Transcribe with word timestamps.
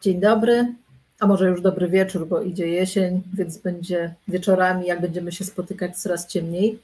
Dzień 0.00 0.20
dobry, 0.20 0.74
a 1.18 1.26
może 1.26 1.48
już 1.48 1.60
dobry 1.60 1.88
wieczór, 1.88 2.26
bo 2.26 2.42
idzie 2.42 2.68
jesień, 2.68 3.22
więc 3.34 3.58
będzie 3.58 4.14
wieczorami, 4.28 4.86
jak 4.86 5.00
będziemy 5.00 5.32
się 5.32 5.44
spotykać, 5.44 5.98
coraz 5.98 6.26
ciemniej. 6.26 6.78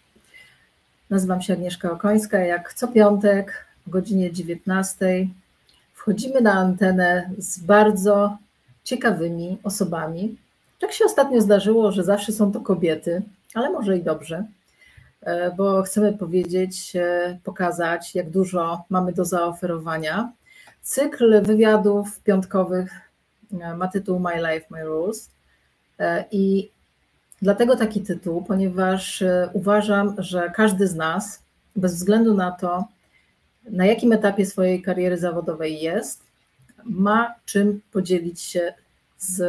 Nazywam 1.11 1.43
się 1.43 1.53
Agnieszka 1.53 1.93
Okońska. 1.93 2.39
Jak 2.39 2.75
co 2.75 2.89
piątek 2.89 3.67
o 3.89 3.91
godzinie 3.91 4.33
19 4.33 5.29
wchodzimy 5.95 6.41
na 6.41 6.53
antenę 6.53 7.31
z 7.39 7.59
bardzo 7.59 8.39
ciekawymi 8.85 9.59
osobami. 9.63 10.37
Tak 10.79 10.93
się 10.93 11.05
ostatnio 11.05 11.41
zdarzyło, 11.41 11.93
że 11.93 12.05
zawsze 12.05 12.33
są 12.33 12.53
to 12.53 12.61
kobiety, 12.61 13.23
ale 13.55 13.71
może 13.71 13.99
i 13.99 14.03
dobrze, 14.03 14.45
e, 15.23 15.51
bo 15.55 15.83
chcemy 15.83 16.13
powiedzieć, 16.13 16.97
e, 16.97 17.39
pokazać, 17.45 18.15
jak 18.15 18.31
dużo 18.31 18.85
mamy 18.91 19.13
do 19.13 19.25
zaoferowania. 19.25 20.33
Cykl 20.83 21.43
wywiadów 21.43 22.21
piątkowych 22.21 23.06
ma 23.77 23.89
tytuł 23.89 24.19
My 24.19 24.37
Life, 24.37 24.67
My 24.71 24.85
Rules. 24.85 25.31
I 26.31 26.71
dlatego 27.43 27.77
taki 27.77 28.01
tytuł, 28.01 28.43
ponieważ 28.43 29.25
uważam, 29.53 30.15
że 30.19 30.51
każdy 30.55 30.87
z 30.87 30.95
nas, 30.95 31.43
bez 31.77 31.95
względu 31.95 32.35
na 32.35 32.51
to, 32.53 32.85
na 33.71 33.87
jakim 33.87 34.13
etapie 34.13 34.47
swojej 34.47 34.83
kariery 34.83 35.19
zawodowej 35.19 35.81
jest, 35.81 36.23
ma 36.85 37.35
czym 37.45 37.81
podzielić 37.93 38.41
się 38.41 38.75
z 39.19 39.43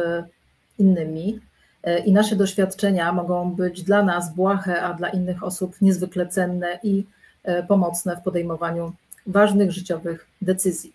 innymi. 0.78 1.40
E, 1.82 1.98
I 1.98 2.12
nasze 2.12 2.36
doświadczenia 2.36 3.12
mogą 3.12 3.52
być 3.52 3.82
dla 3.82 4.02
nas 4.02 4.34
błahe, 4.34 4.82
a 4.82 4.94
dla 4.94 5.08
innych 5.08 5.44
osób 5.44 5.76
niezwykle 5.80 6.26
cenne 6.26 6.78
i 6.82 7.06
e, 7.44 7.62
pomocne 7.62 8.16
w 8.16 8.22
podejmowaniu 8.22 8.92
ważnych 9.26 9.72
życiowych 9.72 10.26
decyzji. 10.42 10.92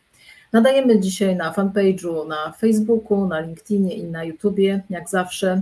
Nadajemy 0.53 0.99
dzisiaj 0.99 1.35
na 1.35 1.51
fanpage'u, 1.51 2.27
na 2.27 2.51
Facebooku, 2.51 3.27
na 3.27 3.39
LinkedInie 3.39 3.93
i 3.93 4.03
na 4.03 4.23
YouTubie, 4.23 4.83
jak 4.89 5.09
zawsze. 5.09 5.61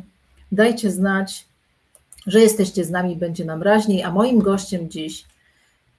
Dajcie 0.52 0.92
znać, 0.92 1.45
że 2.28 2.39
jesteście 2.39 2.86
z 2.86 2.89
nami, 2.89 3.16
będzie 3.16 3.45
nam 3.45 3.64
raźniej, 3.64 4.03
a 4.03 4.11
moim 4.11 4.39
gościem 4.39 4.89
dziś 4.89 5.25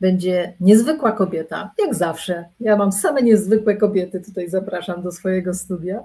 będzie 0.00 0.54
niezwykła 0.60 1.12
kobieta, 1.12 1.72
jak 1.78 1.94
zawsze. 1.94 2.44
Ja 2.60 2.76
mam 2.76 2.92
same 2.92 3.22
niezwykłe 3.22 3.76
kobiety, 3.76 4.20
tutaj 4.20 4.48
zapraszam 4.48 5.02
do 5.02 5.12
swojego 5.12 5.54
studia. 5.54 6.00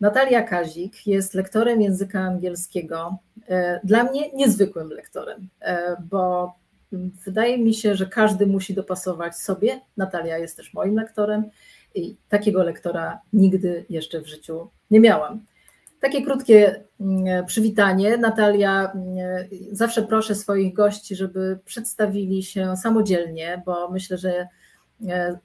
Natalia 0.00 0.42
Kazik 0.42 1.06
jest 1.06 1.34
lektorem 1.34 1.82
języka 1.82 2.20
angielskiego. 2.20 3.16
E, 3.48 3.80
dla 3.84 4.04
mnie 4.04 4.32
niezwykłym 4.32 4.88
lektorem, 4.88 5.48
e, 5.60 5.96
bo 6.10 6.52
wydaje 7.26 7.58
mi 7.58 7.74
się, 7.74 7.94
że 7.94 8.06
każdy 8.06 8.46
musi 8.46 8.74
dopasować 8.74 9.36
sobie. 9.36 9.80
Natalia 9.96 10.38
jest 10.38 10.56
też 10.56 10.74
moim 10.74 10.94
lektorem 10.94 11.44
i 11.94 12.16
takiego 12.28 12.62
lektora 12.62 13.20
nigdy 13.32 13.84
jeszcze 13.88 14.20
w 14.20 14.26
życiu 14.26 14.68
nie 14.90 15.00
miałam. 15.00 15.44
Takie 16.00 16.22
krótkie 16.22 16.84
mm, 17.00 17.46
przywitanie. 17.46 18.16
Natalia, 18.16 18.92
mm, 18.92 19.16
zawsze 19.72 20.02
proszę 20.02 20.34
swoich 20.34 20.74
gości, 20.74 21.16
żeby 21.16 21.58
przedstawili 21.64 22.42
się 22.42 22.76
samodzielnie, 22.76 23.62
bo 23.66 23.90
myślę, 23.90 24.18
że 24.18 24.48
e, 25.08 25.38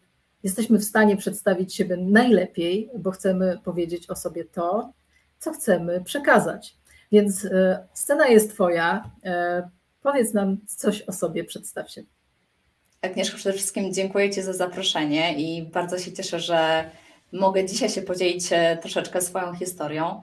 jesteśmy 0.43 0.77
w 0.77 0.83
stanie 0.83 1.17
przedstawić 1.17 1.75
siebie 1.75 1.97
najlepiej, 1.97 2.89
bo 2.97 3.11
chcemy 3.11 3.59
powiedzieć 3.63 4.09
o 4.09 4.15
sobie 4.15 4.45
to, 4.45 4.93
co 5.39 5.51
chcemy 5.51 6.03
przekazać. 6.03 6.77
Więc 7.11 7.45
e, 7.45 7.87
scena 7.93 8.27
jest 8.27 8.53
Twoja. 8.53 9.11
E, 9.25 9.69
powiedz 10.01 10.33
nam 10.33 10.57
coś 10.67 11.01
o 11.01 11.13
sobie, 11.13 11.43
przedstaw 11.43 11.91
się. 11.91 12.03
Agnieszko, 13.05 13.37
przede 13.37 13.57
wszystkim 13.57 13.93
dziękuję 13.93 14.29
Ci 14.29 14.41
za 14.41 14.53
zaproszenie 14.53 15.33
i 15.37 15.63
bardzo 15.63 15.99
się 15.99 16.13
cieszę, 16.13 16.39
że 16.39 16.89
mogę 17.31 17.65
dzisiaj 17.65 17.89
się 17.89 18.01
podzielić 18.01 18.49
troszeczkę 18.81 19.21
swoją 19.21 19.55
historią 19.55 20.21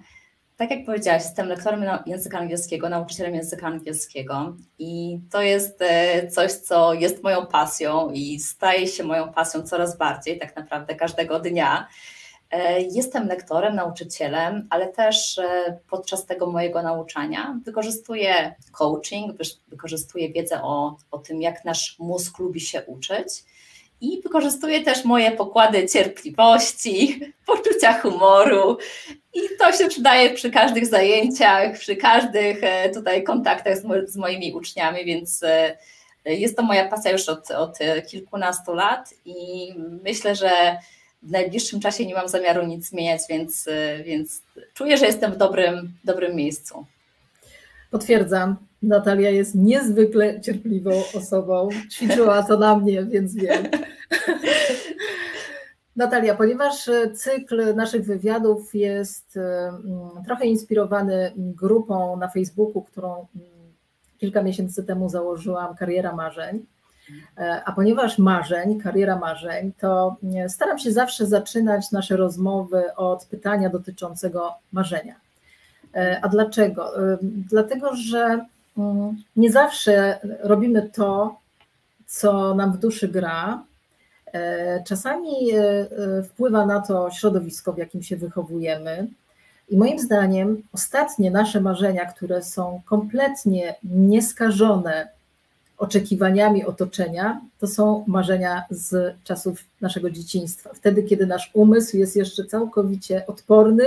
tak 0.63 0.71
jak 0.71 0.85
powiedziałaś, 0.87 1.23
jestem 1.23 1.49
lektorem 1.49 1.85
języka 2.07 2.39
angielskiego, 2.39 2.89
nauczycielem 2.89 3.35
języka 3.35 3.67
angielskiego 3.67 4.57
i 4.79 5.21
to 5.31 5.43
jest 5.43 5.83
e, 5.83 6.29
coś, 6.29 6.53
co 6.53 6.95
jest 6.95 7.23
moją 7.23 7.47
pasją 7.47 8.11
i 8.11 8.39
staje 8.39 8.87
się 8.87 9.05
moją 9.05 9.33
pasją 9.33 9.63
coraz 9.63 9.99
bardziej, 9.99 10.39
tak 10.39 10.57
naprawdę 10.57 10.95
każdego 10.95 11.41
dnia. 11.41 11.89
E, 12.53 12.83
jestem 12.83 13.29
lektorem, 13.29 13.75
nauczycielem, 13.75 14.67
ale 14.71 14.89
też 14.89 15.39
e, 15.39 15.79
podczas 15.91 16.27
tego 16.27 16.47
mojego 16.47 16.83
nauczania 16.83 17.61
wykorzystuję 17.65 18.55
coaching, 18.73 19.37
wykorzystuję 19.69 20.33
wiedzę 20.33 20.63
o, 20.63 20.97
o 21.11 21.19
tym, 21.19 21.43
jak 21.43 21.65
nasz 21.65 21.97
mózg 21.99 22.39
lubi 22.39 22.61
się 22.61 22.83
uczyć 22.83 23.29
i 24.01 24.21
wykorzystuję 24.23 24.85
też 24.85 25.05
moje 25.05 25.31
pokłady 25.31 25.89
cierpliwości, 25.89 27.21
poczucia 27.47 28.01
humoru. 28.01 28.79
I 29.35 29.41
to 29.59 29.73
się 29.73 29.89
przydaje 29.89 30.31
przy 30.31 30.51
każdych 30.51 30.87
zajęciach, 30.87 31.79
przy 31.79 31.97
każdych 31.97 32.65
e, 32.65 32.91
tutaj 32.91 33.25
kontaktach 33.25 33.79
z, 33.79 33.85
mo 33.85 33.95
z 34.07 34.17
moimi 34.17 34.55
uczniami, 34.55 35.05
więc 35.05 35.45
jest 36.25 36.57
to 36.57 36.63
moja 36.63 36.89
pasja 36.89 37.11
już 37.11 37.29
od, 37.29 37.51
od 37.51 37.79
kilkunastu 38.11 38.75
lat 38.75 39.15
i 39.25 39.69
myślę, 40.05 40.35
że 40.35 40.77
w 41.23 41.31
najbliższym 41.31 41.81
czasie 41.81 42.07
nie 42.07 42.15
mam 42.15 42.29
zamiaru 42.29 42.67
nic 42.67 42.89
zmieniać, 42.89 43.21
więc, 43.29 43.69
e, 43.69 44.05
więc 44.05 44.43
czuję, 44.75 44.97
że 44.97 45.07
jestem 45.07 45.33
w 45.33 45.37
dobrym, 45.37 45.93
dobrym 46.05 46.37
miejscu. 46.37 46.87
Potwierdzam. 47.91 48.57
Natalia 48.83 49.31
jest 49.31 49.55
niezwykle 49.55 50.41
cierpliwą 50.41 50.91
osobą. 51.15 51.69
Ćwiczyła 51.91 52.43
to 52.43 52.59
na 52.59 52.77
mnie, 52.77 53.05
więc 53.05 53.35
wiem. 53.35 53.65
Natalia, 55.97 56.35
ponieważ 56.35 56.91
cykl 57.15 57.75
naszych 57.75 58.05
wywiadów 58.05 58.75
jest 58.75 59.37
mm, 59.37 60.25
trochę 60.27 60.47
inspirowany 60.47 61.33
grupą 61.37 62.17
na 62.17 62.29
Facebooku, 62.29 62.83
którą 62.83 63.27
mm, 63.37 63.49
kilka 64.19 64.43
miesięcy 64.43 64.85
temu 64.85 65.09
założyłam, 65.09 65.77
Kariera 65.77 66.17
Marzeń. 66.17 66.67
E, 67.39 67.63
a 67.65 67.73
ponieważ 67.73 68.19
marzeń, 68.19 68.81
kariera 68.81 69.17
marzeń, 69.17 69.73
to 69.81 70.17
mm, 70.23 70.51
staram 70.51 70.79
się 70.79 70.93
zawsze 70.93 71.27
zaczynać 71.27 71.91
nasze 71.91 72.17
rozmowy 72.17 72.95
od 72.97 73.25
pytania 73.25 73.69
dotyczącego 73.69 74.55
marzenia. 74.73 75.15
E, 75.95 76.21
a 76.23 76.29
dlaczego? 76.29 77.13
E, 77.13 77.19
dlatego, 77.23 77.97
że 77.97 78.47
mm, 78.79 79.17
nie 79.37 79.53
zawsze 79.53 80.19
robimy 80.41 80.91
to, 80.95 81.37
co 82.07 82.55
nam 82.55 82.73
w 82.73 82.79
duszy 82.79 83.09
gra. 83.09 83.63
E, 84.33 84.83
czasami 84.85 85.33
wpływa 86.25 86.67
na 86.67 86.81
to 86.81 87.11
środowisko, 87.11 87.73
w 87.73 87.79
jakim 87.79 88.03
się 88.03 88.17
wychowujemy. 88.17 89.07
I 89.69 89.77
moim 89.77 89.99
zdaniem 89.99 90.63
ostatnie 90.73 91.31
nasze 91.31 91.61
marzenia, 91.61 92.07
które 92.07 92.43
są 92.43 92.81
kompletnie 92.85 93.75
nieskażone 93.83 95.09
oczekiwaniami 95.83 96.65
otoczenia, 96.65 97.41
to 97.59 97.67
są 97.67 98.05
marzenia 98.07 98.65
z 98.71 99.17
czasów 99.25 99.65
naszego 99.81 100.11
dzieciństwa. 100.11 100.71
Wtedy, 100.75 101.03
kiedy 101.03 101.27
nasz 101.27 101.51
umysł 101.55 101.97
jest 101.97 102.17
jeszcze 102.17 102.45
całkowicie 102.45 103.27
odporny 103.27 103.85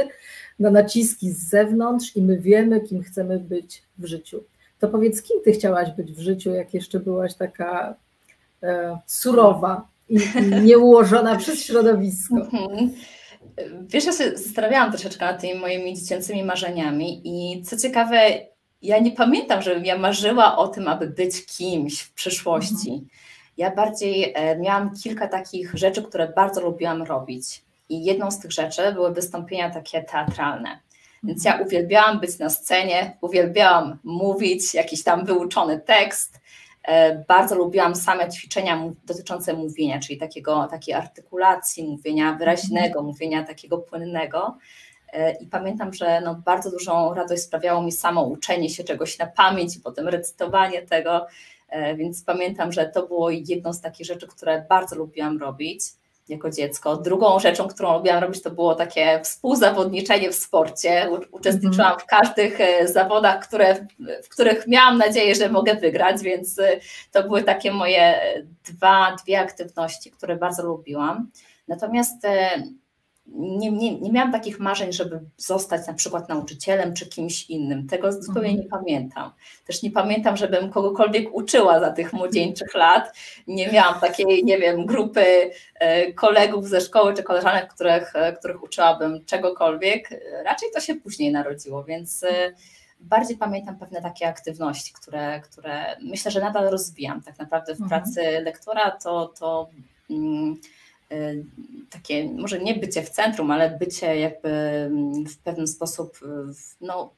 na 0.59 0.69
naciski 0.69 1.31
z 1.31 1.49
zewnątrz 1.49 2.15
i 2.15 2.21
my 2.21 2.39
wiemy, 2.39 2.81
kim 2.81 3.03
chcemy 3.03 3.39
być 3.39 3.83
w 3.97 4.05
życiu. 4.05 4.43
To 4.79 4.87
powiedz, 4.87 5.21
kim 5.21 5.37
ty 5.43 5.51
chciałaś 5.51 5.91
być 5.91 6.11
w 6.11 6.19
życiu, 6.19 6.53
jak 6.53 6.73
jeszcze 6.73 6.99
byłaś 6.99 7.33
taka 7.33 7.95
e, 8.63 8.97
surowa 9.07 9.87
i, 10.09 10.19
i 10.41 10.61
nieułożona 10.61 11.35
przez 11.41 11.63
środowisko? 11.63 12.35
Mhm. 12.35 12.91
Wiesz, 13.81 14.05
ja 14.05 14.11
się 14.11 14.37
zastanawiałam 14.37 14.91
troszeczkę 14.91 15.25
nad 15.25 15.41
tymi 15.41 15.59
moimi 15.59 15.95
dziecięcymi 15.95 16.43
marzeniami 16.43 17.21
i 17.25 17.63
co 17.63 17.77
ciekawe, 17.77 18.17
ja 18.85 18.99
nie 18.99 19.11
pamiętam, 19.11 19.61
żebym 19.61 19.85
ja 19.85 19.97
marzyła 19.97 20.57
o 20.57 20.67
tym, 20.67 20.87
aby 20.87 21.07
być 21.07 21.45
kimś 21.45 22.01
w 22.01 22.13
przyszłości. 22.13 22.91
Mhm. 22.91 23.07
Ja 23.57 23.75
bardziej 23.75 24.33
e, 24.35 24.59
miałam 24.59 24.95
kilka 25.03 25.27
takich 25.27 25.73
rzeczy, 25.73 26.03
które 26.03 26.33
bardzo 26.35 26.61
lubiłam 26.61 27.03
robić. 27.03 27.63
I 27.89 28.03
jedną 28.03 28.31
z 28.31 28.39
tych 28.39 28.51
rzeczy 28.51 28.93
były 28.93 29.13
wystąpienia 29.13 29.69
takie 29.69 30.03
teatralne. 30.03 30.79
Więc 31.23 31.45
ja 31.45 31.59
uwielbiałam 31.65 32.19
być 32.19 32.39
na 32.39 32.49
scenie, 32.49 33.17
uwielbiałam 33.21 33.97
mówić, 34.03 34.73
jakiś 34.73 35.03
tam 35.03 35.25
wyuczony 35.25 35.79
tekst. 35.79 36.41
E, 36.83 37.15
bardzo 37.27 37.55
lubiłam 37.55 37.95
same 37.95 38.29
ćwiczenia 38.29 38.83
dotyczące 39.05 39.53
mówienia, 39.53 39.99
czyli 39.99 40.17
takiego, 40.17 40.67
takiej 40.71 40.93
artykulacji 40.93 41.83
mówienia 41.83 42.33
wyraźnego, 42.33 43.03
mówienia 43.03 43.43
takiego 43.43 43.77
płynnego. 43.77 44.57
E, 45.15 45.31
I 45.31 45.47
pamiętam, 45.47 45.93
że 45.93 46.21
no 46.21 46.35
bardzo 46.35 46.71
dużą 46.71 47.13
radość 47.13 47.41
sprawiało 47.43 47.81
mi 47.81 47.91
samo 47.91 48.23
uczenie 48.23 48.69
się 48.69 48.83
czegoś 48.83 49.19
na 49.19 49.27
pamięć 49.27 49.77
i 49.77 49.79
potem 49.79 50.07
recytowanie 50.07 50.81
tego. 50.81 51.27
E, 51.69 51.95
więc 51.95 52.23
pamiętam, 52.23 52.71
że 52.71 52.85
to 52.85 53.07
było 53.07 53.29
jedną 53.29 53.73
z 53.73 53.81
takich 53.81 54.07
rzeczy, 54.07 54.27
które 54.27 54.65
bardzo 54.69 54.95
lubiłam 54.95 55.37
robić 55.37 55.81
jako 56.29 56.49
dziecko. 56.49 56.97
Drugą 56.97 57.39
rzeczą, 57.39 57.67
którą 57.67 57.97
lubiłam 57.97 58.23
robić, 58.23 58.41
to 58.43 58.51
było 58.51 58.75
takie 58.75 59.21
współzawodniczenie 59.23 60.31
w 60.31 60.35
sporcie. 60.35 61.09
Uczestniczyłam 61.31 61.93
-hmm. 61.93 62.01
w 62.01 62.05
każdych 62.05 62.61
e, 62.61 62.87
zawodach, 62.87 63.47
które, 63.47 63.87
w 64.23 64.29
których 64.29 64.67
miałam 64.67 64.97
nadzieję, 64.97 65.35
że 65.35 65.49
mogę 65.49 65.75
wygrać, 65.75 66.21
więc 66.21 66.61
to 67.11 67.23
były 67.23 67.43
takie 67.43 67.71
moje 67.71 68.19
dwa, 68.65 69.15
dwie 69.23 69.39
aktywności, 69.39 70.11
które 70.11 70.35
bardzo 70.35 70.63
lubiłam. 70.63 71.29
Natomiast 71.67 72.25
nie, 73.27 73.71
nie, 73.71 73.99
nie 73.99 74.11
miałam 74.11 74.31
takich 74.31 74.59
marzeń, 74.59 74.93
żeby 74.93 75.19
zostać 75.37 75.87
na 75.87 75.93
przykład 75.93 76.29
nauczycielem 76.29 76.93
czy 76.93 77.05
kimś 77.05 77.49
innym. 77.49 77.87
Tego 77.87 78.11
zupełnie 78.11 78.49
mhm. 78.49 78.63
nie 78.63 78.69
pamiętam. 78.69 79.31
Też 79.65 79.83
nie 79.83 79.91
pamiętam, 79.91 80.37
żebym 80.37 80.71
kogokolwiek 80.71 81.35
uczyła 81.35 81.79
za 81.79 81.91
tych 81.91 82.13
młodzieńczych 82.13 82.75
lat. 82.75 83.17
Nie 83.47 83.71
miałam 83.71 83.99
takiej, 83.99 84.43
nie 84.43 84.57
wiem, 84.57 84.85
grupy 84.85 85.51
e, 85.75 86.13
kolegów 86.13 86.67
ze 86.67 86.81
szkoły 86.81 87.13
czy 87.13 87.23
koleżanek, 87.23 87.73
których, 87.73 88.15
e, 88.15 88.33
których 88.33 88.63
uczyłabym 88.63 89.25
czegokolwiek. 89.25 90.09
Raczej 90.45 90.69
to 90.73 90.79
się 90.79 90.95
później 90.95 91.31
narodziło, 91.31 91.83
więc 91.83 92.23
e, 92.23 92.53
bardziej 92.99 93.37
pamiętam 93.37 93.77
pewne 93.77 94.01
takie 94.01 94.27
aktywności, 94.27 94.93
które, 94.93 95.41
które 95.41 95.97
myślę, 96.01 96.31
że 96.31 96.39
nadal 96.39 96.69
rozwijam. 96.69 97.21
Tak 97.21 97.39
naprawdę 97.39 97.75
w 97.75 97.81
mhm. 97.81 98.01
pracy 98.01 98.21
lektora 98.43 98.91
to, 98.91 99.33
to 99.39 99.69
mm, 100.09 100.55
takie, 101.89 102.29
może 102.31 102.59
nie 102.59 102.75
bycie 102.75 103.03
w 103.03 103.09
centrum, 103.09 103.51
ale 103.51 103.77
bycie 103.77 104.19
jakby 104.19 104.49
mm, 104.49 105.25
w 105.25 105.37
pewien 105.37 105.67
sposób, 105.67 106.19
no, 106.81 107.13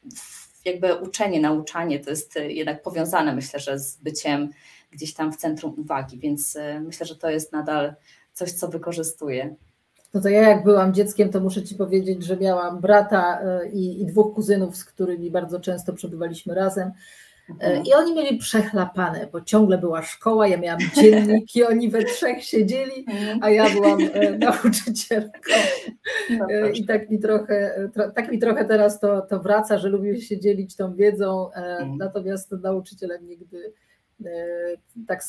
jakby 0.65 0.95
uczenie, 0.95 1.41
nauczanie 1.41 1.99
to 1.99 2.09
jest 2.09 2.35
jednak 2.47 2.81
powiązane, 2.81 3.35
myślę, 3.35 3.59
że 3.59 3.79
z 3.79 3.97
byciem 3.97 4.49
gdzieś 4.91 5.13
tam 5.13 5.33
w 5.33 5.37
centrum 5.37 5.79
uwagi, 5.79 6.19
więc 6.19 6.55
y, 6.55 6.79
myślę, 6.79 7.05
że 7.05 7.15
to 7.15 7.29
jest 7.29 7.51
nadal 7.51 7.93
coś, 8.33 8.51
co 8.51 8.67
wykorzystuję. 8.67 9.55
No 10.13 10.21
to 10.21 10.29
ja 10.29 10.49
jak 10.49 10.63
byłam 10.63 10.93
dzieckiem, 10.93 11.29
to 11.29 11.39
muszę 11.39 11.63
Ci 11.63 11.75
powiedzieć, 11.75 12.23
że 12.23 12.37
miałam 12.37 12.81
brata 12.81 13.41
y, 13.63 13.69
i, 13.69 14.01
i 14.01 14.05
dwóch 14.05 14.35
kuzynów, 14.35 14.77
z 14.77 14.85
którymi 14.85 15.31
bardzo 15.31 15.59
często 15.59 15.93
przebywaliśmy 15.93 16.55
razem. 16.55 16.91
E, 17.59 17.81
I 17.81 17.93
oni 17.93 18.15
mieli 18.15 18.37
przechlapane, 18.37 19.27
bo 19.31 19.41
ciągle 19.41 19.77
była 19.77 20.01
szkoła, 20.01 20.47
ja 20.47 20.57
miałam 20.57 20.79
dzienniki, 20.95 21.63
oni 21.63 21.89
we 21.89 22.03
trzech 22.03 22.43
siedzieli, 22.43 23.05
mhm. 23.07 23.39
a 23.41 23.49
ja 23.49 23.69
byłam 23.69 23.99
e, 24.13 24.31
nauczycielką. 24.45 25.51
No 26.29 26.47
e, 26.49 26.71
I 26.71 26.85
tak 26.85 27.09
mi 27.09 27.19
trochę, 27.19 27.89
tak 28.15 28.31
mi 28.31 28.39
trochę 28.39 28.65
teraz 28.65 28.99
to, 28.99 29.21
to 29.21 29.39
wraca, 29.39 29.77
że 29.77 29.89
lubię 29.89 30.21
się 30.21 30.39
dzielić 30.39 30.75
tą 30.75 30.95
wiedzą, 30.95 31.51
mhm. 31.51 31.97
natomiast 31.97 32.51
nauczycielem 32.51 33.27
nigdy 33.27 33.73
tak 35.07 35.23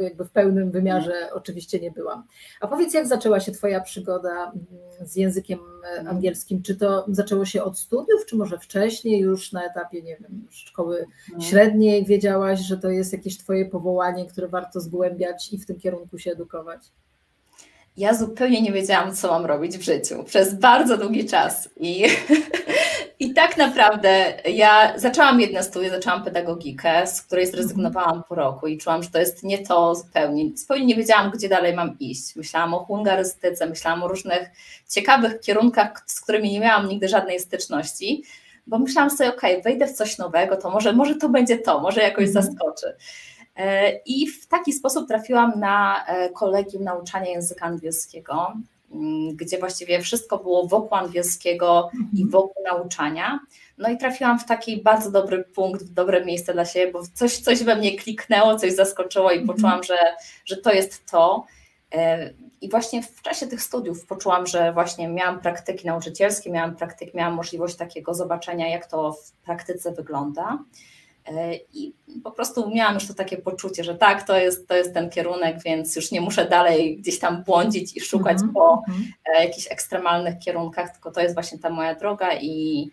jakby 0.00 0.24
w 0.24 0.30
pełnym 0.30 0.70
wymiarze 0.70 1.30
oczywiście 1.32 1.80
nie 1.80 1.90
byłam. 1.90 2.24
A 2.60 2.68
powiedz, 2.68 2.94
jak 2.94 3.06
zaczęła 3.06 3.40
się 3.40 3.52
Twoja 3.52 3.80
przygoda 3.80 4.44
mm, 4.44 5.08
z 5.08 5.16
językiem 5.16 5.58
e, 5.84 5.88
mhm. 5.88 6.16
angielskim? 6.16 6.62
Czy 6.62 6.76
to 6.76 7.04
zaczęło 7.08 7.44
się 7.44 7.62
od 7.62 7.78
studiów, 7.78 8.26
czy 8.26 8.36
może 8.36 8.58
wcześniej, 8.58 9.20
już 9.20 9.52
na 9.52 9.64
etapie, 9.64 10.02
nie 10.02 10.16
wiem, 10.16 10.46
szkoły 10.50 10.98
mhm. 10.98 11.40
średniej 11.40 12.06
wiedziałaś, 12.06 12.60
że 12.60 12.78
to 12.78 12.90
jest 12.90 13.12
jakieś 13.12 13.38
Twoje 13.38 13.66
powołanie, 13.66 14.26
które 14.26 14.48
warto 14.48 14.80
zgłębiać 14.80 15.52
i 15.52 15.58
w 15.58 15.66
tym 15.66 15.78
kierunku 15.78 16.18
się 16.18 16.32
edukować? 16.32 16.80
Ja 17.96 18.14
zupełnie 18.14 18.62
nie 18.62 18.72
wiedziałam, 18.72 19.14
co 19.14 19.28
mam 19.28 19.46
robić 19.46 19.78
w 19.78 19.82
życiu 19.82 20.24
przez 20.24 20.54
bardzo 20.54 20.96
długi 20.96 21.26
czas. 21.26 21.68
I 21.76 22.04
I 23.20 23.34
tak 23.34 23.56
naprawdę 23.56 24.34
ja 24.44 24.98
zaczęłam 24.98 25.40
jedne 25.40 25.62
studia, 25.62 25.90
zaczęłam 25.90 26.24
pedagogikę, 26.24 27.06
z 27.06 27.22
której 27.22 27.46
zrezygnowałam 27.46 28.22
po 28.28 28.34
roku 28.34 28.66
i 28.66 28.78
czułam, 28.78 29.02
że 29.02 29.10
to 29.10 29.18
jest 29.18 29.42
nie 29.42 29.58
to 29.58 29.94
zupełnie. 29.94 30.56
Zupełnie 30.56 30.84
nie 30.86 30.94
wiedziałam, 30.94 31.30
gdzie 31.30 31.48
dalej 31.48 31.74
mam 31.74 31.98
iść. 31.98 32.36
Myślałam 32.36 32.74
o 32.74 32.84
hungarystyce, 32.84 33.66
myślałam 33.66 34.02
o 34.02 34.08
różnych 34.08 34.50
ciekawych 34.88 35.40
kierunkach, 35.40 36.02
z 36.06 36.20
którymi 36.20 36.52
nie 36.52 36.60
miałam 36.60 36.88
nigdy 36.88 37.08
żadnej 37.08 37.40
styczności, 37.40 38.22
bo 38.66 38.78
myślałam 38.78 39.10
sobie, 39.10 39.30
ok, 39.30 39.42
wejdę 39.64 39.86
w 39.86 39.92
coś 39.92 40.18
nowego, 40.18 40.56
to 40.56 40.70
może, 40.70 40.92
może 40.92 41.14
to 41.14 41.28
będzie 41.28 41.58
to, 41.58 41.80
może 41.80 42.00
jakoś 42.00 42.26
mhm. 42.26 42.44
zaskoczy. 42.44 42.96
E, 43.60 43.92
I 44.06 44.26
w 44.26 44.46
taki 44.46 44.72
sposób 44.72 45.08
trafiłam 45.08 45.52
na 45.56 46.06
e, 46.06 46.30
kolegium 46.30 46.84
nauczania 46.84 47.30
języka 47.30 47.66
angielskiego 47.66 48.52
Mm, 48.92 49.36
gdzie 49.36 49.58
właściwie 49.58 50.00
wszystko 50.00 50.38
było 50.38 50.66
wokół 50.66 50.98
angielskiego 50.98 51.90
i 51.94 52.22
mhm. 52.22 52.30
wokół 52.30 52.64
nauczania. 52.64 53.40
No 53.78 53.88
i 53.88 53.98
trafiłam 53.98 54.38
w 54.38 54.44
taki 54.44 54.82
bardzo 54.82 55.10
dobry 55.10 55.44
punkt, 55.44 55.82
w 55.82 55.92
dobre 55.92 56.24
miejsce 56.24 56.52
dla 56.52 56.64
siebie, 56.64 56.92
bo 56.92 57.02
coś, 57.14 57.38
coś 57.38 57.62
we 57.62 57.76
mnie 57.76 57.96
kliknęło, 57.96 58.56
coś 58.56 58.72
zaskoczyło 58.72 59.30
i 59.30 59.38
mhm. 59.38 59.46
poczułam, 59.46 59.82
że, 59.82 59.98
że 60.44 60.56
to 60.56 60.72
jest 60.72 61.10
to. 61.10 61.46
E, 61.94 62.30
I 62.60 62.70
właśnie 62.70 63.02
w 63.02 63.22
czasie 63.22 63.46
tych 63.46 63.62
studiów 63.62 64.06
poczułam, 64.06 64.46
że 64.46 64.72
właśnie 64.72 65.08
miałam 65.08 65.40
praktyki 65.40 65.86
nauczycielskie, 65.86 66.50
miałam 66.50 66.76
praktyk, 66.76 67.14
miałam 67.14 67.34
możliwość 67.34 67.76
takiego 67.76 68.14
zobaczenia, 68.14 68.68
jak 68.68 68.86
to 68.86 69.12
w 69.12 69.32
praktyce 69.32 69.92
wygląda. 69.92 70.58
E, 71.26 71.54
I 71.74 71.92
po 72.24 72.30
prostu 72.30 72.70
miałam 72.70 72.94
już 72.94 73.06
to 73.06 73.14
takie 73.14 73.36
poczucie, 73.36 73.84
że 73.84 73.94
tak, 73.94 74.26
to 74.26 74.38
jest, 74.38 74.68
to 74.68 74.74
jest 74.74 74.94
ten 74.94 75.10
kierunek, 75.10 75.62
więc 75.64 75.96
już 75.96 76.10
nie 76.10 76.20
muszę 76.20 76.48
dalej 76.48 76.96
gdzieś 76.96 77.18
tam 77.18 77.44
błądzić 77.44 77.96
i 77.96 78.00
szukać 78.00 78.36
mm 78.36 78.50
-hmm. 78.50 78.54
po 78.54 78.82
mhm. 78.88 79.12
e, 79.24 79.44
jakichś 79.44 79.72
ekstremalnych 79.72 80.38
kierunkach, 80.38 80.92
tylko 80.92 81.10
to 81.10 81.20
jest 81.20 81.34
właśnie 81.34 81.58
ta 81.58 81.70
moja 81.70 81.94
droga 81.94 82.34
i, 82.34 82.90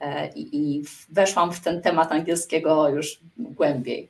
e, 0.00 0.28
i, 0.28 0.56
i 0.56 0.82
weszłam 1.08 1.52
w 1.52 1.60
ten 1.60 1.82
temat 1.82 2.12
angielskiego 2.12 2.88
już 2.88 3.20
głębiej. 3.38 4.08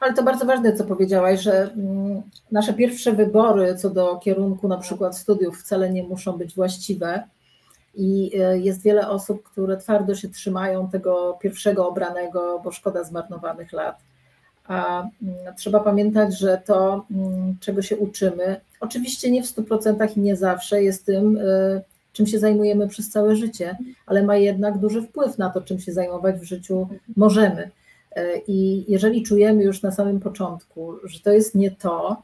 Ale 0.00 0.14
to 0.14 0.22
bardzo 0.22 0.44
ważne, 0.44 0.72
co 0.72 0.84
powiedziałaś, 0.84 1.40
że 1.40 1.62
mm, 1.62 2.22
nasze 2.52 2.74
pierwsze 2.74 3.12
wybory 3.12 3.76
co 3.76 3.90
do 3.90 4.16
kierunku 4.16 4.68
na 4.68 4.78
przykład 4.78 5.18
studiów 5.18 5.60
wcale 5.60 5.90
nie 5.90 6.02
muszą 6.02 6.32
być 6.32 6.54
właściwe 6.54 7.22
i 7.96 8.40
e, 8.40 8.58
jest 8.58 8.82
wiele 8.82 9.08
osób, 9.08 9.42
które 9.42 9.76
twardo 9.76 10.14
się 10.14 10.28
trzymają 10.28 10.88
tego 10.88 11.38
pierwszego 11.40 11.88
obranego, 11.88 12.60
bo 12.64 12.72
szkoda 12.72 13.04
zmarnowanych 13.04 13.72
lat. 13.72 13.98
A 14.66 15.00
mm, 15.00 15.36
trzeba 15.56 15.80
pamiętać, 15.80 16.38
że 16.38 16.62
to, 16.66 17.06
mm, 17.10 17.56
czego 17.60 17.82
się 17.82 17.96
uczymy, 17.96 18.60
oczywiście 18.80 19.30
nie 19.30 19.42
w 19.42 19.46
100% 19.46 20.16
i 20.16 20.20
nie 20.20 20.36
zawsze 20.36 20.82
jest 20.82 21.06
tym, 21.06 21.38
e, 21.38 21.82
czym 22.12 22.26
się 22.26 22.38
zajmujemy 22.38 22.88
przez 22.88 23.10
całe 23.10 23.36
życie, 23.36 23.78
ale 24.06 24.22
ma 24.22 24.36
jednak 24.36 24.78
duży 24.78 25.02
wpływ 25.02 25.38
na 25.38 25.50
to, 25.50 25.60
czym 25.60 25.80
się 25.80 25.92
zajmować 25.92 26.36
w 26.36 26.44
życiu 26.44 26.88
możemy. 27.16 27.70
E, 28.16 28.38
I 28.48 28.84
jeżeli 28.88 29.22
czujemy 29.22 29.62
już 29.62 29.82
na 29.82 29.92
samym 29.92 30.20
początku, 30.20 30.94
że 31.04 31.20
to 31.20 31.32
jest 31.32 31.54
nie 31.54 31.70
to, 31.70 32.22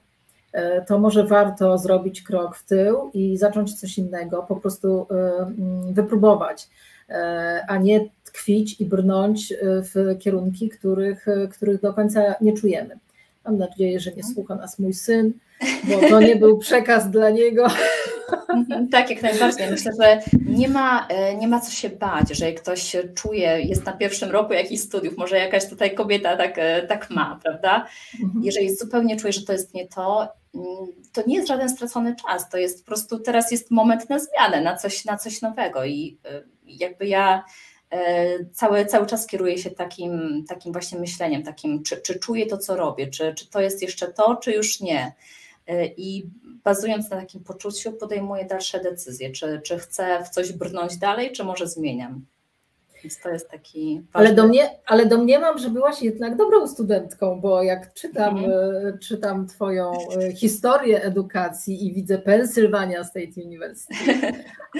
to 0.86 0.98
może 0.98 1.24
warto 1.24 1.78
zrobić 1.78 2.22
krok 2.22 2.56
w 2.56 2.66
tył 2.66 3.10
i 3.14 3.36
zacząć 3.36 3.80
coś 3.80 3.98
innego, 3.98 4.42
po 4.42 4.56
prostu 4.56 5.06
e, 5.10 5.36
mm, 5.38 5.94
wypróbować, 5.94 6.68
e, 7.08 7.64
a 7.68 7.76
nie 7.76 8.00
tkwić 8.24 8.80
i 8.80 8.86
brnąć 8.86 9.54
w 9.62 10.18
kierunki, 10.18 10.68
których, 10.68 11.26
których 11.52 11.80
do 11.80 11.94
końca 11.94 12.34
nie 12.40 12.52
czujemy. 12.52 12.98
Mam 13.44 13.58
nadzieję, 13.58 14.00
że 14.00 14.12
nie 14.12 14.22
słucha 14.22 14.54
nas 14.54 14.78
mój 14.78 14.94
syn, 14.94 15.32
bo 15.84 16.08
to 16.08 16.20
nie 16.20 16.36
był 16.36 16.58
przekaz 16.58 17.10
dla 17.10 17.30
niego. 17.30 17.66
Tak, 18.90 19.10
jak 19.10 19.22
najbardziej. 19.22 19.70
Myślę, 19.70 19.92
że 20.00 20.20
nie 20.46 20.68
ma, 20.68 21.08
nie 21.38 21.48
ma 21.48 21.60
co 21.60 21.70
się 21.70 21.88
bać, 21.88 22.36
że 22.36 22.52
ktoś 22.52 22.96
czuje, 23.14 23.62
jest 23.62 23.86
na 23.86 23.92
pierwszym 23.92 24.30
roku 24.30 24.52
jakichś 24.52 24.82
studiów, 24.82 25.16
może 25.16 25.38
jakaś 25.38 25.68
tutaj 25.68 25.94
kobieta 25.94 26.36
tak, 26.36 26.56
tak 26.88 27.10
ma, 27.10 27.40
prawda? 27.42 27.86
Mhm. 28.24 28.44
Jeżeli 28.44 28.76
zupełnie 28.76 29.16
czuje, 29.16 29.32
że 29.32 29.42
to 29.42 29.52
jest 29.52 29.74
nie 29.74 29.88
to, 29.88 30.28
to 31.12 31.22
nie 31.26 31.34
jest 31.36 31.48
żaden 31.48 31.68
stracony 31.68 32.16
czas, 32.26 32.48
to 32.48 32.58
jest 32.58 32.84
po 32.84 32.86
prostu 32.86 33.18
teraz 33.18 33.50
jest 33.52 33.70
moment 33.70 34.10
na 34.10 34.18
zmianę, 34.18 34.60
na 34.60 34.76
coś, 34.76 35.04
na 35.04 35.16
coś 35.16 35.42
nowego 35.42 35.84
i 35.84 36.18
y, 36.26 36.44
jakby 36.66 37.06
ja 37.06 37.44
cały, 38.52 38.86
cały 38.86 39.06
czas 39.06 39.26
kieruję 39.26 39.58
się 39.58 39.70
takim, 39.70 40.44
takim 40.48 40.72
właśnie 40.72 40.98
myśleniem, 40.98 41.42
takim 41.42 41.82
czy, 41.82 41.96
czy 41.96 42.18
czuję 42.18 42.46
to, 42.46 42.58
co 42.58 42.76
robię, 42.76 43.06
czy, 43.06 43.34
czy 43.34 43.50
to 43.50 43.60
jest 43.60 43.82
jeszcze 43.82 44.12
to, 44.12 44.36
czy 44.36 44.52
już 44.52 44.80
nie. 44.80 45.12
Y, 45.70 45.94
I 45.96 46.26
bazując 46.64 47.10
na 47.10 47.16
takim 47.16 47.44
poczuciu 47.44 47.92
podejmuję 47.92 48.44
dalsze 48.44 48.80
decyzje, 48.80 49.30
czy, 49.30 49.60
czy 49.64 49.78
chcę 49.78 50.24
w 50.24 50.28
coś 50.28 50.52
brnąć 50.52 50.96
dalej, 50.96 51.32
czy 51.32 51.44
może 51.44 51.66
zmieniam. 51.66 52.26
Więc 53.02 53.20
to 53.20 53.28
jest 53.30 53.50
taki. 53.50 54.02
Ale, 54.12 54.34
do 54.34 54.48
mnie, 54.48 54.70
ale 54.86 55.06
domniemam, 55.06 55.58
że 55.58 55.70
byłaś 55.70 56.02
jednak 56.02 56.36
dobrą 56.36 56.68
studentką, 56.68 57.40
bo 57.40 57.62
jak 57.62 57.94
czytam. 57.94 58.38
E, 58.38 58.98
czytam 58.98 59.46
Twoją 59.46 59.92
e, 59.92 60.32
historię 60.32 61.02
edukacji 61.02 61.86
i 61.86 61.94
widzę 61.94 62.18
Pennsylvania 62.18 63.04
State 63.04 63.40
University, 63.44 63.94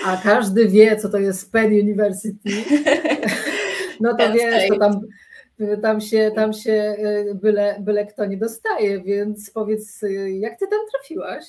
a 0.04 0.16
każdy 0.24 0.68
wie, 0.68 0.96
co 0.96 1.08
to 1.08 1.18
jest 1.18 1.52
Penn 1.52 1.72
University, 1.72 2.50
no 4.00 4.16
to 4.16 4.32
wiesz, 4.32 4.68
to 4.68 4.78
tam, 4.78 5.00
tam 5.82 6.00
się, 6.00 6.30
tam 6.34 6.52
się 6.52 6.72
e, 6.72 7.34
byle, 7.34 7.76
byle 7.80 8.06
kto 8.06 8.26
nie 8.26 8.36
dostaje, 8.36 9.02
więc 9.02 9.50
powiedz, 9.50 10.00
jak 10.40 10.58
Ty 10.58 10.66
tam 10.66 10.80
trafiłaś? 10.90 11.44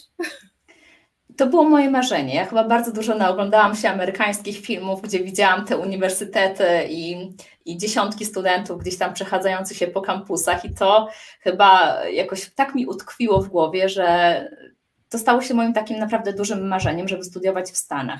To 1.37 1.47
było 1.47 1.63
moje 1.63 1.89
marzenie. 1.89 2.35
Ja 2.35 2.45
chyba 2.45 2.63
bardzo 2.63 2.91
dużo 2.91 3.15
naoglądałam 3.15 3.75
się 3.75 3.89
amerykańskich 3.89 4.59
filmów, 4.59 5.01
gdzie 5.01 5.23
widziałam 5.23 5.65
te 5.65 5.77
uniwersytety 5.77 6.67
i, 6.89 7.33
i 7.65 7.77
dziesiątki 7.77 8.25
studentów 8.25 8.81
gdzieś 8.81 8.97
tam 8.97 9.13
przechadzających 9.13 9.77
się 9.77 9.87
po 9.87 10.01
kampusach, 10.01 10.65
i 10.65 10.73
to 10.75 11.09
chyba 11.41 11.99
jakoś 12.05 12.49
tak 12.55 12.75
mi 12.75 12.85
utkwiło 12.85 13.41
w 13.41 13.49
głowie, 13.49 13.89
że 13.89 14.47
to 15.09 15.19
stało 15.19 15.41
się 15.41 15.53
moim 15.53 15.73
takim 15.73 15.99
naprawdę 15.99 16.33
dużym 16.33 16.67
marzeniem, 16.67 17.07
żeby 17.07 17.23
studiować 17.23 17.71
w 17.71 17.77
Stanach. 17.77 18.19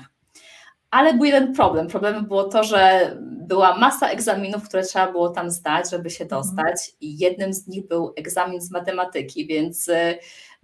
Ale 0.90 1.14
był 1.14 1.24
jeden 1.24 1.54
problem. 1.54 1.88
Problemem 1.88 2.26
było 2.26 2.44
to, 2.44 2.64
że 2.64 3.12
była 3.20 3.78
masa 3.78 4.08
egzaminów, 4.08 4.68
które 4.68 4.82
trzeba 4.82 5.12
było 5.12 5.28
tam 5.28 5.50
zdać, 5.50 5.90
żeby 5.90 6.10
się 6.10 6.24
mhm. 6.24 6.42
dostać, 6.42 6.92
i 7.00 7.18
jednym 7.18 7.54
z 7.54 7.66
nich 7.66 7.88
był 7.88 8.12
egzamin 8.16 8.60
z 8.60 8.70
matematyki, 8.70 9.46
więc 9.46 9.90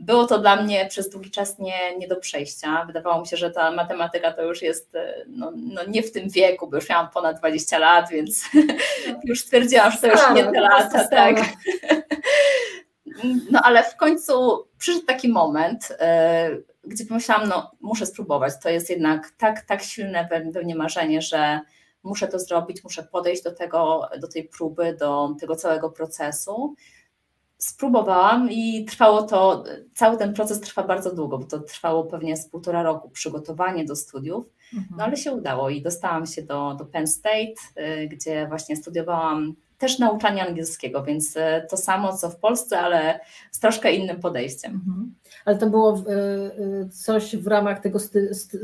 było 0.00 0.26
to 0.26 0.38
dla 0.38 0.62
mnie 0.62 0.86
przez 0.86 1.10
długi 1.10 1.30
czas 1.30 1.58
nie, 1.58 1.96
nie 1.98 2.08
do 2.08 2.16
przejścia. 2.16 2.84
Wydawało 2.86 3.20
mi 3.20 3.26
się, 3.26 3.36
że 3.36 3.50
ta 3.50 3.70
matematyka 3.70 4.32
to 4.32 4.42
już 4.42 4.62
jest 4.62 4.92
no, 5.26 5.52
no 5.56 5.80
nie 5.88 6.02
w 6.02 6.12
tym 6.12 6.28
wieku, 6.28 6.68
bo 6.70 6.76
już 6.76 6.88
miałam 6.88 7.10
ponad 7.10 7.38
20 7.38 7.78
lat, 7.78 8.10
więc 8.10 8.44
już 9.24 9.40
stwierdziłam, 9.40 9.92
że 9.92 9.98
to 9.98 10.06
już 10.06 10.20
nie 10.34 10.44
te 10.44 10.60
lata. 10.60 11.08
Tak. 11.08 11.36
No 13.50 13.60
ale 13.62 13.82
w 13.84 13.96
końcu 13.96 14.66
przyszedł 14.78 15.06
taki 15.06 15.28
moment, 15.28 15.88
gdzie 16.84 17.06
pomyślałam, 17.06 17.48
no 17.48 17.70
muszę 17.80 18.06
spróbować. 18.06 18.52
To 18.62 18.68
jest 18.68 18.90
jednak 18.90 19.30
tak, 19.38 19.60
tak 19.60 19.82
silne 19.82 20.28
we 20.52 20.62
mnie 20.62 20.74
marzenie, 20.74 21.22
że 21.22 21.60
muszę 22.02 22.28
to 22.28 22.38
zrobić, 22.38 22.84
muszę 22.84 23.02
podejść 23.02 23.42
do 23.42 23.52
tego, 23.52 24.08
do 24.20 24.28
tej 24.28 24.44
próby, 24.44 24.96
do 25.00 25.34
tego 25.40 25.56
całego 25.56 25.90
procesu. 25.90 26.74
Spróbowałam 27.60 28.50
i 28.50 28.84
trwało 28.84 29.22
to, 29.22 29.64
cały 29.94 30.16
ten 30.16 30.34
proces 30.34 30.60
trwa 30.60 30.82
bardzo 30.82 31.14
długo, 31.14 31.38
bo 31.38 31.44
to 31.44 31.58
trwało 31.58 32.04
pewnie 32.04 32.36
z 32.36 32.48
półtora 32.48 32.82
roku 32.82 33.10
przygotowanie 33.10 33.84
do 33.84 33.96
studiów, 33.96 34.46
mhm. 34.74 34.94
no 34.98 35.04
ale 35.04 35.16
się 35.16 35.32
udało 35.32 35.70
i 35.70 35.82
dostałam 35.82 36.26
się 36.26 36.42
do, 36.42 36.74
do 36.78 36.84
Penn 36.84 37.06
State, 37.06 37.54
y, 37.78 38.08
gdzie 38.08 38.46
właśnie 38.48 38.76
studiowałam 38.76 39.54
też 39.78 39.98
nauczanie 39.98 40.46
angielskiego, 40.46 41.04
więc 41.04 41.36
y, 41.36 41.40
to 41.70 41.76
samo 41.76 42.16
co 42.16 42.30
w 42.30 42.36
Polsce, 42.36 42.80
ale 42.80 43.20
z 43.50 43.60
troszkę 43.60 43.92
innym 43.92 44.20
podejściem. 44.20 44.72
Mhm. 44.72 45.14
Ale 45.44 45.58
to 45.58 45.70
było 45.70 45.98
y, 45.98 46.88
coś 46.88 47.36
w 47.36 47.46
ramach 47.46 47.80
tego 47.80 47.98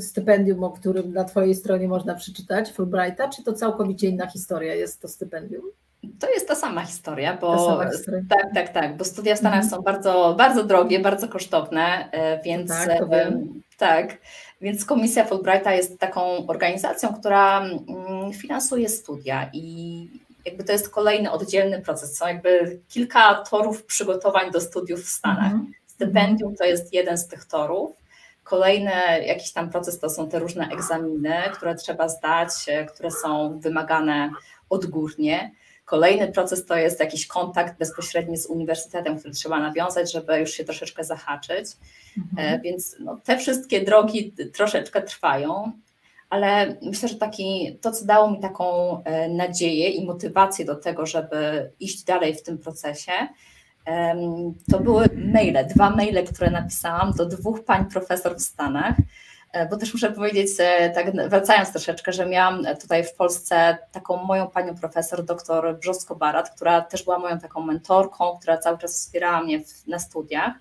stypendium, 0.01 0.65
o 0.65 0.71
którym 0.71 1.13
na 1.13 1.25
Twojej 1.25 1.55
stronie 1.55 1.89
można 1.89 2.15
przeczytać, 2.15 2.73
Fulbrighta, 2.73 3.29
czy 3.29 3.45
to 3.45 3.53
całkowicie 3.53 4.09
inna 4.09 4.27
historia 4.27 4.75
jest 4.75 5.01
to 5.01 5.09
stypendium? 5.09 5.65
To 6.21 6.31
jest 6.31 6.49
ta 6.49 6.55
sama 6.55 6.85
historia, 6.85 7.39
bo 7.41 7.81
historia. 7.91 8.21
tak, 8.29 8.55
tak, 8.55 8.69
tak, 8.69 8.97
bo 8.97 9.05
studia 9.05 9.35
w 9.35 9.39
Stanach 9.39 9.65
mhm. 9.65 9.71
są 9.71 9.83
bardzo, 9.83 10.35
bardzo 10.39 10.65
drogie, 10.65 11.01
bardzo 11.01 11.29
kosztowne, 11.29 12.09
e, 12.13 12.43
więc 12.43 12.69
tak, 12.69 13.05
tak, 13.79 14.19
więc 14.61 14.85
Komisja 14.85 15.25
Fulbrighta 15.25 15.73
jest 15.73 15.99
taką 15.99 16.47
organizacją, 16.47 17.15
która 17.15 17.61
mm, 17.61 18.33
finansuje 18.33 18.89
studia 18.89 19.51
i 19.53 20.09
jakby 20.47 20.65
to 20.65 20.73
jest 20.73 20.91
kolejny 20.91 21.31
oddzielny 21.31 21.83
proces. 21.83 22.17
Są 22.17 22.27
jakby 22.27 22.81
kilka 22.89 23.35
torów 23.35 23.85
przygotowań 23.85 24.51
do 24.51 24.61
studiów 24.61 25.01
w 25.01 25.09
Stanach. 25.09 25.53
Mhm. 25.53 25.73
Stypendium 25.87 26.57
to 26.57 26.65
jest 26.65 26.93
jeden 26.93 27.19
z 27.19 27.29
tych 27.29 27.45
torów. 27.45 27.97
Kolejny 28.45 28.93
jakiś 29.27 29.53
tam 29.53 29.71
proces 29.71 29.99
to 29.99 30.11
są 30.11 30.29
te 30.29 30.39
różne 30.39 30.69
egzaminy, 30.69 31.35
które 31.53 31.75
trzeba 31.75 32.09
zdać, 32.09 32.49
e, 32.69 32.85
które 32.85 33.11
są 33.11 33.61
wymagane 33.61 34.31
odgórnie. 34.71 35.51
Kolejny 35.87 36.33
proces 36.33 36.67
to 36.67 36.77
jest 36.77 37.01
jakiś 37.01 37.27
kontakt 37.27 37.79
bezpośredni 37.79 38.37
z 38.37 38.47
uniwersytetem, 38.47 39.19
który 39.19 39.35
trzeba 39.35 39.61
nawiązać, 39.61 40.13
żeby 40.13 40.39
już 40.39 40.51
się 40.51 40.65
troszeczkę 40.65 41.05
zahaczyć. 41.05 41.67
Mhm. 42.19 42.55
E, 42.55 42.61
więc 42.61 42.97
no, 43.01 43.21
te 43.25 43.39
wszystkie 43.39 43.85
drogi 43.85 44.33
troszeczkę 44.55 45.03
trwają, 45.03 45.73
ale 46.31 46.77
myślę, 46.83 47.09
że 47.09 47.15
taki, 47.15 47.79
to, 47.81 47.93
co 47.93 48.05
dało 48.05 48.31
mi 48.31 48.41
taką 48.41 48.99
e, 49.05 49.29
nadzieję 49.29 49.89
i 49.89 50.07
motywację 50.07 50.65
do 50.65 50.75
tego, 50.75 51.07
żeby 51.07 51.71
iść 51.81 52.05
dalej 52.05 52.35
w 52.35 52.43
tym 52.43 52.59
procesie, 52.59 53.13
to 54.71 54.81
były 54.81 55.09
maile, 55.15 55.67
dwa 55.75 55.91
maile, 55.91 56.25
które 56.25 56.51
napisałam 56.51 57.13
do 57.13 57.27
dwóch 57.27 57.65
pań 57.65 57.85
profesor 57.91 58.37
w 58.37 58.43
Stanach, 58.43 58.97
bo 59.71 59.77
też 59.77 59.95
muszę 59.95 60.11
powiedzieć, 60.13 60.51
e, 60.59 60.91
tak 60.91 61.29
wracając 61.29 61.73
troszeczkę, 61.73 62.13
że 62.13 62.27
miałam 62.27 62.65
tutaj 62.81 63.05
w 63.05 63.15
Polsce 63.15 63.79
taką 63.93 64.17
moją 64.17 64.47
panią 64.47 64.75
profesor, 64.75 65.25
doktor 65.25 65.79
Brzosko-Barat, 65.79 66.51
która 66.51 66.81
też 66.81 67.05
była 67.05 67.19
moją 67.19 67.39
taką 67.39 67.63
mentorką, 67.63 68.39
która 68.41 68.59
cały 68.59 68.79
czas 68.79 68.93
wspierała 68.93 69.43
mnie 69.43 69.61
w, 69.61 69.87
na 69.87 69.99
studiach. 69.99 70.53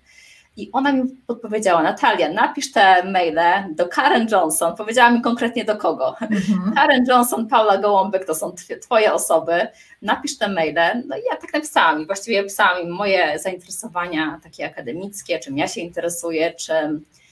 I 0.56 0.70
ona 0.72 0.92
mi 0.92 1.02
podpowiedziała, 1.26 1.82
Natalia, 1.82 2.32
napisz 2.32 2.72
te 2.72 3.04
maile 3.04 3.74
do 3.74 3.88
Karen 3.88 4.28
Johnson. 4.32 4.76
Powiedziała 4.76 5.10
mi 5.10 5.22
konkretnie 5.22 5.64
do 5.64 5.76
kogo. 5.76 6.16
Mhm. 6.20 6.74
Karen 6.74 7.04
Johnson, 7.08 7.46
Paula 7.48 7.78
Gołąbek 7.78 8.24
to 8.24 8.34
są 8.34 8.52
twoje 8.82 9.12
osoby. 9.12 9.68
Napisz 10.02 10.38
te 10.38 10.48
maile. 10.48 11.02
No 11.06 11.16
i 11.16 11.20
ja 11.30 11.36
tak 11.36 11.52
napisałam 11.52 12.02
i 12.02 12.06
właściwie 12.06 12.42
pisałam 12.42 12.82
im 12.82 12.90
moje 12.90 13.38
zainteresowania 13.38 14.40
takie 14.42 14.66
akademickie, 14.66 15.38
czym 15.38 15.58
ja 15.58 15.68
się 15.68 15.80
interesuję, 15.80 16.54
czym 16.54 16.76
E, 16.76 17.25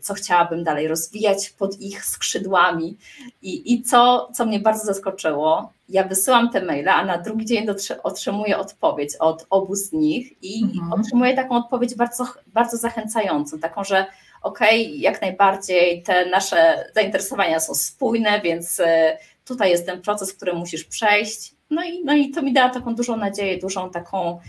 co 0.00 0.14
chciałabym 0.14 0.64
dalej 0.64 0.88
rozwijać 0.88 1.50
pod 1.50 1.80
ich 1.80 2.04
skrzydłami. 2.04 2.96
I, 3.42 3.72
i 3.74 3.82
co, 3.82 4.30
co 4.34 4.46
mnie 4.46 4.60
bardzo 4.60 4.84
zaskoczyło, 4.84 5.72
ja 5.88 6.04
wysyłam 6.04 6.50
te 6.50 6.64
maile, 6.64 6.88
a 6.88 7.04
na 7.04 7.18
drugi 7.18 7.46
dzień 7.46 7.66
otrzymuję 8.02 8.58
odpowiedź 8.58 9.16
od 9.16 9.46
obu 9.50 9.74
z 9.74 9.92
nich 9.92 10.42
i 10.42 10.64
mhm. 10.64 10.92
otrzymuję 10.92 11.34
taką 11.34 11.56
odpowiedź 11.56 11.94
bardzo, 11.94 12.26
bardzo 12.46 12.76
zachęcającą, 12.76 13.58
taką, 13.58 13.84
że 13.84 14.06
okej, 14.42 14.86
okay, 14.86 14.96
jak 14.96 15.22
najbardziej 15.22 16.02
te 16.02 16.30
nasze 16.30 16.84
zainteresowania 16.94 17.60
są 17.60 17.74
spójne, 17.74 18.40
więc 18.40 18.80
e, 18.80 19.18
tutaj 19.44 19.70
jest 19.70 19.86
ten 19.86 20.02
proces, 20.02 20.32
który 20.32 20.52
musisz 20.52 20.84
przejść. 20.84 21.54
No 21.70 21.84
i, 21.84 22.04
no 22.04 22.14
i 22.14 22.30
to 22.30 22.42
mi 22.42 22.52
dała 22.52 22.70
taką 22.70 22.94
dużą 22.94 23.16
nadzieję, 23.16 23.58
dużą 23.58 23.90
taką 23.90 24.40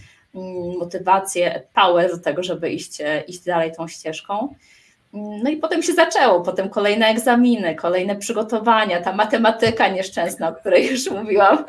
motywację, 0.80 1.62
power 1.74 2.12
do 2.12 2.18
tego, 2.18 2.44
żeby 2.44 2.70
iść, 2.70 3.02
e, 3.02 3.22
iść 3.22 3.44
dalej 3.44 3.72
tą 3.72 3.88
ścieżką. 3.88 4.56
No 5.14 5.50
i 5.50 5.58
potem 5.58 5.84
się 5.84 5.94
zaczęło, 5.94 6.42
potem 6.42 6.70
kolejne 6.70 7.08
egzaminy, 7.08 7.76
kolejne 7.76 8.16
przygotowania, 8.16 9.02
ta 9.02 9.14
matematyka 9.14 9.88
nieszczęsna, 9.88 10.50
o 10.50 10.54
której 10.54 10.92
już 10.92 11.12
mówiłam. 11.22 11.66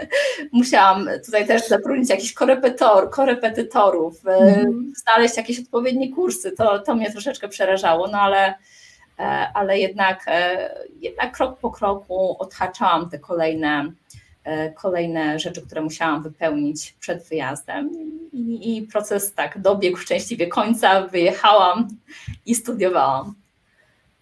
Musiałam 0.53 1.09
tutaj 1.25 1.47
też 1.47 1.69
zatrudnić 1.69 2.11
jakichś 2.11 2.33
korepetor, 2.33 3.11
korepetytorów, 3.11 4.27
mm. 4.27 4.93
znaleźć 4.97 5.37
jakieś 5.37 5.61
odpowiednie 5.61 6.15
kursy. 6.15 6.53
To, 6.53 6.79
to 6.79 6.95
mnie 6.95 7.13
troszeczkę 7.13 7.49
przerażało, 7.49 8.09
no 8.09 8.21
ale, 8.21 8.55
e, 9.19 9.23
ale 9.55 9.79
jednak, 9.79 10.27
jednak 11.01 11.37
krok 11.37 11.59
po 11.59 11.71
kroku 11.71 12.37
odhaczałam 12.39 13.11
te 13.11 13.19
kolejne, 13.19 13.93
kolejne 14.75 15.39
rzeczy, 15.39 15.63
które 15.63 15.83
musiałam 15.83 16.23
wypełnić 16.23 16.95
przed 17.01 17.29
wyjazdem. 17.29 17.91
I, 18.33 18.77
I, 18.77 18.83
proces 18.83 19.35
tak 19.35 19.61
dobiegł 19.61 19.97
szczęśliwie 19.97 20.47
końca, 20.47 21.07
wyjechałam 21.07 21.89
i 22.47 22.55
studiowałam 22.55 23.35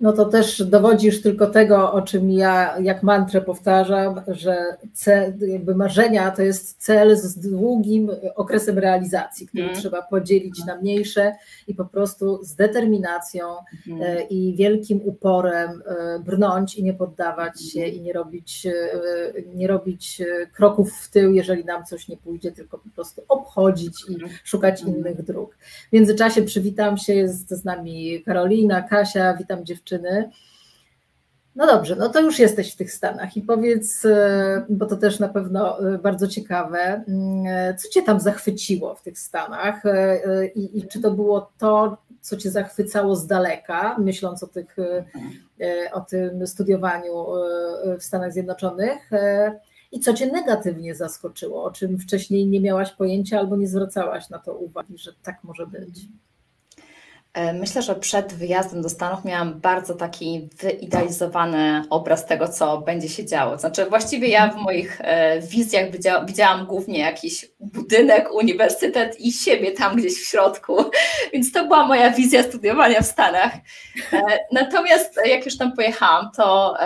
no 0.00 0.12
to 0.12 0.24
też 0.24 0.62
dowodzisz 0.62 1.22
tylko 1.22 1.46
tego, 1.46 1.92
o 1.92 2.02
czym 2.02 2.30
ja 2.30 2.78
jak 2.78 3.02
mantrę 3.02 3.40
powtarzam, 3.40 4.20
że 4.28 4.76
cel, 4.92 5.34
jakby 5.48 5.74
marzenia 5.74 6.30
to 6.30 6.42
jest 6.42 6.82
cel 6.82 7.16
z 7.16 7.38
długim 7.38 8.10
okresem 8.34 8.78
realizacji, 8.78 9.46
który 9.46 9.64
mm. 9.64 9.76
trzeba 9.76 10.02
podzielić 10.02 10.64
na 10.64 10.76
mniejsze 10.76 11.32
i 11.68 11.74
po 11.74 11.84
prostu 11.84 12.44
z 12.44 12.54
determinacją 12.54 13.46
mm. 13.88 14.28
i 14.30 14.54
wielkim 14.56 15.00
uporem 15.04 15.82
e, 15.86 16.18
brnąć 16.18 16.74
i 16.74 16.84
nie 16.84 16.94
poddawać 16.94 17.62
się 17.72 17.86
i 17.86 18.00
nie 18.00 18.12
robić, 18.12 18.66
e, 18.66 18.72
nie 19.54 19.66
robić 19.66 20.22
kroków 20.52 20.92
w 20.92 21.10
tył, 21.10 21.32
jeżeli 21.32 21.64
nam 21.64 21.84
coś 21.84 22.08
nie 22.08 22.16
pójdzie, 22.16 22.52
tylko 22.52 22.78
po 22.78 22.88
prostu 22.94 23.22
obchodzić 23.28 24.04
i 24.08 24.14
mhm. 24.14 24.32
szukać 24.44 24.82
mm. 24.82 24.96
innych 24.96 25.22
dróg. 25.22 25.56
W 25.88 25.92
międzyczasie 25.92 26.42
przywitam 26.42 26.98
się, 26.98 27.14
jest 27.14 27.50
z 27.50 27.64
nami 27.64 28.22
Karolina, 28.22 28.82
Kasia, 28.82 29.36
witam 29.36 29.64
dziewczyny 29.64 29.89
dziewczyny. 29.90 30.30
No 31.56 31.66
dobrze, 31.66 31.96
no 31.96 32.08
to 32.08 32.20
już 32.20 32.38
jesteś 32.38 32.72
w 32.72 32.76
tych 32.76 32.92
Stanach 32.92 33.36
i 33.36 33.42
powiedz, 33.42 34.04
e, 34.04 34.64
bo 34.68 34.86
to 34.86 34.96
też 34.96 35.18
na 35.18 35.28
pewno 35.28 35.88
e, 35.94 35.98
bardzo 35.98 36.28
ciekawe, 36.28 37.04
mm, 37.08 37.76
co 37.76 37.88
Cię 37.88 38.02
tam 38.02 38.20
zachwyciło 38.20 38.94
w 38.94 39.02
tych 39.02 39.18
Stanach 39.18 39.86
e, 39.86 40.46
i, 40.46 40.78
i 40.78 40.88
czy 40.88 41.00
to 41.00 41.10
było 41.10 41.50
to, 41.58 41.96
co 42.20 42.36
Cię 42.36 42.50
zachwycało 42.50 43.16
z 43.16 43.26
daleka, 43.26 43.96
myśląc 43.98 44.42
o, 44.42 44.46
tych, 44.46 44.76
o 45.92 46.00
tym 46.00 46.46
studiowaniu 46.46 47.26
w 47.98 48.04
Stanach 48.04 48.32
Zjednoczonych 48.32 49.10
i 49.92 50.00
co 50.00 50.14
Cię 50.14 50.26
negatywnie 50.26 50.94
zaskoczyło, 50.94 51.64
o 51.64 51.70
czym 51.70 51.98
wcześniej 51.98 52.46
nie 52.46 52.60
miałaś 52.60 52.92
pojęcia 52.92 53.38
albo 53.38 53.56
nie 53.56 53.68
zwracałaś 53.68 54.30
na 54.30 54.38
to 54.38 54.54
uwagi, 54.54 54.98
że 54.98 55.12
tak 55.22 55.44
może 55.44 55.66
być? 55.66 56.00
E, 57.34 57.52
myślę, 57.52 57.82
że 57.82 57.94
przed 57.94 58.34
wyjazdem 58.34 58.82
do 58.82 58.88
Stanów 58.88 59.24
miałam 59.24 59.60
bardzo 59.60 59.94
taki 59.94 60.48
wyidealizowany 60.58 61.84
obraz 61.90 62.26
tego, 62.26 62.48
co 62.48 62.78
będzie 62.78 63.08
się 63.08 63.26
działo. 63.26 63.58
Znaczy, 63.58 63.86
właściwie 63.86 64.28
ja 64.28 64.48
w 64.48 64.56
moich 64.56 65.00
e, 65.00 65.40
wizjach 65.40 65.86
widziałam, 66.26 66.66
głównie 66.66 66.98
jakiś 66.98 67.46
budynek, 67.60 68.32
uniwersytet 68.34 69.20
i 69.20 69.32
siebie 69.32 69.72
tam 69.72 69.96
gdzieś 69.96 70.14
w 70.14 70.26
środku, 70.26 70.76
więc 71.32 71.52
to 71.52 71.64
była 71.64 71.86
moja 71.86 72.10
wizja 72.10 72.42
studiowania 72.42 73.00
w 73.00 73.06
Stanach. 73.06 73.52
E, 74.12 74.22
natomiast 74.52 75.20
jak 75.24 75.44
już 75.44 75.56
tam 75.56 75.72
pojechałam, 75.72 76.30
to 76.36 76.76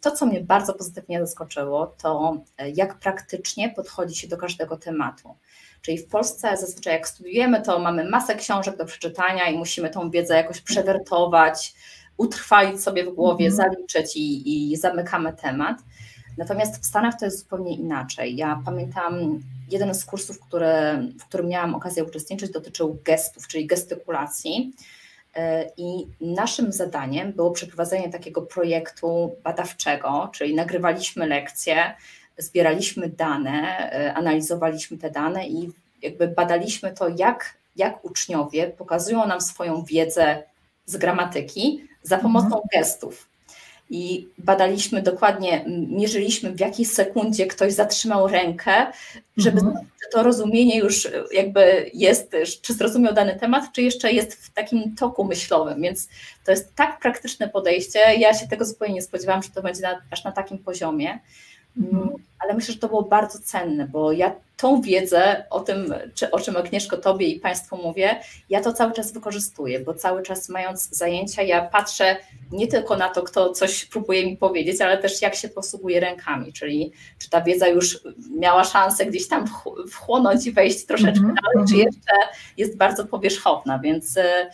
to, 0.00 0.10
co 0.10 0.26
mnie 0.26 0.40
bardzo 0.40 0.74
pozytywnie 0.74 1.20
zaskoczyło, 1.20 1.86
to 1.86 2.36
jak 2.74 2.98
praktycznie 2.98 3.68
podchodzi 3.68 4.14
się 4.14 4.28
do 4.28 4.36
każdego 4.36 4.76
tematu. 4.76 5.36
Czyli 5.86 5.98
w 5.98 6.08
Polsce 6.08 6.56
zazwyczaj 6.56 6.92
jak 6.92 7.08
studiujemy, 7.08 7.62
to 7.62 7.78
mamy 7.78 8.10
masę 8.10 8.34
książek 8.34 8.76
do 8.76 8.84
przeczytania 8.84 9.48
i 9.48 9.58
musimy 9.58 9.90
tą 9.90 10.10
wiedzę 10.10 10.36
jakoś 10.36 10.60
przewertować, 10.60 11.74
utrwalić 12.16 12.82
sobie 12.82 13.04
w 13.04 13.14
głowie, 13.14 13.46
mhm. 13.46 13.56
zaliczyć 13.56 14.16
i, 14.16 14.72
i 14.72 14.76
zamykamy 14.76 15.32
temat. 15.32 15.78
Natomiast 16.38 16.82
w 16.82 16.86
Stanach 16.86 17.18
to 17.18 17.24
jest 17.24 17.38
zupełnie 17.38 17.76
inaczej. 17.76 18.36
Ja 18.36 18.62
pamiętam 18.64 19.40
jeden 19.70 19.94
z 19.94 20.04
kursów, 20.04 20.38
w 21.20 21.24
którym 21.28 21.48
miałam 21.48 21.74
okazję 21.74 22.04
uczestniczyć, 22.04 22.50
dotyczył 22.50 22.98
gestów, 23.04 23.48
czyli 23.48 23.66
gestykulacji. 23.66 24.72
E, 25.34 25.70
I 25.76 26.06
naszym 26.20 26.72
zadaniem 26.72 27.32
było 27.32 27.50
przeprowadzenie 27.50 28.10
takiego 28.10 28.42
projektu 28.42 29.36
badawczego, 29.44 30.30
czyli 30.32 30.54
nagrywaliśmy 30.54 31.26
lekcje, 31.26 31.94
zbieraliśmy 32.38 33.08
dane, 33.08 33.90
e, 33.92 34.14
analizowaliśmy 34.14 34.98
te 34.98 35.10
dane 35.10 35.48
i 35.48 35.70
jakby 36.02 36.28
badaliśmy 36.28 36.92
to, 36.92 37.08
jak, 37.08 37.54
jak 37.76 38.04
uczniowie 38.04 38.66
pokazują 38.66 39.26
nam 39.26 39.40
swoją 39.40 39.84
wiedzę 39.84 40.42
z 40.86 40.96
gramatyki 40.96 41.84
za 42.02 42.18
pomocą 42.18 42.46
mhm. 42.46 42.62
gestów 42.72 43.28
i 43.90 44.28
badaliśmy 44.38 45.02
dokładnie, 45.02 45.64
mierzyliśmy 45.88 46.52
w 46.52 46.60
jakiej 46.60 46.84
sekundzie 46.86 47.46
ktoś 47.46 47.72
zatrzymał 47.72 48.28
rękę, 48.28 48.86
żeby 49.36 49.60
mhm. 49.60 49.86
to 50.12 50.22
rozumienie 50.22 50.78
już 50.78 51.08
jakby 51.32 51.90
jest, 51.94 52.36
czy 52.62 52.74
zrozumiał 52.74 53.14
dany 53.14 53.36
temat, 53.36 53.64
czy 53.72 53.82
jeszcze 53.82 54.12
jest 54.12 54.34
w 54.34 54.50
takim 54.50 54.96
toku 54.96 55.24
myślowym, 55.24 55.82
więc 55.82 56.08
to 56.44 56.50
jest 56.50 56.74
tak 56.74 57.00
praktyczne 57.00 57.48
podejście, 57.48 57.98
ja 57.98 58.34
się 58.34 58.48
tego 58.48 58.64
zupełnie 58.64 58.94
nie 58.94 59.02
spodziewałam, 59.02 59.42
że 59.42 59.48
to 59.48 59.62
będzie 59.62 59.82
na, 59.82 60.02
aż 60.10 60.24
na 60.24 60.32
takim 60.32 60.58
poziomie, 60.58 61.08
Mhm. 61.08 61.20
Ale 62.38 62.54
myślę, 62.54 62.74
że 62.74 62.80
to 62.80 62.88
było 62.88 63.02
bardzo 63.02 63.38
cenne, 63.38 63.88
bo 63.88 64.12
ja 64.12 64.34
tą 64.56 64.80
wiedzę 64.80 65.44
o 65.50 65.60
tym, 65.60 65.94
czy, 66.14 66.30
o 66.30 66.40
czym 66.40 66.56
Agnieszko 66.56 66.96
Tobie 66.96 67.26
i 67.26 67.40
Państwu 67.40 67.76
mówię, 67.76 68.20
ja 68.50 68.60
to 68.60 68.72
cały 68.72 68.92
czas 68.92 69.12
wykorzystuję, 69.12 69.80
bo 69.80 69.94
cały 69.94 70.22
czas 70.22 70.48
mając 70.48 70.88
zajęcia, 70.96 71.42
ja 71.42 71.62
patrzę 71.62 72.16
nie 72.52 72.66
tylko 72.66 72.96
na 72.96 73.08
to, 73.08 73.22
kto 73.22 73.52
coś 73.52 73.84
próbuje 73.84 74.26
mi 74.26 74.36
powiedzieć, 74.36 74.80
ale 74.80 74.98
też 74.98 75.22
jak 75.22 75.34
się 75.34 75.48
posługuje 75.48 76.00
rękami, 76.00 76.52
czyli 76.52 76.92
czy 77.18 77.30
ta 77.30 77.40
wiedza 77.40 77.68
już 77.68 78.00
miała 78.38 78.64
szansę 78.64 79.06
gdzieś 79.06 79.28
tam 79.28 79.44
wchłonąć 79.90 80.46
i 80.46 80.52
wejść 80.52 80.86
troszeczkę 80.86 81.20
mm 81.20 81.34
-hmm. 81.34 81.42
dalej, 81.42 81.68
czy 81.68 81.74
mhm. 81.74 81.86
jeszcze 81.86 82.36
jest 82.56 82.76
bardzo 82.76 83.04
powierzchowna, 83.06 83.78
więc 83.78 84.16
e, 84.16 84.50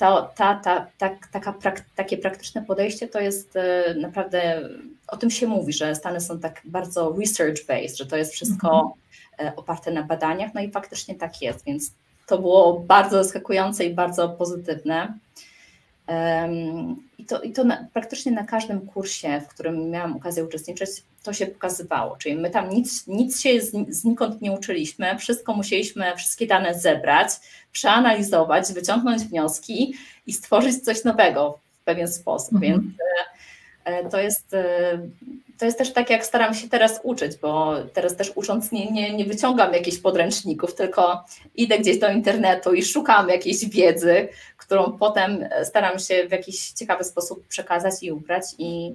ta, 0.00 0.22
ta, 0.22 0.54
ta, 0.54 0.86
ta, 0.98 1.10
taka, 1.32 1.52
prak, 1.52 1.84
takie 1.96 2.18
praktyczne 2.18 2.62
podejście 2.62 3.08
to 3.08 3.20
jest 3.20 3.56
e, 3.56 3.94
naprawdę, 3.94 4.68
o 5.08 5.16
tym 5.16 5.30
się 5.30 5.46
mówi, 5.46 5.72
że 5.72 5.94
Stany 5.94 6.20
są 6.20 6.38
tak 6.38 6.62
bardzo 6.64 7.12
research-based, 7.12 7.96
że 7.96 8.06
to 8.06 8.16
jest 8.16 8.32
wszystko 8.32 8.96
mhm. 9.38 9.58
oparte 9.58 9.90
na 9.90 10.02
badaniach, 10.02 10.54
no 10.54 10.60
i 10.60 10.70
faktycznie 10.70 11.14
tak 11.14 11.42
jest, 11.42 11.64
więc 11.64 11.92
to 12.26 12.38
było 12.38 12.80
bardzo 12.80 13.24
zaskakujące 13.24 13.84
i 13.84 13.94
bardzo 13.94 14.28
pozytywne. 14.28 15.14
I 17.18 17.24
to, 17.24 17.42
i 17.42 17.52
to 17.52 17.64
na, 17.64 17.86
praktycznie 17.92 18.32
na 18.32 18.44
każdym 18.44 18.80
kursie, 18.80 19.40
w 19.40 19.48
którym 19.48 19.90
miałam 19.90 20.16
okazję 20.16 20.44
uczestniczyć, 20.44 20.90
to 21.22 21.32
się 21.32 21.46
pokazywało. 21.46 22.16
Czyli 22.16 22.34
my 22.34 22.50
tam 22.50 22.70
nic, 22.70 23.06
nic 23.06 23.40
się 23.40 23.50
znikąd 23.88 24.42
nie 24.42 24.52
uczyliśmy, 24.52 25.18
wszystko 25.18 25.54
musieliśmy, 25.54 26.16
wszystkie 26.16 26.46
dane 26.46 26.74
zebrać, 26.74 27.28
przeanalizować, 27.72 28.72
wyciągnąć 28.72 29.22
wnioski 29.22 29.94
i 30.26 30.32
stworzyć 30.32 30.84
coś 30.84 31.04
nowego 31.04 31.58
w 31.80 31.84
pewien 31.84 32.08
sposób. 32.08 32.54
Mhm. 32.54 32.72
Więc 32.72 32.84
e, 32.84 33.29
to 34.10 34.18
jest, 34.18 34.54
e, 34.54 34.98
to 35.58 35.64
jest 35.64 35.78
też 35.78 35.92
tak, 35.92 36.10
jak 36.10 36.26
staram 36.26 36.54
się 36.54 36.68
teraz 36.68 37.00
uczyć, 37.02 37.36
bo 37.36 37.76
teraz 37.92 38.16
też 38.16 38.32
ucząc 38.34 38.72
nie, 38.72 38.90
nie, 38.90 39.16
nie 39.16 39.24
wyciągam 39.24 39.72
jakichś 39.72 39.98
podręczników, 39.98 40.74
tylko 40.74 41.24
idę 41.54 41.78
gdzieś 41.78 41.98
do 41.98 42.10
internetu 42.10 42.74
i 42.74 42.82
szukam 42.82 43.28
jakiejś 43.28 43.68
wiedzy, 43.68 44.28
którą 44.56 44.92
potem 44.92 45.48
staram 45.64 45.98
się 45.98 46.28
w 46.28 46.32
jakiś 46.32 46.70
ciekawy 46.70 47.04
sposób 47.04 47.46
przekazać 47.46 47.94
i 48.02 48.12
ubrać 48.12 48.44
i, 48.58 48.94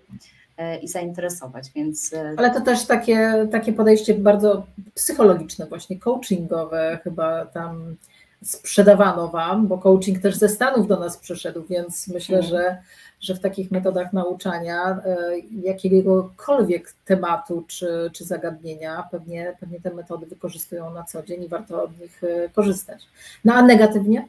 i 0.81 0.87
zainteresować. 0.87 1.71
Więc... 1.75 2.11
Ale 2.37 2.51
to 2.51 2.61
też 2.61 2.85
takie, 2.85 3.47
takie 3.51 3.73
podejście 3.73 4.13
bardzo 4.13 4.65
psychologiczne, 4.93 5.65
właśnie 5.65 5.99
coachingowe, 5.99 6.99
chyba 7.03 7.45
tam 7.45 7.95
sprzedawano 8.43 9.27
Wam, 9.27 9.67
bo 9.67 9.77
coaching 9.77 10.19
też 10.19 10.35
ze 10.35 10.49
Stanów 10.49 10.87
do 10.87 10.99
nas 10.99 11.17
przyszedł, 11.17 11.63
więc 11.69 12.07
myślę, 12.07 12.37
mhm. 12.37 12.55
że, 12.55 12.77
że 13.21 13.35
w 13.35 13.39
takich 13.39 13.71
metodach 13.71 14.13
nauczania 14.13 14.89
e, 15.05 15.17
jakiegokolwiek 15.63 16.93
tematu 17.05 17.63
czy, 17.67 18.11
czy 18.13 18.23
zagadnienia 18.23 19.07
pewnie, 19.11 19.55
pewnie 19.59 19.81
te 19.81 19.93
metody 19.93 20.25
wykorzystują 20.25 20.93
na 20.93 21.03
co 21.03 21.23
dzień 21.23 21.43
i 21.43 21.47
warto 21.47 21.83
od 21.83 21.99
nich 21.99 22.23
e, 22.23 22.49
korzystać. 22.49 23.03
No 23.45 23.53
a 23.53 23.61
negatywnie? 23.61 24.27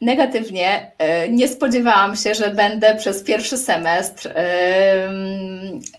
Negatywnie 0.00 0.92
e, 0.98 1.28
nie 1.28 1.48
spodziewałam 1.48 2.16
się, 2.16 2.34
że 2.34 2.50
będę 2.50 2.94
przez 2.96 3.22
pierwszy 3.22 3.58
semestr, 3.58 4.34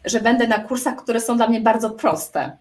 że 0.05 0.19
będę 0.21 0.47
na 0.47 0.59
kursach, 0.59 0.95
które 0.95 1.21
są 1.21 1.37
dla 1.37 1.47
mnie 1.47 1.61
bardzo 1.61 1.89
proste. 1.89 2.57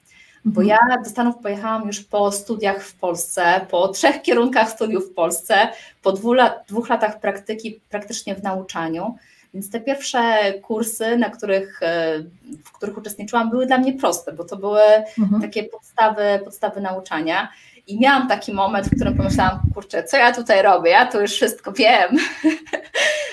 Bo 0.47 0.61
mhm. 0.61 0.67
ja 0.91 1.03
do 1.05 1.11
Stanów 1.11 1.37
pojechałam 1.37 1.87
już 1.87 2.01
po 2.01 2.33
studiach 2.33 2.83
w 2.83 2.95
Polsce, 2.95 3.67
po 3.71 3.89
trzech 3.89 4.23
kierunkach 4.23 4.71
studiów 4.71 5.11
w 5.11 5.15
Polsce, 5.15 5.69
po 6.03 6.13
dwóch, 6.13 6.37
lat, 6.37 6.65
dwóch 6.69 6.89
latach 6.89 7.21
praktyki 7.21 7.81
praktycznie 7.91 8.35
w 8.35 8.43
nauczaniu. 8.43 9.17
Więc 9.55 9.71
te 9.71 9.81
pierwsze 9.81 10.53
kursy, 10.63 11.17
na 11.17 11.31
których, 11.31 11.83
e, 11.83 12.19
w 12.65 12.73
których 12.73 12.99
uczestniczyłam, 12.99 13.51
były 13.51 13.67
dla 13.67 13.79
mnie 13.79 13.93
proste, 13.93 14.33
bo 14.33 14.45
to 14.45 14.57
były 14.57 14.83
mhm. 15.19 15.43
takie 15.43 15.65
podstawy, 15.65 16.41
podstawy 16.45 16.81
nauczania. 16.81 17.49
I 17.87 18.01
miałam 18.01 18.29
taki 18.29 18.53
moment, 18.53 18.87
w 18.87 18.97
którym 18.97 19.17
pomyślałam, 19.17 19.61
kurczę, 19.75 20.05
co 20.05 20.17
ja 20.17 20.33
tutaj 20.33 20.63
robię? 20.63 20.91
Ja 20.91 21.07
tu 21.07 21.21
już 21.21 21.33
wszystko 21.33 21.73
wiem. 21.73 22.17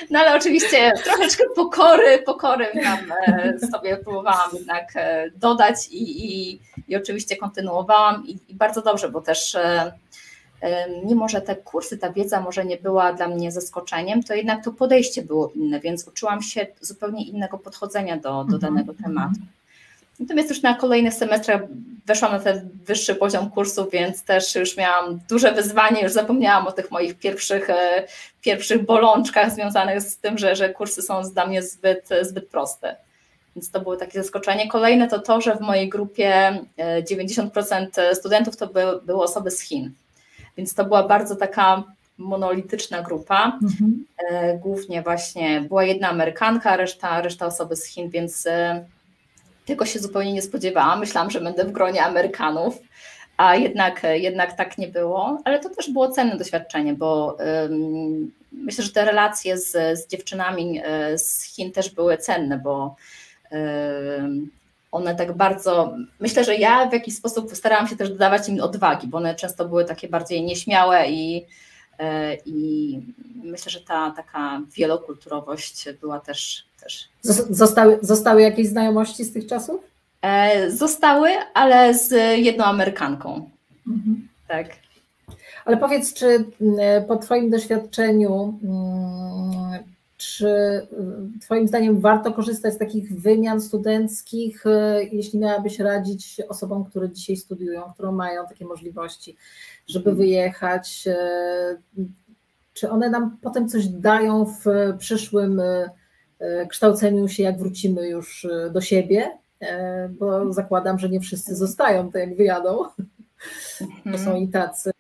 No 0.09 0.19
ale 0.19 0.35
oczywiście 0.35 0.91
troszeczkę 1.03 1.43
pokory, 1.55 2.23
pokory 2.25 2.67
tam 2.83 2.99
e, 3.27 3.59
sobie 3.71 3.97
próbowałam 3.97 4.49
jednak 4.53 4.91
e, 4.95 5.31
dodać 5.35 5.87
i, 5.91 6.25
i, 6.25 6.59
i 6.87 6.95
oczywiście 6.95 7.37
kontynuowałam 7.37 8.27
i, 8.27 8.39
i, 8.47 8.55
bardzo 8.55 8.81
dobrze, 8.81 9.09
bo 9.09 9.21
też 9.21 9.55
e, 9.55 9.93
mimo, 11.05 11.29
że 11.29 11.41
te 11.41 11.55
kursy, 11.55 11.97
ta 11.97 12.09
wiedza 12.09 12.41
może 12.41 12.65
nie 12.65 12.77
była 12.77 13.13
dla 13.13 13.27
mnie 13.27 13.51
zaskoczeniem, 13.51 14.23
to 14.23 14.33
jednak 14.33 14.63
to 14.63 14.71
podejście 14.71 15.21
było 15.21 15.51
inne, 15.55 15.79
więc 15.79 16.07
uczyłam 16.07 16.41
się 16.41 16.67
zupełnie 16.81 17.25
innego 17.25 17.57
podchodzenia 17.57 18.17
do, 18.17 18.29
do 18.29 18.55
mhm, 18.55 18.59
danego 18.59 18.91
mhm. 18.91 19.03
tematu. 19.03 19.39
Natomiast 20.23 20.49
już 20.49 20.61
na 20.61 20.73
kolejnych 20.75 21.13
semestrach 21.13 21.61
weszłam 22.05 22.31
na 22.31 22.39
ten 22.39 22.69
wyższy 22.85 23.15
poziom 23.15 23.49
kursu, 23.49 23.89
więc 23.91 24.23
też 24.23 24.55
już 24.55 24.77
miałam 24.77 25.19
duże 25.29 25.51
wyzwanie, 25.51 26.01
już 26.01 26.11
zapomniałam 26.11 26.67
o 26.67 26.71
tych 26.71 26.91
moich 26.91 27.19
pierwszych, 27.19 27.69
e, 27.69 28.07
pierwszych 28.41 28.85
bolączkach 28.85 29.51
związanych 29.51 30.01
z 30.01 30.17
tym, 30.17 30.37
że, 30.37 30.55
że 30.55 30.69
kursy 30.69 31.01
są 31.01 31.21
dla 31.21 31.47
mnie 31.47 31.63
zbyt, 31.63 32.09
zbyt 32.21 32.49
proste. 32.49 32.95
Więc 33.55 33.71
to 33.71 33.79
było 33.79 33.97
takie 33.97 34.23
zaskoczenie. 34.23 34.67
Kolejne 34.67 35.07
to 35.07 35.19
to, 35.19 35.41
że 35.41 35.55
w 35.55 35.61
mojej 35.61 35.89
grupie 35.89 36.59
90% 36.77 37.87
e, 37.97 38.15
studentów 38.15 38.57
to 38.57 38.67
by, 38.67 38.85
były 39.05 39.23
osoby 39.23 39.51
z 39.51 39.61
Chin. 39.61 39.91
Więc 40.57 40.75
to 40.75 40.85
była 40.85 41.07
bardzo 41.07 41.35
taka 41.35 41.83
monolityczna 42.17 43.01
grupa. 43.01 43.59
Mhm. 43.63 44.05
E, 44.29 44.57
głównie 44.57 45.01
właśnie 45.01 45.61
była 45.61 45.83
jedna 45.83 46.09
Amerykanka, 46.09 46.77
reszta, 46.77 47.21
reszta 47.21 47.45
osoby 47.45 47.75
z 47.75 47.85
Chin, 47.85 48.09
więc 48.09 48.47
tego 49.65 49.85
się 49.85 49.99
zupełnie 49.99 50.33
nie 50.33 50.41
spodziewałam. 50.41 50.99
Myślałam, 50.99 51.31
że 51.31 51.41
będę 51.41 51.65
w 51.65 51.71
gronie 51.71 52.03
Amerykanów, 52.03 52.79
a 53.37 53.55
jednak, 53.55 54.01
jednak 54.13 54.57
tak 54.57 54.77
nie 54.77 54.87
było, 54.87 55.41
ale 55.45 55.59
to 55.59 55.69
też 55.69 55.89
było 55.89 56.11
cenne 56.11 56.37
doświadczenie, 56.37 56.93
bo 56.93 57.37
um, 57.39 58.31
myślę, 58.51 58.83
że 58.83 58.91
te 58.91 59.05
relacje 59.05 59.57
z, 59.57 59.99
z 59.99 60.07
dziewczynami 60.07 60.81
e, 60.83 61.17
z 61.17 61.43
Chin 61.43 61.71
też 61.71 61.89
były 61.89 62.17
cenne, 62.17 62.57
bo 62.57 62.95
um, 63.51 64.49
one 64.91 65.15
tak 65.15 65.37
bardzo, 65.37 65.95
myślę, 66.19 66.43
że 66.43 66.55
ja 66.55 66.89
w 66.89 66.93
jakiś 66.93 67.15
sposób 67.15 67.55
starałam 67.55 67.87
się 67.87 67.95
też 67.95 68.09
dodawać 68.09 68.49
im 68.49 68.61
odwagi, 68.61 69.07
bo 69.07 69.17
one 69.17 69.35
często 69.35 69.65
były 69.65 69.85
takie 69.85 70.07
bardziej 70.07 70.43
nieśmiałe 70.43 71.09
i, 71.09 71.45
e, 71.99 72.35
i 72.45 72.99
myślę, 73.43 73.71
że 73.71 73.81
ta 73.81 74.11
taka 74.11 74.61
wielokulturowość 74.75 75.89
była 76.01 76.19
też 76.19 76.65
też. 76.83 77.09
Zostały, 77.49 77.99
zostały 78.01 78.41
jakieś 78.41 78.67
znajomości 78.67 79.23
z 79.23 79.33
tych 79.33 79.47
czasów? 79.47 79.81
E, 80.21 80.71
zostały, 80.71 81.29
ale 81.53 81.93
z 81.93 82.11
jedną 82.37 82.63
Amerykanką. 82.63 83.49
Mhm. 83.87 84.27
Tak. 84.47 84.67
Ale 85.65 85.77
powiedz, 85.77 86.13
czy 86.13 86.25
mm, 86.61 87.05
po 87.07 87.17
Twoim 87.17 87.49
doświadczeniu, 87.49 88.59
mm, 88.63 89.83
czy 90.17 90.47
mm, 90.97 91.39
Twoim 91.41 91.67
zdaniem 91.67 91.99
warto 91.99 92.31
korzystać 92.31 92.73
z 92.73 92.77
takich 92.77 93.21
wymian 93.21 93.61
studenckich, 93.61 94.65
e, 94.65 95.03
jeśli 95.03 95.39
miałabyś 95.39 95.79
radzić 95.79 96.41
osobom, 96.49 96.85
które 96.85 97.09
dzisiaj 97.09 97.35
studiują, 97.35 97.81
które 97.93 98.11
mają 98.11 98.47
takie 98.47 98.65
możliwości, 98.65 99.35
żeby 99.87 100.09
mhm. 100.09 100.17
wyjechać? 100.17 101.03
E, 101.07 101.17
czy 102.73 102.89
one 102.89 103.09
nam 103.09 103.37
potem 103.41 103.69
coś 103.69 103.87
dają 103.87 104.45
w 104.45 104.63
przyszłym 104.97 105.59
E, 105.59 105.89
kształceniu 106.69 107.27
się, 107.27 107.43
jak 107.43 107.57
wrócimy 107.57 108.09
już 108.09 108.45
e, 108.45 108.69
do 108.69 108.81
siebie, 108.81 109.31
e, 109.59 110.09
bo 110.09 110.53
zakładam, 110.53 110.99
że 110.99 111.09
nie 111.09 111.19
wszyscy 111.19 111.55
zostają, 111.55 112.11
to 112.11 112.17
jak 112.17 112.35
wyjadą, 112.35 112.83
to 114.11 114.17
są 114.17 114.35
i 114.35 114.47
tacy. 114.47 114.91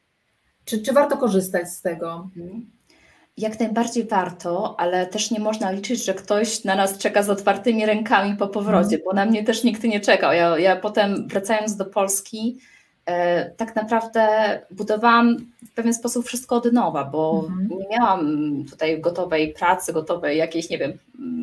Czy, 0.65 0.81
czy 0.81 0.93
warto 0.93 1.17
korzystać 1.17 1.69
z 1.69 1.81
tego? 1.81 2.29
jak 3.37 3.59
najbardziej 3.59 4.03
warto, 4.03 4.75
ale 4.79 5.07
też 5.07 5.31
nie 5.31 5.39
można 5.39 5.71
liczyć, 5.71 6.05
że 6.05 6.13
ktoś 6.13 6.63
na 6.63 6.75
nas 6.75 6.97
czeka 6.97 7.23
z 7.23 7.29
otwartymi 7.29 7.85
rękami 7.85 8.37
po 8.37 8.47
powrocie, 8.47 8.99
bo 9.05 9.13
na 9.13 9.25
mnie 9.25 9.43
też 9.43 9.63
nikt 9.63 9.83
nie 9.83 9.99
czekał. 9.99 10.33
Ja, 10.33 10.59
ja 10.59 10.75
potem 10.75 11.27
wracając 11.27 11.75
do 11.75 11.85
Polski, 11.85 12.59
e, 12.59 12.82
tak 13.57 13.75
naprawdę 13.75 14.27
budowałam 14.71 15.37
w 15.71 15.71
pewien 15.75 15.93
sposób 15.93 16.25
wszystko 16.25 16.55
od 16.55 16.71
nowa, 16.73 17.03
bo 17.03 17.45
mhm. 17.49 17.79
nie 17.79 17.87
miałam 17.97 18.63
tutaj 18.71 19.01
gotowej 19.01 19.53
pracy, 19.53 19.93
gotowej 19.93 20.37
jakiejś, 20.37 20.69
nie 20.69 20.77
wiem, 20.77 20.97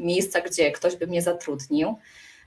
miejsca, 0.04 0.40
gdzie 0.40 0.72
ktoś 0.72 0.96
by 0.96 1.06
mnie 1.06 1.22
zatrudnił. 1.22 1.96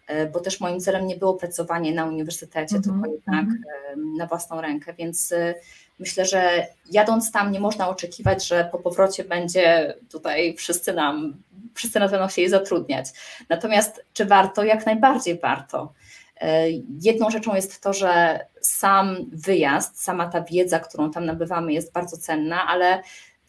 E, 0.08 0.26
bo 0.26 0.40
też 0.40 0.60
moim 0.60 0.80
celem 0.80 1.08
nie 1.08 1.16
było 1.16 1.34
pracowanie 1.34 1.94
na 1.94 2.06
uniwersytecie, 2.06 2.76
-hmm. 2.76 2.84
tylko 2.84 3.12
jednak 3.12 3.46
mm. 3.46 4.14
na 4.18 4.28
własną 4.28 4.62
rękę, 4.62 4.94
więc 4.94 5.32
e, 5.32 5.56
myślę, 6.00 6.26
że 6.26 6.68
jadąc 6.92 7.32
tam 7.32 7.52
nie 7.52 7.60
można 7.60 7.90
oczekiwać, 7.90 8.48
że 8.48 8.70
po 8.72 8.80
powrocie 8.80 9.24
będzie 9.24 9.94
tutaj 10.12 10.56
wszyscy 10.56 10.94
nam, 10.94 11.34
wszyscy 11.74 12.00
nas 12.00 12.12
będą 12.12 12.28
chcieli 12.28 12.50
zatrudniać. 12.50 13.06
Natomiast 13.50 14.06
czy 14.14 14.26
warto? 14.26 14.64
Jak 14.64 14.86
najbardziej 14.86 15.40
warto. 15.40 15.94
Jedną 17.02 17.30
rzeczą 17.30 17.56
jest 17.56 17.82
to, 17.82 17.94
że 17.94 18.40
sam 18.62 19.16
wyjazd, 19.32 20.04
sama 20.04 20.28
ta 20.28 20.42
wiedza, 20.42 20.80
którą 20.80 21.12
tam 21.12 21.26
nabywamy, 21.26 21.74
jest 21.74 21.94
bardzo 21.94 22.18
cenna, 22.18 22.68
ale 22.68 23.04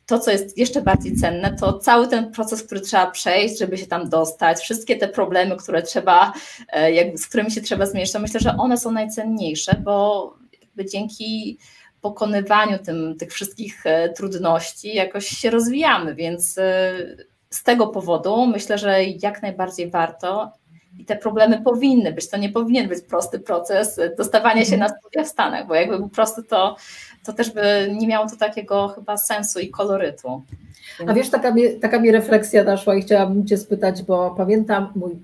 to, 0.07 0.19
co 0.19 0.31
jest 0.31 0.59
jeszcze 0.59 0.83
bardziej 0.83 1.17
cenne, 1.17 1.57
to 1.61 1.79
cały 1.79 2.09
ten 2.09 2.33
proces, 2.33 2.63
który 2.63 2.81
trzeba 2.81 3.11
przejść, 3.11 3.59
żeby 3.59 3.79
się 3.79 3.87
tam 3.87 4.09
dostać, 4.09 4.59
wszystkie 4.59 4.97
te 4.97 5.09
problemy, 5.09 5.57
które 5.57 5.83
trzeba, 5.83 6.33
e, 6.69 6.93
jakby, 6.93 7.19
z 7.19 7.27
którymi 7.27 7.51
się 7.51 7.61
trzeba 7.61 7.87
zmierzyć, 7.87 8.13
to 8.13 8.21
myślę, 8.21 8.41
że 8.41 8.57
one 8.57 8.79
są 8.79 8.91
najcenniejsze, 8.91 9.77
bo 9.85 10.37
dzięki 10.93 11.59
pokonywaniu 12.01 12.79
tym, 12.79 13.17
tych 13.19 13.33
wszystkich 13.33 13.87
e, 13.87 14.09
trudności 14.09 14.95
jakoś 14.95 15.27
się 15.27 15.51
rozwijamy, 15.51 16.15
więc 16.15 16.59
e, 16.59 16.93
z 17.51 17.63
tego 17.63 17.87
powodu 17.87 18.47
myślę, 18.47 18.79
że 18.79 19.05
jak 19.05 19.43
najbardziej 19.43 19.91
warto 19.91 20.53
i 20.99 21.05
te 21.05 21.17
problemy 21.17 21.63
powinny 21.63 22.13
być. 22.13 22.29
To 22.29 22.37
nie 22.37 22.49
powinien 22.49 22.89
być 22.89 23.05
prosty 23.05 23.39
proces 23.39 24.01
dostawania 24.19 24.65
się 24.65 24.77
na 24.77 24.89
studia 24.89 25.25
w 25.25 25.29
Stanach, 25.29 25.67
bo 25.67 25.75
jakby 25.75 25.99
był 25.99 26.09
prosty, 26.09 26.43
to 26.43 26.77
to 27.25 27.33
też 27.33 27.51
by 27.51 27.91
nie 27.93 28.07
miało 28.07 28.29
to 28.29 28.37
takiego 28.37 28.89
chyba 28.89 29.17
sensu 29.17 29.61
i 29.61 29.71
kolorytu. 29.71 30.43
A 31.07 31.15
wiesz, 31.15 31.31
taka 31.31 31.55
mi, 31.55 31.81
taka 31.81 32.01
mi 32.01 32.13
refleksja 32.13 32.65
naszła 32.65 32.95
i 32.95 33.03
chciałabym 33.03 33.47
Cię 33.47 33.57
spytać, 33.57 34.03
bo 34.03 34.35
pamiętam 34.37 34.93
mój 34.95 35.17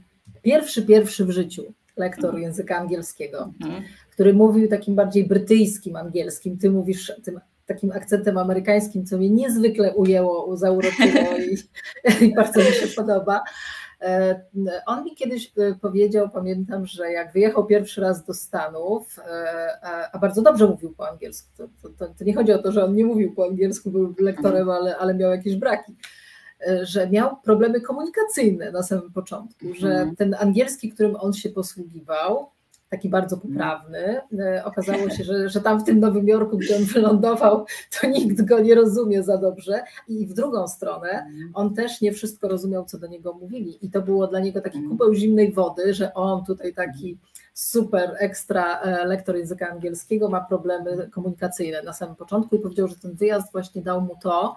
pierwszy, 0.43 0.83
pierwszy 0.83 1.25
w 1.25 1.31
życiu 1.31 1.63
lektor 1.97 2.25
mhm. 2.25 2.43
języka 2.43 2.77
angielskiego, 2.77 3.53
mhm. 3.63 3.83
który 4.11 4.35
mówił 4.35 4.69
takim 4.69 4.95
bardziej 4.95 5.25
brytyjskim 5.25 5.97
angielskim, 5.97 6.59
Ty 6.59 6.71
mówisz 6.71 7.13
tym 7.25 7.41
takim 7.67 7.93
akcentem 7.93 8.39
amerykańskim, 8.39 9.07
co 9.07 9.19
mnie 9.19 9.31
niezwykle 9.31 9.95
ujęło, 9.95 10.57
zauroczyło 10.57 11.39
i, 11.39 11.57
i 12.25 12.35
bardzo 12.35 12.61
mi 12.61 12.67
się 12.67 12.87
podoba. 12.97 13.43
E, 14.01 14.45
on 14.87 15.05
mi 15.05 15.15
kiedyś 15.15 15.53
e, 15.59 15.75
powiedział, 15.75 16.29
pamiętam, 16.31 16.87
że 16.87 17.13
jak 17.13 17.33
wyjechał 17.33 17.67
pierwszy 17.67 18.01
raz 18.01 18.25
do 18.25 18.35
Stanów, 18.35 19.19
e, 19.19 20.11
a 20.13 20.19
bardzo 20.19 20.43
dobrze 20.43 20.67
mówił 20.67 20.95
po 20.95 21.09
angielsku, 21.09 21.49
to, 21.57 21.69
to, 21.99 22.15
to 22.19 22.25
nie 22.25 22.35
chodzi 22.35 22.53
o 22.53 22.59
to, 22.59 22.73
że 22.73 22.85
on 22.85 22.95
nie 22.95 23.05
mówił 23.05 23.35
po 23.35 23.45
angielsku, 23.45 23.91
był 23.91 24.15
lektorem, 24.19 24.61
mhm. 24.61 24.79
ale, 24.79 24.97
ale 24.97 25.15
miał 25.15 25.31
jakieś 25.31 25.57
braki 25.57 25.97
że 26.83 27.11
miał 27.11 27.37
problemy 27.37 27.81
komunikacyjne 27.81 28.73
na 28.73 28.83
samym 28.83 29.13
początku, 29.13 29.75
że 29.75 29.89
mhm. 29.89 30.17
ten 30.17 30.37
angielski, 30.39 30.93
którym 30.93 31.17
on 31.17 31.33
się 31.33 31.49
posługiwał, 31.49 32.51
taki 32.91 33.09
bardzo 33.09 33.37
mm. 33.37 33.49
poprawny. 33.49 34.21
E, 34.39 34.65
okazało 34.65 35.11
się, 35.11 35.25
że, 35.25 35.49
że 35.49 35.61
tam 35.61 35.81
w 35.81 35.85
tym 35.85 36.01
Nowym 36.01 36.29
Jorku, 36.29 36.59
gdzie 36.59 36.77
on 36.77 36.85
wylądował, 36.85 37.67
to 38.01 38.07
nikt 38.07 38.43
go 38.43 38.61
nie 38.61 38.75
rozumie 38.75 39.23
za 39.23 39.39
dobrze. 39.39 39.83
I 40.09 40.27
w 40.27 40.35
drugą 40.35 40.69
stronę 40.69 41.09
mm. 41.09 41.51
on 41.55 41.75
też 41.75 42.01
nie 42.01 42.13
wszystko 42.13 42.49
rozumiał, 42.49 42.85
co 42.85 42.99
do 42.99 43.07
niego 43.07 43.33
mówili. 43.33 43.79
I 43.83 43.91
to 43.91 44.03
było 44.03 44.27
dla 44.27 44.41
niego 44.41 44.61
taki 44.61 44.79
mm. 44.79 44.91
kubeł 44.91 45.15
zimnej 45.15 45.53
wody, 45.53 45.95
że 45.95 46.15
on 46.15 46.45
tutaj 46.45 46.75
taki 46.75 47.19
super 47.55 48.17
ekstra 48.19 48.81
e, 48.81 49.07
lektor 49.07 49.37
języka 49.37 49.69
angielskiego 49.69 50.29
ma 50.29 50.41
problemy 50.41 51.11
komunikacyjne 51.11 51.83
na 51.83 51.93
samym 51.93 52.17
początku 52.17 52.57
i 52.57 52.59
powiedział, 52.59 52.89
że 52.89 52.97
ten 52.97 53.15
wyjazd 53.15 53.53
właśnie 53.53 53.83
dał 53.83 54.01
mu 54.01 54.17
to, 54.23 54.57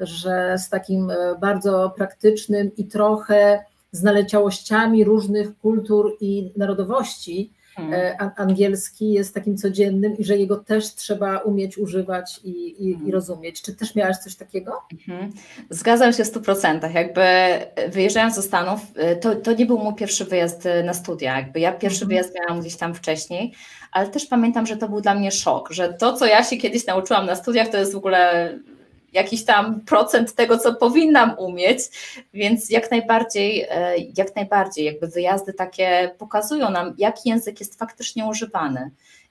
że 0.00 0.56
z 0.58 0.68
takim 0.68 1.10
e, 1.10 1.16
bardzo 1.40 1.92
praktycznym 1.96 2.70
i 2.76 2.86
trochę 2.86 3.64
z 3.92 4.02
naleciałościami 4.02 5.04
różnych 5.04 5.58
kultur 5.58 6.16
i 6.20 6.52
narodowości, 6.56 7.52
Hmm. 7.76 7.94
E, 7.94 8.30
angielski 8.36 9.12
jest 9.12 9.34
takim 9.34 9.56
codziennym 9.56 10.16
i 10.18 10.24
że 10.24 10.36
jego 10.36 10.56
też 10.56 10.94
trzeba 10.94 11.38
umieć 11.38 11.78
używać 11.78 12.40
i, 12.44 12.50
i, 12.50 12.88
i 12.88 12.92
hmm. 12.92 13.12
rozumieć. 13.12 13.62
Czy 13.62 13.74
też 13.74 13.94
miałaś 13.94 14.16
coś 14.16 14.36
takiego? 14.36 14.82
Mhm. 14.92 15.32
Zgadzam 15.70 16.12
się 16.12 16.24
w 16.24 16.26
stu 16.26 16.40
procentach. 16.40 16.94
Jakby 16.94 17.22
wyjeżdżając 17.88 18.36
do 18.36 18.42
Stanów, 18.42 18.80
e, 18.96 19.16
to, 19.16 19.34
to 19.34 19.52
nie 19.52 19.66
był 19.66 19.78
mój 19.78 19.94
pierwszy 19.94 20.24
wyjazd 20.24 20.66
e, 20.66 20.82
na 20.82 20.94
studia. 20.94 21.36
Jakby 21.36 21.60
ja 21.60 21.72
pierwszy 21.72 22.04
mhm. 22.04 22.08
wyjazd 22.08 22.34
miałam 22.40 22.60
gdzieś 22.60 22.76
tam 22.76 22.94
wcześniej, 22.94 23.54
ale 23.92 24.08
też 24.08 24.26
pamiętam, 24.26 24.66
że 24.66 24.76
to 24.76 24.88
był 24.88 25.00
dla 25.00 25.14
mnie 25.14 25.30
szok, 25.30 25.70
że 25.70 25.94
to, 25.94 26.12
co 26.12 26.26
ja 26.26 26.44
się 26.44 26.56
kiedyś 26.56 26.86
nauczyłam 26.86 27.26
na 27.26 27.36
studiach, 27.36 27.68
to 27.68 27.78
jest 27.78 27.92
w 27.92 27.96
ogóle 27.96 28.52
jakiś 29.14 29.44
tam 29.44 29.80
procent 29.80 30.34
tego, 30.34 30.58
co 30.58 30.74
powinnam 30.74 31.38
umieć, 31.38 31.78
więc 32.34 32.70
jak 32.70 32.90
najbardziej, 32.90 33.66
e, 33.70 33.94
jak 34.16 34.36
najbardziej, 34.36 34.84
jakby 34.84 35.08
wyjazdy 35.08 35.52
takie 35.52 36.14
pokazują 36.18 36.70
nam, 36.70 36.94
jaki 36.98 37.28
język 37.28 37.60
jest 37.60 37.78
faktycznie 37.78 38.26
używany. 38.26 38.90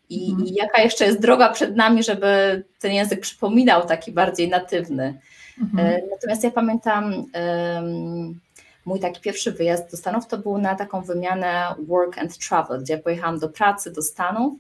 I, 0.09 0.31
mhm. 0.31 0.47
i 0.47 0.53
jaka 0.53 0.81
jeszcze 0.81 1.05
jest 1.05 1.19
droga 1.19 1.49
przed 1.49 1.75
nami, 1.75 2.03
żeby 2.03 2.63
ten 2.79 2.91
język 2.91 3.19
przypominał 3.19 3.85
taki 3.85 4.11
bardziej 4.11 4.49
natywny. 4.49 5.19
Mhm. 5.61 5.87
E, 5.87 6.01
natomiast 6.11 6.43
ja 6.43 6.51
pamiętam 6.51 7.13
um, 7.13 8.39
mój 8.85 8.99
taki 8.99 9.21
pierwszy 9.21 9.51
wyjazd 9.51 9.91
do 9.91 9.97
Stanów 9.97 10.27
to 10.27 10.37
był 10.37 10.57
na 10.57 10.75
taką 10.75 11.01
wymianę 11.01 11.75
work 11.87 12.17
and 12.17 12.37
travel, 12.37 12.81
gdzie 12.81 12.97
pojechałam 12.97 13.39
do 13.39 13.49
pracy 13.49 13.91
do 13.91 14.01
Stanów 14.01 14.53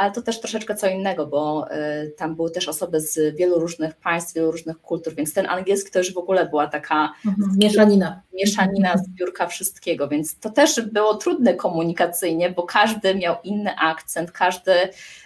ale 0.00 0.10
to 0.10 0.22
też 0.22 0.40
troszeczkę 0.40 0.74
co 0.74 0.88
innego, 0.88 1.26
bo 1.26 1.66
y, 2.04 2.10
tam 2.10 2.36
były 2.36 2.50
też 2.50 2.68
osoby 2.68 3.00
z 3.00 3.36
wielu 3.36 3.58
różnych 3.58 3.94
państw, 3.94 4.34
wielu 4.34 4.50
różnych 4.50 4.80
kultur, 4.80 5.14
więc 5.14 5.34
ten 5.34 5.46
angielski 5.46 5.90
to 5.90 5.98
już 5.98 6.14
w 6.14 6.18
ogóle 6.18 6.48
była 6.48 6.66
taka 6.66 7.12
mhm, 7.26 7.58
mieszanina. 7.58 8.22
Mieszanina, 8.34 8.98
zbiórka 8.98 9.46
wszystkiego, 9.46 10.08
więc 10.08 10.38
to 10.38 10.50
też 10.50 10.80
było 10.80 11.14
trudne 11.14 11.54
komunikacyjnie, 11.54 12.50
bo 12.50 12.62
każdy 12.62 13.14
miał 13.14 13.36
inny 13.44 13.76
akcent, 13.76 14.32
każdy 14.32 14.72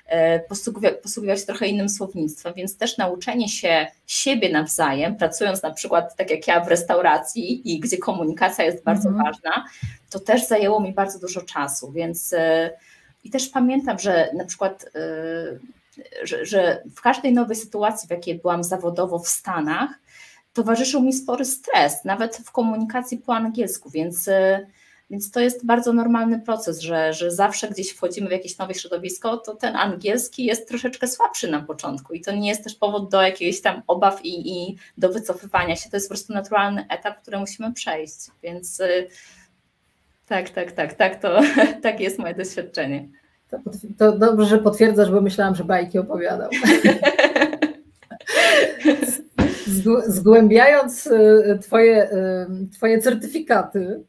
e, 0.07 0.41
posługiwał, 0.41 0.93
posługiwał 1.03 1.37
się 1.37 1.47
trochę 1.47 1.67
innym 1.67 1.89
słownictwem, 1.89 2.55
więc 2.57 2.77
też 2.77 2.99
nauczenie 2.99 3.49
się 3.49 3.87
siebie 4.07 4.53
nawzajem, 4.53 5.17
pracując 5.17 5.63
na 5.63 5.71
przykład 5.71 6.17
tak 6.17 6.31
jak 6.31 6.47
ja 6.47 6.65
w 6.65 6.69
restauracji 6.69 7.75
i 7.75 7.81
gdzie 7.81 7.99
komunikacja 7.99 8.65
jest 8.65 8.85
bardzo 8.85 9.09
mhm. 9.09 9.27
ważna, 9.27 9.65
to 10.11 10.21
też 10.21 10.47
zajęło 10.47 10.81
mi 10.81 10.93
bardzo 10.93 11.19
dużo 11.19 11.43
czasu, 11.43 11.93
więc 11.93 12.33
e, 12.33 12.71
i 13.25 13.31
też 13.31 13.49
pamiętam, 13.49 13.99
że 13.99 14.31
na 14.35 14.45
przykład, 14.45 14.85
y, 14.85 15.61
że, 16.23 16.47
że 16.47 16.83
w 16.97 17.01
każdej 17.01 17.33
nowej 17.33 17.57
sytuacji, 17.57 18.09
w 18.09 18.11
jakiej 18.11 18.35
byłam 18.35 18.65
zawodowo 18.65 19.19
w 19.19 19.29
Stanach, 19.29 19.91
towarzyszył 20.53 21.03
mi 21.03 21.13
spory 21.13 21.45
stres, 21.45 22.05
nawet 22.05 22.37
w 22.37 22.53
komunikacji 22.53 23.19
po 23.19 23.35
angielsku, 23.35 23.91
więc, 23.91 24.29
y, 24.29 24.67
więc 25.11 25.31
to 25.31 25.41
jest 25.41 25.67
bardzo 25.67 25.93
normalny 25.93 26.41
proces, 26.41 26.81
że, 26.81 27.13
że 27.13 27.31
zawsze 27.31 27.69
gdzieś 27.69 27.91
wchodzimy 27.91 28.29
w 28.29 28.33
jakieś 28.33 28.59
nowe 28.59 28.75
środowisko, 28.75 29.37
to 29.37 29.55
ten 29.55 29.77
angielski 29.77 30.45
jest 30.45 30.69
troszeczkę 30.69 31.09
słabszy 31.09 31.51
na 31.51 31.63
początku 31.63 32.15
i 32.15 32.21
to 32.21 32.33
nie 32.33 32.49
jest 32.49 32.65
też 32.65 32.75
powód 32.75 33.11
do 33.11 33.23
jakichś 33.23 33.61
tam 33.61 33.83
obaw 33.87 34.25
i, 34.25 34.53
i 34.53 34.77
do 34.99 35.09
wycofywania 35.09 35.77
się, 35.77 35.91
to 35.91 35.97
jest 35.97 36.09
po 36.09 36.15
prostu 36.15 36.33
naturalny 36.33 36.87
etap, 36.89 37.23
który 37.23 37.39
musimy 37.39 37.73
przejść, 37.73 38.17
więc 38.43 38.81
y, 38.81 39.09
tak, 40.27 40.51
tak, 40.51 40.73
tak, 40.73 40.95
tak, 40.95 41.21
to 41.21 41.41
tak 41.83 42.01
jest 42.01 42.19
moje 42.19 42.35
doświadczenie. 42.35 43.09
To, 43.51 43.59
to 43.99 44.19
dobrze, 44.19 44.47
że 44.47 44.59
potwierdzasz, 44.59 45.11
bo 45.11 45.21
myślałam, 45.21 45.55
że 45.55 45.65
bajki 45.65 45.99
opowiadał. 45.99 46.51
Zgłębiając 50.07 51.07
e, 51.07 51.59
twoje, 51.59 52.11
e, 52.11 52.47
twoje 52.73 52.99
certyfikaty, 52.99 54.05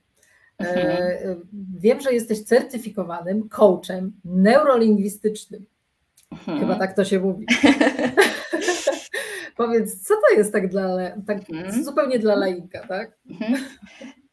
mhm. 0.58 1.42
wiem, 1.80 2.02
że 2.02 2.14
jesteś 2.14 2.44
certyfikowanym 2.44 3.50
coachem 3.50 4.14
neurolingwistycznym. 4.26 5.66
Mhm. 6.32 6.60
Chyba 6.60 6.76
tak 6.76 6.96
to 6.96 7.06
się 7.06 7.20
mówi. 7.20 7.46
Powiedz, 9.58 10.08
co 10.08 10.14
to 10.14 10.38
jest 10.38 10.54
tak 10.54 10.68
dla 10.68 10.98
tak 11.28 11.50
mhm. 11.50 11.84
zupełnie 11.84 12.20
dla 12.20 12.36
laika, 12.36 12.88
tak? 12.88 13.18
Mhm. 13.30 13.64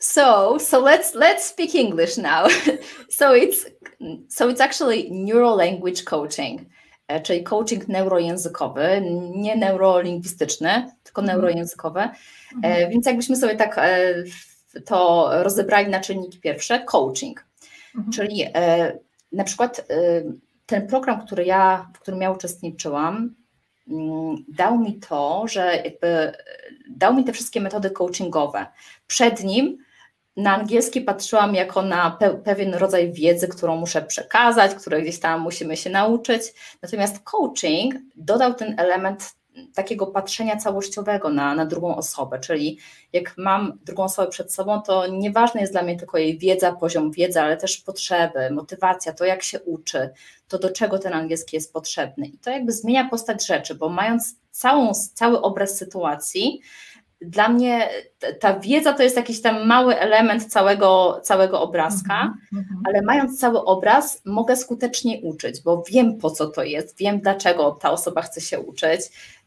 So, 0.03 0.59
so 0.59 0.81
let's 0.81 1.15
let's 1.15 1.45
speak 1.45 1.77
English 1.77 2.17
now. 2.17 2.49
so 3.09 3.35
it's 3.35 3.67
so 4.29 4.49
it's 4.49 4.61
actually 4.61 5.09
neural 5.11 5.57
language 5.57 6.05
coaching, 6.05 6.67
e, 7.09 7.21
czyli 7.21 7.43
coaching 7.43 7.89
neurojęzykowy, 7.89 9.03
nie 9.35 9.57
neurolingwistyczny, 9.57 10.91
tylko 11.03 11.23
mhm. 11.23 11.39
neurojęzykowy. 11.39 12.01
E, 12.01 12.11
mhm. 12.55 12.91
Więc 12.91 13.07
jakbyśmy 13.07 13.37
sobie 13.37 13.57
tak 13.57 13.79
e, 13.79 14.15
to 14.85 15.29
rozebrali 15.43 15.91
na 15.91 16.01
czynniki 16.01 16.41
pierwsze, 16.41 16.81
coaching, 16.81 17.45
mhm. 17.95 18.13
czyli 18.13 18.45
na 19.33 19.45
przykład 19.45 19.87
ten 20.67 20.87
program, 20.87 21.27
który 21.27 21.45
ja, 21.45 21.91
w 21.95 21.99
którym 22.01 22.21
ja 22.21 22.31
uczestniczyłam, 22.31 23.35
mm, 23.89 24.45
dał 24.49 24.79
mi 24.79 24.95
to, 24.95 25.45
że 25.49 25.77
jakby 25.85 26.33
dał 26.91 27.15
mi 27.15 27.25
te 27.25 27.33
wszystkie 27.33 27.61
metody 27.61 27.91
coachingowe. 27.91 28.67
Przed 29.07 29.45
nim 29.45 29.79
na 30.37 30.55
angielski 30.55 31.01
patrzyłam 31.01 31.55
jako 31.55 31.83
na 31.83 32.11
pe 32.11 32.35
pewien 32.35 32.75
rodzaj 32.75 33.13
wiedzy, 33.13 33.49
którą 33.49 33.77
muszę 33.77 34.03
przekazać, 34.03 34.75
której 34.75 35.03
gdzieś 35.03 35.21
tam 35.21 35.41
musimy 35.41 35.77
się 35.77 35.91
nauczyć. 35.91 36.43
Natomiast 36.83 37.21
coaching 37.21 37.95
dodał 38.17 38.55
ten 38.55 38.81
element 38.81 39.35
takiego 39.75 40.07
patrzenia 40.07 40.57
całościowego 40.57 41.31
na, 41.31 41.55
na 41.55 41.67
drugą 41.67 41.97
osobę, 41.97 42.41
czyli 42.41 42.79
jak 43.13 43.35
mam 43.37 43.79
drugą 43.85 44.05
osobę 44.05 44.29
przed 44.29 44.55
sobą, 44.55 44.83
to 44.83 45.07
nieważne 45.07 45.61
jest 45.61 45.73
dla 45.73 45.83
mnie 45.83 45.99
tylko 45.99 46.19
jej 46.19 46.39
wiedza, 46.39 46.73
poziom 46.73 47.11
wiedzy, 47.11 47.41
ale 47.41 47.57
też 47.57 47.77
potrzeby, 47.77 48.51
motywacja, 48.51 49.13
to 49.13 49.25
jak 49.25 49.43
się 49.43 49.61
uczy, 49.61 50.11
to 50.49 50.59
do 50.59 50.71
czego 50.71 50.99
ten 50.99 51.13
angielski 51.13 51.57
jest 51.57 51.73
potrzebny. 51.73 52.27
I 52.27 52.39
to 52.39 52.51
jakby 52.51 52.73
zmienia 52.73 53.09
postać 53.09 53.47
rzeczy, 53.47 53.75
bo 53.75 53.89
mając 53.89 54.37
całą, 54.51 54.93
cały 54.95 55.41
obraz 55.41 55.77
sytuacji, 55.77 56.61
dla 57.25 57.49
mnie 57.49 57.89
ta 58.41 58.59
wiedza 58.61 58.93
to 58.93 59.03
jest 59.03 59.17
jakiś 59.17 59.43
tam 59.43 59.67
mały 59.67 59.99
element 59.99 60.47
całego, 60.47 61.21
całego 61.23 61.61
obrazka, 61.61 62.35
mm 62.53 62.65
-hmm. 62.65 62.77
ale 62.85 63.03
mając 63.03 63.41
cały 63.41 63.65
obraz, 63.65 64.23
mogę 64.25 64.57
skutecznie 64.57 65.21
uczyć, 65.23 65.63
bo 65.63 65.83
wiem 65.91 66.19
po 66.19 66.31
co 66.31 66.49
to 66.49 66.65
jest, 66.65 66.99
wiem 66.99 67.21
dlaczego 67.21 67.71
ta 67.71 67.91
osoba 67.91 68.23
chce 68.23 68.41
się 68.41 68.61
uczyć. 68.61 69.01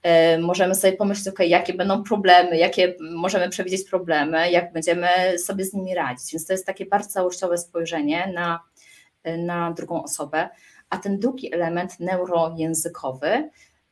E, 0.03 0.37
możemy 0.37 0.75
sobie 0.75 0.93
pomyśleć, 0.93 1.27
ok, 1.27 1.39
jakie 1.39 1.73
będą 1.73 2.03
problemy, 2.03 2.57
jakie 2.57 2.95
możemy 3.11 3.49
przewidzieć 3.49 3.89
problemy, 3.89 4.51
jak 4.51 4.73
będziemy 4.73 5.07
sobie 5.39 5.65
z 5.65 5.73
nimi 5.73 5.95
radzić. 5.95 6.31
Więc 6.31 6.47
to 6.47 6.53
jest 6.53 6.65
takie 6.65 6.85
bardzo 6.85 7.09
całościowe 7.09 7.57
spojrzenie 7.57 8.31
na, 8.35 8.59
na 9.37 9.71
drugą 9.71 10.03
osobę. 10.03 10.49
A 10.89 10.97
ten 10.97 11.19
drugi 11.19 11.53
element 11.53 11.99
neurojęzykowy, 11.99 13.49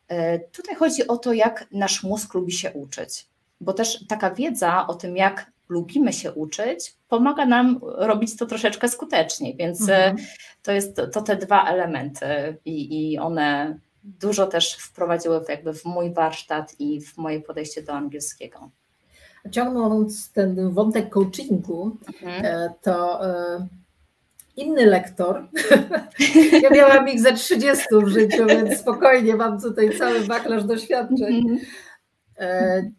e, 0.07 0.39
tutaj 0.39 0.75
chodzi 0.75 1.07
o 1.07 1.17
to, 1.17 1.33
jak 1.33 1.65
nasz 1.71 2.03
mózg 2.03 2.33
lubi 2.33 2.51
się 2.51 2.71
uczyć 2.71 3.32
bo 3.61 3.73
też 3.73 4.07
taka 4.07 4.31
wiedza 4.31 4.87
o 4.87 4.93
tym, 4.93 5.17
jak 5.17 5.51
lubimy 5.69 6.13
się 6.13 6.31
uczyć, 6.31 6.95
pomaga 7.09 7.45
nam 7.45 7.79
robić 7.81 8.37
to 8.37 8.45
troszeczkę 8.45 8.89
skuteczniej, 8.89 9.55
więc 9.55 9.89
e, 9.89 10.05
mhm. 10.05 10.27
to 10.63 10.71
jest 10.71 11.01
to 11.13 11.21
te 11.21 11.35
dwa 11.35 11.69
elementy 11.69 12.57
i, 12.65 13.11
i 13.11 13.19
one 13.19 13.77
dużo 14.03 14.47
też 14.47 14.73
wprowadziły 14.73 15.41
jakby 15.49 15.73
w 15.73 15.85
mój 15.85 16.13
warsztat 16.13 16.75
i 16.79 17.01
w 17.01 17.17
moje 17.17 17.41
podejście 17.41 17.81
do 17.81 17.93
angielskiego. 17.93 18.69
Ciągnąc 19.51 20.31
ten 20.31 20.73
wątek 20.73 21.09
coachingu, 21.09 21.97
mhm. 22.07 22.45
E, 22.45 22.73
to 22.81 23.27
e, 23.27 23.67
inny 24.55 24.85
lektor, 24.85 25.47
ja 26.63 26.69
miałam 26.69 27.09
ich 27.09 27.21
ze 27.21 27.33
30 27.33 27.85
w 27.91 28.07
życiu, 28.07 28.45
więc 28.45 28.79
spokojnie 28.79 29.35
mam 29.35 29.61
tutaj 29.61 29.97
cały 29.97 30.19
wachlarz 30.19 30.63
doświadczeń, 30.63 31.37
mhm. 31.37 31.59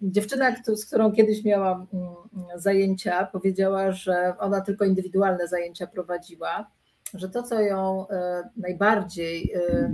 Dziewczyna, 0.03 0.57
z 0.77 0.87
którą 0.87 1.13
kiedyś 1.13 1.45
miałam 1.45 1.87
mm, 1.93 2.15
zajęcia, 2.57 3.27
powiedziała, 3.33 3.93
że 3.93 4.35
ona 4.39 4.61
tylko 4.61 4.85
indywidualne 4.85 5.49
zajęcia 5.49 5.87
prowadziła, 5.87 6.71
że 7.15 7.29
to, 7.29 7.43
co 7.43 7.61
ją 7.61 8.09
e, 8.09 8.43
najbardziej 8.57 9.53
e, 9.53 9.91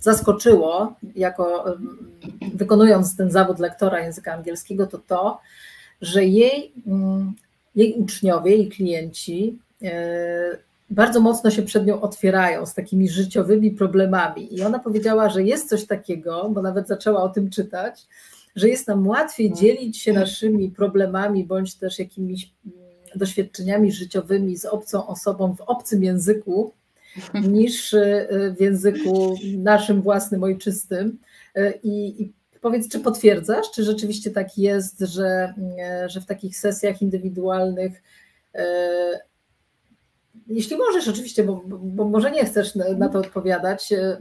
zaskoczyło, 0.00 0.94
jako 1.14 1.64
wykonując 2.54 3.16
ten 3.16 3.30
zawód 3.30 3.58
lektora 3.58 4.00
języka 4.00 4.32
angielskiego, 4.32 4.86
to 4.86 4.98
to, 4.98 5.40
że 6.00 6.24
jej, 6.24 6.72
mm, 6.86 7.34
jej 7.74 7.94
uczniowie 7.94 8.56
i 8.56 8.68
klienci 8.68 9.58
bardzo 10.90 11.20
mocno 11.20 11.50
się 11.50 11.62
przed 11.62 11.86
nią 11.86 12.00
otwierają 12.00 12.66
z 12.66 12.74
takimi 12.74 13.08
życiowymi 13.08 13.70
problemami. 13.70 14.54
I 14.54 14.62
ona 14.62 14.78
powiedziała, 14.78 15.28
że 15.28 15.42
jest 15.42 15.68
coś 15.68 15.86
takiego, 15.86 16.50
bo 16.50 16.62
nawet 16.62 16.88
zaczęła 16.88 17.22
o 17.22 17.28
tym 17.28 17.50
czytać, 17.50 18.06
że 18.56 18.68
jest 18.68 18.88
nam 18.88 19.08
łatwiej 19.08 19.46
mhm. 19.46 19.66
dzielić 19.66 19.98
się 19.98 20.12
naszymi 20.12 20.70
problemami 20.70 21.44
bądź 21.44 21.74
też 21.74 21.98
jakimiś 21.98 22.52
mm, 22.66 22.78
doświadczeniami 23.14 23.92
życiowymi 23.92 24.56
z 24.56 24.64
obcą 24.64 25.06
osobą 25.06 25.54
w 25.54 25.60
obcym 25.60 26.04
języku, 26.04 26.72
niż 27.48 27.92
y, 27.92 28.54
w 28.58 28.60
języku 28.60 29.36
naszym 29.58 30.02
własnym, 30.02 30.42
ojczystym. 30.42 31.18
Y, 31.56 31.78
I, 31.82 32.22
i 32.22 32.32
powiedz, 32.60 32.88
czy 32.88 33.00
potwierdzasz, 33.00 33.70
czy 33.74 33.84
rzeczywiście 33.84 34.30
tak 34.30 34.58
jest, 34.58 35.00
że, 35.00 35.54
y, 36.04 36.08
że 36.08 36.20
w 36.20 36.26
takich 36.26 36.58
sesjach 36.58 37.02
indywidualnych 37.02 38.02
jeśli 40.48 40.76
możesz 40.76 41.08
oczywiście, 41.08 41.44
bo, 41.44 41.62
bo 41.66 42.04
może 42.04 42.30
nie 42.30 42.44
chcesz 42.44 42.74
na, 42.74 43.08
to 43.08 43.18
odpowiadać, 43.18 43.92
e, 43.92 44.18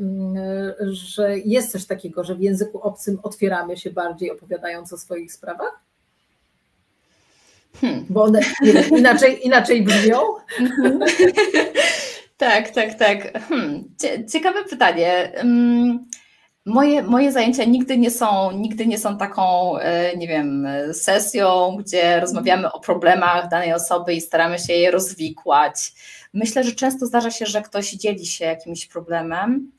że 0.80 1.40
jest 1.40 1.72
coś 1.72 1.86
takiego, 1.86 2.24
że 2.24 2.36
w 2.36 2.42
języku 2.42 2.82
obcym 2.82 3.20
otwieramy 3.24 3.78
się 3.78 3.92
bardziej 3.92 4.32
opowiadając 4.32 4.94
o 4.94 4.98
swoich 4.98 5.34
sprawach? 5.34 5.80
Hmm. 7.82 8.06
Bo 8.10 8.24
one 8.24 8.42
inaczej, 8.98 9.46
inaczej 9.46 9.84
brzmią? 9.84 10.20
tak, 12.38 12.70
tak, 12.70 12.94
tak. 12.94 13.44
Hmm. 13.44 13.84
Ciekawe 14.32 14.64
pytanie. 14.64 15.32
Moje, 16.68 17.04
moje 17.04 17.32
zajęcia 17.32 17.64
nigdy 17.64 17.98
nie 17.98 18.12
są, 18.12 18.52
nigdy 18.52 18.88
nie 18.88 18.98
są 18.98 19.18
taką, 19.18 19.78
e, 19.78 20.18
nie 20.18 20.28
wiem, 20.28 20.68
sesją, 20.94 21.78
gdzie 21.80 22.20
rozmawiamy 22.20 22.72
o 22.72 22.80
problemach 22.80 23.50
danej 23.50 23.74
osoby 23.74 24.14
i 24.14 24.22
staramy 24.22 24.60
się 24.60 24.74
je 24.74 24.92
rozwikłać. 24.92 25.94
Myślę, 26.34 26.64
że 26.64 26.72
często 26.72 27.06
zdarza 27.06 27.32
się, 27.32 27.46
że 27.46 27.62
ktoś 27.62 27.92
dzieli 27.92 28.26
się 28.26 28.46
jakimś 28.46 28.86
problemem, 28.86 29.72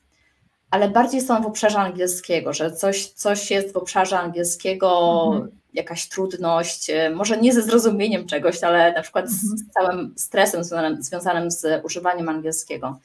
ale 0.71 0.89
bardziej 0.89 1.21
są 1.21 1.41
w 1.41 1.45
obszarze 1.45 1.79
angielskiego, 1.79 2.53
że 2.53 2.71
coś, 2.71 3.07
coś 3.07 3.51
jest 3.51 3.73
w 3.73 3.77
obszarze 3.77 4.19
angielskiego, 4.19 5.23
mhm. 5.33 5.51
jakaś 5.73 6.07
trudność, 6.07 6.89
e, 6.89 7.09
może 7.09 7.37
nie 7.37 7.53
ze 7.53 7.61
zrozumieniem 7.61 8.27
czegoś, 8.27 8.63
ale 8.63 8.93
na 8.93 9.01
przykład 9.01 9.25
mhm. 9.25 9.57
z 9.57 9.73
całym 9.73 10.13
stresem 10.17 10.63
związanym, 10.63 11.03
związanym 11.03 11.51
z 11.51 11.85
używaniem 11.85 12.29
angielskiego. 12.29 12.99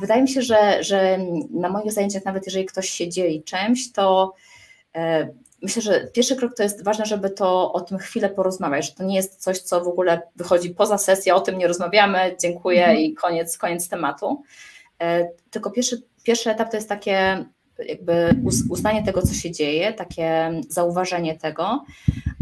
Wydaje 0.00 0.22
mi 0.22 0.28
się, 0.28 0.42
że, 0.42 0.82
że 0.82 1.18
na 1.50 1.68
moich 1.68 1.92
zajęciach, 1.92 2.24
nawet 2.24 2.46
jeżeli 2.46 2.66
ktoś 2.66 2.90
się 2.90 3.08
dzieli 3.08 3.42
czymś, 3.42 3.92
to 3.92 4.34
e, 4.94 5.28
myślę, 5.62 5.82
że 5.82 6.06
pierwszy 6.14 6.36
krok 6.36 6.56
to 6.56 6.62
jest 6.62 6.84
ważne, 6.84 7.06
żeby 7.06 7.30
to 7.30 7.72
o 7.72 7.80
tym 7.80 7.98
chwilę 7.98 8.28
porozmawiać, 8.28 8.86
że 8.86 8.92
to 8.92 9.04
nie 9.04 9.16
jest 9.16 9.42
coś, 9.42 9.58
co 9.58 9.84
w 9.84 9.88
ogóle 9.88 10.22
wychodzi 10.36 10.70
poza 10.70 10.98
sesję, 10.98 11.34
o 11.34 11.40
tym 11.40 11.58
nie 11.58 11.68
rozmawiamy, 11.68 12.36
dziękuję 12.40 12.80
mhm. 12.80 12.98
i 12.98 13.14
koniec, 13.14 13.58
koniec 13.58 13.88
tematu. 13.88 14.42
E, 15.02 15.28
tylko 15.50 15.70
pierwszy, 15.70 16.02
pierwszy 16.22 16.50
etap 16.50 16.70
to 16.70 16.76
jest 16.76 16.88
takie 16.88 17.44
jakby 17.78 18.36
uznanie 18.70 19.04
tego, 19.04 19.22
co 19.22 19.34
się 19.34 19.50
dzieje, 19.50 19.92
takie 19.92 20.60
zauważenie 20.68 21.38
tego, 21.38 21.84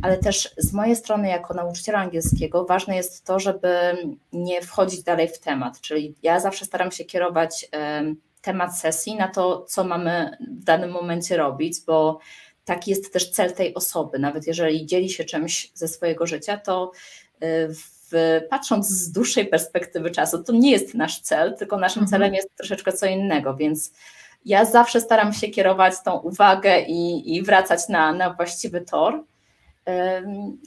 ale 0.03 0.19
też 0.19 0.55
z 0.57 0.73
mojej 0.73 0.97
strony, 0.97 1.29
jako 1.29 1.55
nauczyciela 1.55 1.99
angielskiego, 1.99 2.65
ważne 2.65 2.97
jest 2.97 3.25
to, 3.25 3.41
żeby 3.41 3.79
nie 4.33 4.63
wchodzić 4.63 5.03
dalej 5.03 5.29
w 5.29 5.39
temat. 5.39 5.81
Czyli 5.81 6.15
ja 6.23 6.41
zawsze 6.41 6.65
staram 6.65 6.93
się 6.93 7.05
kierować 7.05 7.69
temat 8.43 8.79
sesji 8.79 9.17
na 9.17 9.29
to, 9.29 9.65
co 9.69 9.85
mamy 9.85 10.37
w 10.61 10.65
danym 10.65 10.91
momencie 10.91 11.37
robić, 11.37 11.81
bo 11.87 12.19
taki 12.65 12.91
jest 12.91 13.13
też 13.13 13.31
cel 13.31 13.53
tej 13.53 13.75
osoby. 13.75 14.19
Nawet 14.19 14.47
jeżeli 14.47 14.87
dzieli 14.87 15.11
się 15.11 15.25
czymś 15.25 15.71
ze 15.75 15.89
swojego 15.89 16.27
życia, 16.27 16.57
to 16.57 16.93
y, 17.43 17.75
w, 17.75 18.41
patrząc 18.51 18.89
z 18.89 19.13
dłuższej 19.13 19.47
perspektywy 19.47 20.11
czasu, 20.11 20.45
to 20.45 20.53
nie 20.53 20.71
jest 20.71 20.95
nasz 20.95 21.21
cel, 21.21 21.57
tylko 21.57 21.77
naszym 21.77 22.03
mhm. 22.03 22.11
celem 22.11 22.35
jest 22.35 22.57
troszeczkę 22.57 22.93
co 22.93 23.07
innego, 23.07 23.57
więc 23.57 23.93
ja 24.45 24.65
zawsze 24.65 25.01
staram 25.01 25.33
się 25.33 25.49
kierować 25.49 25.95
tą 26.05 26.19
uwagę 26.19 26.81
i, 26.81 27.35
i 27.37 27.43
wracać 27.43 27.89
na, 27.89 28.13
na 28.13 28.35
właściwy 28.35 28.81
tor. 28.81 29.25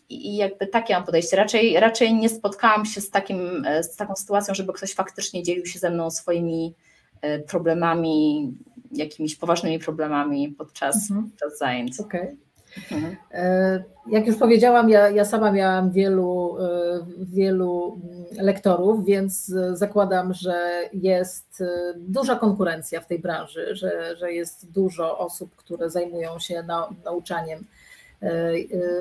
I 0.09 0.35
jakby 0.35 0.67
takie 0.67 0.93
mam 0.93 1.03
podejście. 1.03 1.37
Raczej, 1.37 1.79
raczej 1.79 2.13
nie 2.13 2.29
spotkałam 2.29 2.85
się 2.85 3.01
z, 3.01 3.09
takim, 3.09 3.65
z 3.81 3.95
taką 3.95 4.15
sytuacją, 4.15 4.55
żeby 4.55 4.73
ktoś 4.73 4.93
faktycznie 4.93 5.43
dzielił 5.43 5.65
się 5.65 5.79
ze 5.79 5.89
mną 5.89 6.11
swoimi 6.11 6.73
e, 7.21 7.39
problemami, 7.39 8.51
jakimiś 8.91 9.35
poważnymi 9.35 9.79
problemami 9.79 10.49
podczas, 10.49 10.95
mhm. 11.11 11.29
podczas 11.29 11.57
zajęć. 11.57 11.99
Okay. 11.99 12.46
Mhm. 12.91 13.15
E, 13.31 13.83
jak 14.07 14.27
już 14.27 14.37
powiedziałam, 14.37 14.89
ja, 14.89 15.09
ja 15.09 15.25
sama 15.25 15.51
miałam 15.51 15.91
wielu, 15.91 16.57
e, 16.59 16.99
wielu 17.19 18.01
lektorów, 18.41 19.05
więc 19.05 19.53
zakładam, 19.73 20.33
że 20.33 20.89
jest 20.93 21.63
duża 21.95 22.35
konkurencja 22.35 23.01
w 23.01 23.07
tej 23.07 23.19
branży, 23.19 23.75
że, 23.75 24.15
że 24.17 24.33
jest 24.33 24.71
dużo 24.71 25.17
osób, 25.17 25.55
które 25.55 25.89
zajmują 25.89 26.39
się 26.39 26.63
na, 26.63 26.89
nauczaniem 27.05 27.65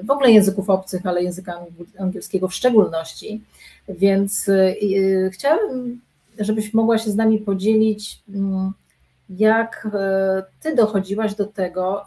w 0.04 0.10
ogóle 0.10 0.30
języków 0.30 0.70
obcych, 0.70 1.06
ale 1.06 1.22
języka 1.22 1.64
angielskiego 1.98 2.48
w 2.48 2.54
szczególności. 2.54 3.42
Więc 3.88 4.50
chciałabym, 5.32 6.00
żebyś 6.38 6.74
mogła 6.74 6.98
się 6.98 7.10
z 7.10 7.16
nami 7.16 7.38
podzielić 7.38 8.22
mm, 8.28 8.72
jak 9.30 9.88
e, 9.94 10.42
ty 10.60 10.74
dochodziłaś 10.74 11.34
do 11.34 11.46
tego, 11.46 12.06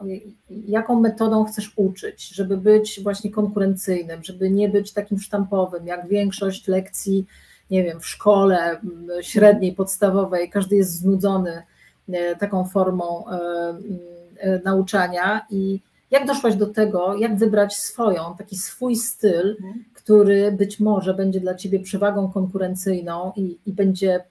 jaką 0.50 1.00
metodą 1.00 1.46
chcesz 1.46 1.74
uczyć, 1.76 2.30
żeby 2.30 2.58
być 2.58 3.00
właśnie 3.04 3.32
konkurencyjnym, 3.32 4.24
żeby 4.24 4.50
nie 4.50 4.70
być 4.70 4.94
takim 4.94 5.20
sztampowym, 5.20 5.88
jak 5.88 6.08
większość 6.08 6.68
lekcji, 6.68 7.26
nie 7.72 7.84
wiem, 7.84 8.00
w 8.00 8.08
szkole 8.08 8.82
średniej, 9.22 9.74
podstawowej, 9.74 10.50
każdy 10.50 10.76
jest 10.76 10.92
znudzony 10.92 11.64
e, 12.10 12.36
taką 12.36 12.66
formą 12.66 13.26
e, 13.28 14.62
nauczania 14.64 15.46
i 15.50 15.80
jak 16.12 16.28
doszłaś 16.28 16.56
do 16.56 16.68
tego, 16.68 17.18
jak 17.18 17.38
wybrać 17.38 17.76
swoją, 17.76 18.36
taki 18.38 18.58
swój 18.58 18.96
styl, 18.96 19.50
mhm. 19.50 19.86
który 19.94 20.52
być 20.52 20.80
może 20.80 21.14
będzie 21.14 21.40
dla 21.40 21.56
ciebie 21.56 21.80
przewagą 21.80 22.32
konkurencyjną 22.32 23.34
i, 23.36 23.58
i 23.66 23.74
będzie 23.74 24.24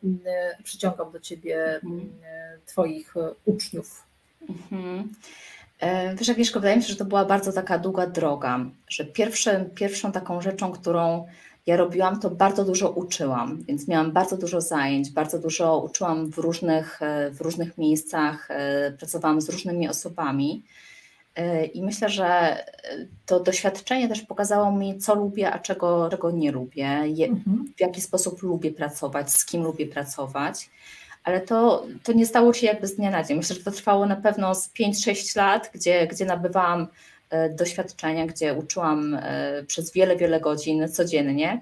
przyciągał 0.65 1.13
do 1.13 1.21
ciebie 1.21 1.75
mhm. 1.75 2.11
twoich 2.67 3.15
uczniów? 3.45 4.03
Mhm. 4.49 5.09
E, 5.81 6.17
wiesz, 6.17 6.29
Agnieszko, 6.29 6.61
wydaje 6.61 6.77
mi 6.77 6.83
się, 6.83 6.89
że 6.89 6.97
to 6.97 7.05
była 7.05 7.25
bardzo 7.25 7.53
taka 7.53 7.79
długa 7.79 8.07
droga, 8.07 8.61
że 8.89 9.05
pierwsze, 9.05 9.65
pierwszą 9.75 10.13
taką 10.13 10.41
rzeczą, 10.41 10.73
którą 10.73 11.27
ja 11.67 11.77
robiłam, 11.77 12.21
to 12.21 12.31
bardzo 12.31 12.65
dużo 12.65 12.91
uczyłam, 12.91 13.63
więc 13.63 13.89
miałam 13.89 14.13
bardzo 14.13 14.37
dużo 14.37 14.61
zajęć, 14.61 15.11
bardzo 15.11 15.39
dużo 15.39 15.79
uczyłam 15.79 16.31
w 16.31 16.39
różnych, 16.39 17.03
e, 17.03 17.31
w 17.31 17.41
różnych 17.41 17.79
miejscach, 17.79 18.51
e, 18.51 18.93
pracowałam 18.93 19.41
z 19.41 19.49
różnymi 19.49 19.89
osobami. 19.89 20.63
I 21.75 21.83
myślę, 21.83 22.09
że 22.09 22.57
to 23.27 23.41
doświadczenie 23.41 24.09
też 24.09 24.23
pokazało 24.23 24.73
mi, 24.73 24.99
co 24.99 25.15
lubię, 25.15 25.53
a 25.53 25.59
czego, 25.59 26.09
czego 26.11 26.31
nie 26.31 26.53
lubię, 26.53 26.89
mhm. 26.89 27.73
w 27.77 27.81
jaki 27.81 28.01
sposób 28.01 28.43
lubię 28.43 28.71
pracować, 28.71 29.31
z 29.31 29.45
kim 29.45 29.63
lubię 29.63 29.87
pracować 29.87 30.69
ale 31.29 31.41
to, 31.41 31.87
to 32.03 32.13
nie 32.13 32.27
stało 32.27 32.53
się 32.53 32.67
jakby 32.67 32.87
z 32.87 32.97
dnia 32.97 33.11
na 33.11 33.25
dzień. 33.25 33.37
Myślę, 33.37 33.57
że 33.57 33.63
to 33.63 33.71
trwało 33.71 34.07
na 34.07 34.17
pewno 34.17 34.55
z 34.55 34.73
5-6 34.75 35.37
lat, 35.37 35.71
gdzie, 35.75 36.07
gdzie 36.07 36.25
nabywałam 36.25 36.87
e, 37.31 37.51
doświadczenia, 37.51 38.27
gdzie 38.27 38.55
uczyłam 38.55 39.15
e, 39.15 39.63
przez 39.67 39.93
wiele, 39.93 40.17
wiele 40.17 40.41
godzin 40.41 40.89
codziennie. 40.89 41.61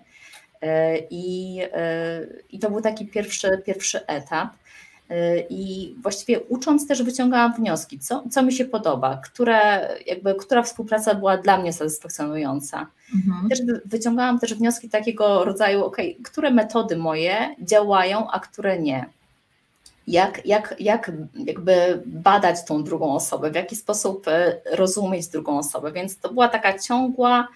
E, 0.62 0.98
I, 1.10 1.58
i 2.50 2.58
to 2.58 2.70
był 2.70 2.80
taki 2.80 3.06
pierwszy, 3.06 3.62
pierwszy 3.66 4.06
etap. 4.06 4.48
I 5.50 5.94
właściwie 6.02 6.40
ucząc 6.40 6.88
też 6.88 7.02
wyciągałam 7.02 7.54
wnioski, 7.54 7.98
co, 7.98 8.24
co 8.30 8.42
mi 8.42 8.52
się 8.52 8.64
podoba, 8.64 9.20
które, 9.24 9.88
jakby, 10.06 10.34
która 10.34 10.62
współpraca 10.62 11.14
była 11.14 11.36
dla 11.36 11.58
mnie 11.58 11.72
satysfakcjonująca. 11.72 12.86
Mhm. 13.14 13.48
Też 13.48 13.58
wyciągałam 13.84 14.38
też 14.38 14.54
wnioski 14.54 14.88
takiego 14.88 15.44
rodzaju, 15.44 15.84
ok, 15.84 15.96
które 16.24 16.50
metody 16.50 16.96
moje 16.96 17.54
działają, 17.60 18.30
a 18.30 18.40
które 18.40 18.78
nie 18.78 19.06
jak, 20.06 20.46
jak, 20.46 20.74
jak 20.78 21.12
jakby 21.34 22.02
badać 22.06 22.64
tą 22.64 22.84
drugą 22.84 23.14
osobę, 23.14 23.50
w 23.50 23.54
jaki 23.54 23.76
sposób 23.76 24.28
e, 24.28 24.60
rozumieć 24.70 25.26
drugą 25.26 25.58
osobę. 25.58 25.92
Więc 25.92 26.18
to 26.18 26.32
była 26.32 26.48
taka 26.48 26.78
ciągła, 26.78 27.48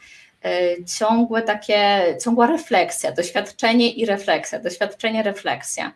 e, 0.45 0.85
ciągłe 0.85 1.43
takie, 1.43 2.03
ciągła 2.25 2.47
refleksja, 2.47 3.13
doświadczenie 3.13 3.91
i 3.91 4.07
refleksja, 4.07 4.59
doświadczenie, 4.59 5.23
refleksja. 5.23 5.93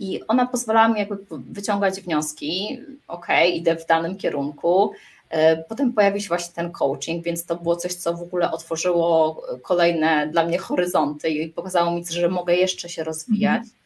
I 0.00 0.20
ona 0.28 0.46
pozwalała 0.46 0.88
mi 0.88 1.00
jakby 1.00 1.16
wyciągać 1.30 2.00
wnioski, 2.00 2.80
ok, 3.08 3.26
idę 3.54 3.76
w 3.76 3.86
danym 3.86 4.16
kierunku. 4.16 4.92
E, 5.30 5.56
potem 5.56 5.92
pojawił 5.92 6.20
się 6.20 6.28
właśnie 6.28 6.54
ten 6.54 6.72
coaching, 6.72 7.24
więc 7.24 7.46
to 7.46 7.56
było 7.56 7.76
coś, 7.76 7.94
co 7.94 8.14
w 8.14 8.22
ogóle 8.22 8.50
otworzyło 8.50 9.42
kolejne 9.62 10.28
dla 10.28 10.44
mnie 10.46 10.58
horyzonty 10.58 11.30
i 11.30 11.48
pokazało 11.48 11.90
mi, 11.90 12.04
że 12.06 12.28
mogę 12.28 12.54
jeszcze 12.54 12.88
się 12.88 13.04
rozwijać. 13.04 13.62
-hmm. 13.62 13.84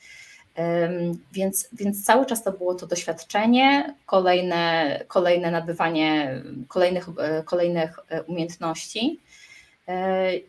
Więc, 1.33 1.69
więc 1.73 2.05
cały 2.05 2.27
czas 2.27 2.43
to 2.43 2.53
było 2.53 2.75
to 2.75 2.87
doświadczenie, 2.87 3.95
kolejne, 4.07 5.05
kolejne 5.09 5.51
nabywanie 5.51 6.43
kolejnych, 6.69 7.09
e, 7.19 7.43
kolejnych 7.43 7.99
e, 8.09 8.23
umiejętności. 8.23 9.21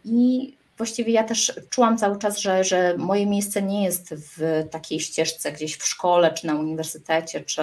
I 0.05 0.53
właściwie 0.79 1.13
ja 1.13 1.23
też 1.23 1.53
czułam 1.69 1.97
cały 1.97 2.17
czas, 2.17 2.37
że, 2.37 2.63
że 2.63 2.95
moje 2.97 3.25
miejsce 3.25 3.61
nie 3.61 3.83
jest 3.83 4.13
w 4.13 4.63
takiej 4.71 4.99
ścieżce 4.99 5.51
gdzieś 5.51 5.77
w 5.77 5.87
szkole, 5.87 6.33
czy 6.33 6.47
na 6.47 6.55
uniwersytecie, 6.55 7.41
czy 7.41 7.61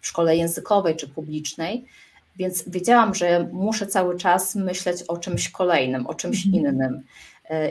w 0.00 0.06
szkole 0.06 0.36
językowej, 0.36 0.96
czy 0.96 1.08
publicznej. 1.08 1.84
Więc 2.36 2.68
wiedziałam, 2.68 3.14
że 3.14 3.48
muszę 3.52 3.86
cały 3.86 4.18
czas 4.18 4.54
myśleć 4.54 5.02
o 5.08 5.16
czymś 5.16 5.48
kolejnym, 5.48 6.06
o 6.06 6.14
czymś 6.14 6.46
mhm. 6.46 6.64
innym. 6.64 7.02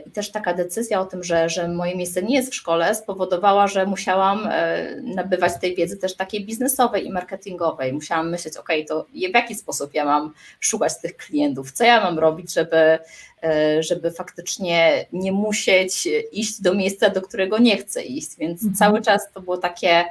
I 0.05 0.11
też 0.11 0.31
taka 0.31 0.53
decyzja 0.53 0.99
o 1.01 1.05
tym, 1.05 1.23
że, 1.23 1.49
że 1.49 1.67
moje 1.67 1.95
miejsce 1.95 2.23
nie 2.23 2.35
jest 2.35 2.51
w 2.51 2.55
szkole, 2.55 2.95
spowodowała, 2.95 3.67
że 3.67 3.85
musiałam 3.85 4.47
e, 4.51 4.95
nabywać 5.01 5.51
tej 5.61 5.75
wiedzy 5.75 5.97
też 5.97 6.15
takiej 6.15 6.45
biznesowej 6.45 7.05
i 7.05 7.11
marketingowej. 7.11 7.93
Musiałam 7.93 8.29
myśleć, 8.29 8.57
ok, 8.57 8.69
to 8.87 9.03
w 9.03 9.15
jaki 9.15 9.55
sposób 9.55 9.93
ja 9.93 10.05
mam 10.05 10.33
szukać 10.59 11.01
tych 11.01 11.17
klientów, 11.17 11.71
co 11.71 11.83
ja 11.83 12.01
mam 12.01 12.19
robić, 12.19 12.53
żeby, 12.53 12.99
e, 13.43 13.83
żeby 13.83 14.11
faktycznie 14.11 15.05
nie 15.13 15.31
musieć 15.31 16.07
iść 16.31 16.61
do 16.61 16.73
miejsca, 16.73 17.09
do 17.09 17.21
którego 17.21 17.57
nie 17.57 17.77
chcę 17.77 18.03
iść. 18.03 18.37
Więc 18.37 18.61
mhm. 18.63 18.75
cały 18.75 19.01
czas 19.01 19.31
to 19.33 19.41
było 19.41 19.57
takie 19.57 20.05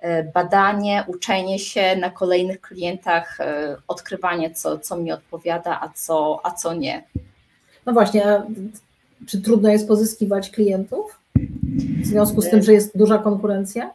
e, 0.00 0.24
badanie, 0.24 1.04
uczenie 1.06 1.58
się 1.58 1.96
na 1.96 2.10
kolejnych 2.10 2.60
klientach, 2.60 3.38
odkrywanie, 3.88 4.54
co, 4.54 4.78
co 4.78 4.96
mi 4.96 5.12
odpowiada, 5.12 5.80
a 5.80 5.88
co, 5.88 6.40
a 6.42 6.50
co 6.50 6.74
nie. 6.74 7.04
No 7.86 7.92
właśnie, 7.92 8.42
czy 9.26 9.42
trudno 9.42 9.68
jest 9.68 9.88
pozyskiwać 9.88 10.50
klientów 10.50 11.20
w 12.02 12.06
związku 12.06 12.42
z 12.42 12.50
tym, 12.50 12.62
że 12.62 12.72
jest 12.72 12.98
duża 12.98 13.18
konkurencja? 13.18 13.90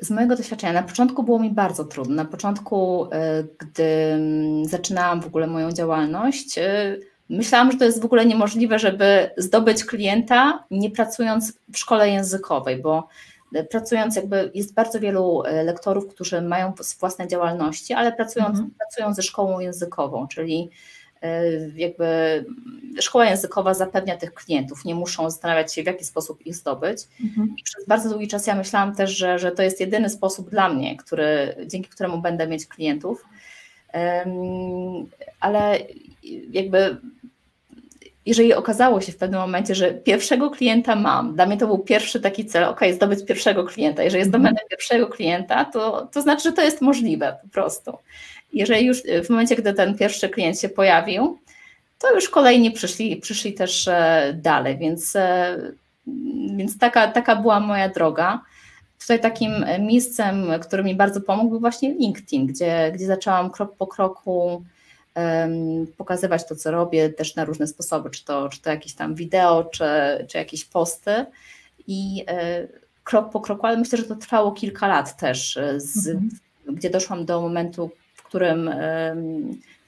Z 0.00 0.10
mojego 0.10 0.36
doświadczenia, 0.36 0.72
na 0.72 0.82
początku 0.82 1.22
było 1.22 1.38
mi 1.38 1.50
bardzo 1.50 1.84
trudno. 1.84 2.14
Na 2.14 2.24
początku, 2.24 3.08
e, 3.12 3.44
gdy 3.58 4.18
zaczynałam 4.62 5.20
w 5.20 5.26
ogóle 5.26 5.46
moją 5.46 5.72
działalność, 5.72 6.58
e, 6.58 6.96
myślałam, 7.28 7.72
że 7.72 7.78
to 7.78 7.84
jest 7.84 8.02
w 8.02 8.04
ogóle 8.04 8.26
niemożliwe, 8.26 8.78
żeby 8.78 9.30
zdobyć 9.36 9.84
klienta 9.84 10.64
nie 10.70 10.90
pracując 10.90 11.52
w 11.72 11.78
szkole 11.78 12.10
językowej, 12.10 12.82
bo 12.82 13.08
e, 13.54 13.64
pracując 13.64 14.16
jakby 14.16 14.50
jest 14.54 14.74
bardzo 14.74 15.00
wielu 15.00 15.42
lektorów, 15.64 16.08
którzy 16.08 16.42
mają 16.42 16.72
własne 17.00 17.28
działalności, 17.28 17.94
ale 17.94 18.12
pracując, 18.12 18.50
mhm. 18.50 18.70
pracują 18.78 19.14
ze 19.14 19.22
szkołą 19.22 19.60
językową, 19.60 20.28
czyli 20.28 20.70
jakby 21.74 22.44
szkoła 23.00 23.24
językowa 23.24 23.74
zapewnia 23.74 24.16
tych 24.16 24.34
klientów, 24.34 24.84
nie 24.84 24.94
muszą 24.94 25.30
zastanawiać 25.30 25.74
się, 25.74 25.82
w 25.82 25.86
jaki 25.86 26.04
sposób 26.04 26.46
ich 26.46 26.54
zdobyć. 26.54 26.98
Mhm. 27.24 27.54
I 27.58 27.62
przez 27.62 27.86
bardzo 27.86 28.08
długi 28.08 28.28
czas 28.28 28.46
ja 28.46 28.54
myślałam 28.54 28.94
też, 28.94 29.16
że, 29.16 29.38
że 29.38 29.52
to 29.52 29.62
jest 29.62 29.80
jedyny 29.80 30.10
sposób 30.10 30.50
dla 30.50 30.68
mnie, 30.68 30.96
który, 30.96 31.56
dzięki 31.66 31.88
któremu 31.88 32.18
będę 32.18 32.46
mieć 32.46 32.66
klientów. 32.66 33.24
Ale 35.40 35.78
jakby 36.50 36.96
jeżeli 38.26 38.54
okazało 38.54 39.00
się 39.00 39.12
w 39.12 39.16
pewnym 39.16 39.40
momencie, 39.40 39.74
że 39.74 39.94
pierwszego 39.94 40.50
klienta 40.50 40.96
mam, 40.96 41.34
dla 41.34 41.46
mnie 41.46 41.56
to 41.56 41.66
był 41.66 41.78
pierwszy 41.78 42.20
taki 42.20 42.46
cel, 42.46 42.64
ok, 42.64 42.80
zdobyć 42.92 43.24
pierwszego 43.24 43.64
klienta. 43.64 44.02
Jeżeli 44.02 44.24
zdobędę 44.24 44.48
mhm. 44.48 44.68
pierwszego 44.70 45.06
klienta, 45.06 45.64
to, 45.64 46.08
to 46.12 46.22
znaczy, 46.22 46.42
że 46.42 46.52
to 46.52 46.62
jest 46.62 46.80
możliwe 46.80 47.36
po 47.42 47.48
prostu. 47.48 47.98
Jeżeli 48.52 48.86
już 48.86 49.02
e, 49.08 49.24
w 49.24 49.30
momencie, 49.30 49.56
gdy 49.56 49.74
ten 49.74 49.98
pierwszy 49.98 50.28
klient 50.28 50.60
się 50.60 50.68
pojawił, 50.68 51.38
to 51.98 52.14
już 52.14 52.28
kolejni 52.28 52.70
przyszli, 52.70 53.16
przyszli 53.16 53.54
też 53.54 53.88
e, 53.88 54.32
dalej, 54.36 54.78
więc, 54.78 55.16
e, 55.16 55.56
więc 56.56 56.78
taka, 56.78 57.08
taka 57.08 57.36
była 57.36 57.60
moja 57.60 57.88
droga. 57.88 58.42
Tutaj 59.00 59.20
takim 59.20 59.64
miejscem, 59.80 60.46
który 60.62 60.84
mi 60.84 60.94
bardzo 60.94 61.20
pomógł, 61.20 61.50
był 61.50 61.60
właśnie 61.60 61.94
LinkedIn, 61.94 62.46
gdzie, 62.46 62.92
gdzie 62.94 63.06
zaczęłam 63.06 63.50
krok 63.50 63.76
po 63.76 63.86
kroku 63.86 64.64
um, 65.14 65.86
pokazywać 65.96 66.48
to, 66.48 66.56
co 66.56 66.70
robię, 66.70 67.10
też 67.10 67.36
na 67.36 67.44
różne 67.44 67.66
sposoby, 67.66 68.10
czy 68.10 68.24
to, 68.24 68.48
czy 68.48 68.62
to 68.62 68.70
jakieś 68.70 68.94
tam 68.94 69.14
wideo, 69.14 69.64
czy, 69.64 69.84
czy 70.28 70.38
jakieś 70.38 70.64
posty. 70.64 71.26
I 71.86 72.24
e, 72.28 72.66
krok 73.04 73.30
po 73.30 73.40
kroku, 73.40 73.66
ale 73.66 73.76
myślę, 73.76 73.98
że 73.98 74.04
to 74.04 74.16
trwało 74.16 74.52
kilka 74.52 74.88
lat 74.88 75.16
też, 75.16 75.58
z, 75.76 76.08
mhm. 76.08 76.30
gdzie 76.66 76.90
doszłam 76.90 77.24
do 77.24 77.40
momentu, 77.40 77.90
którym 78.28 78.70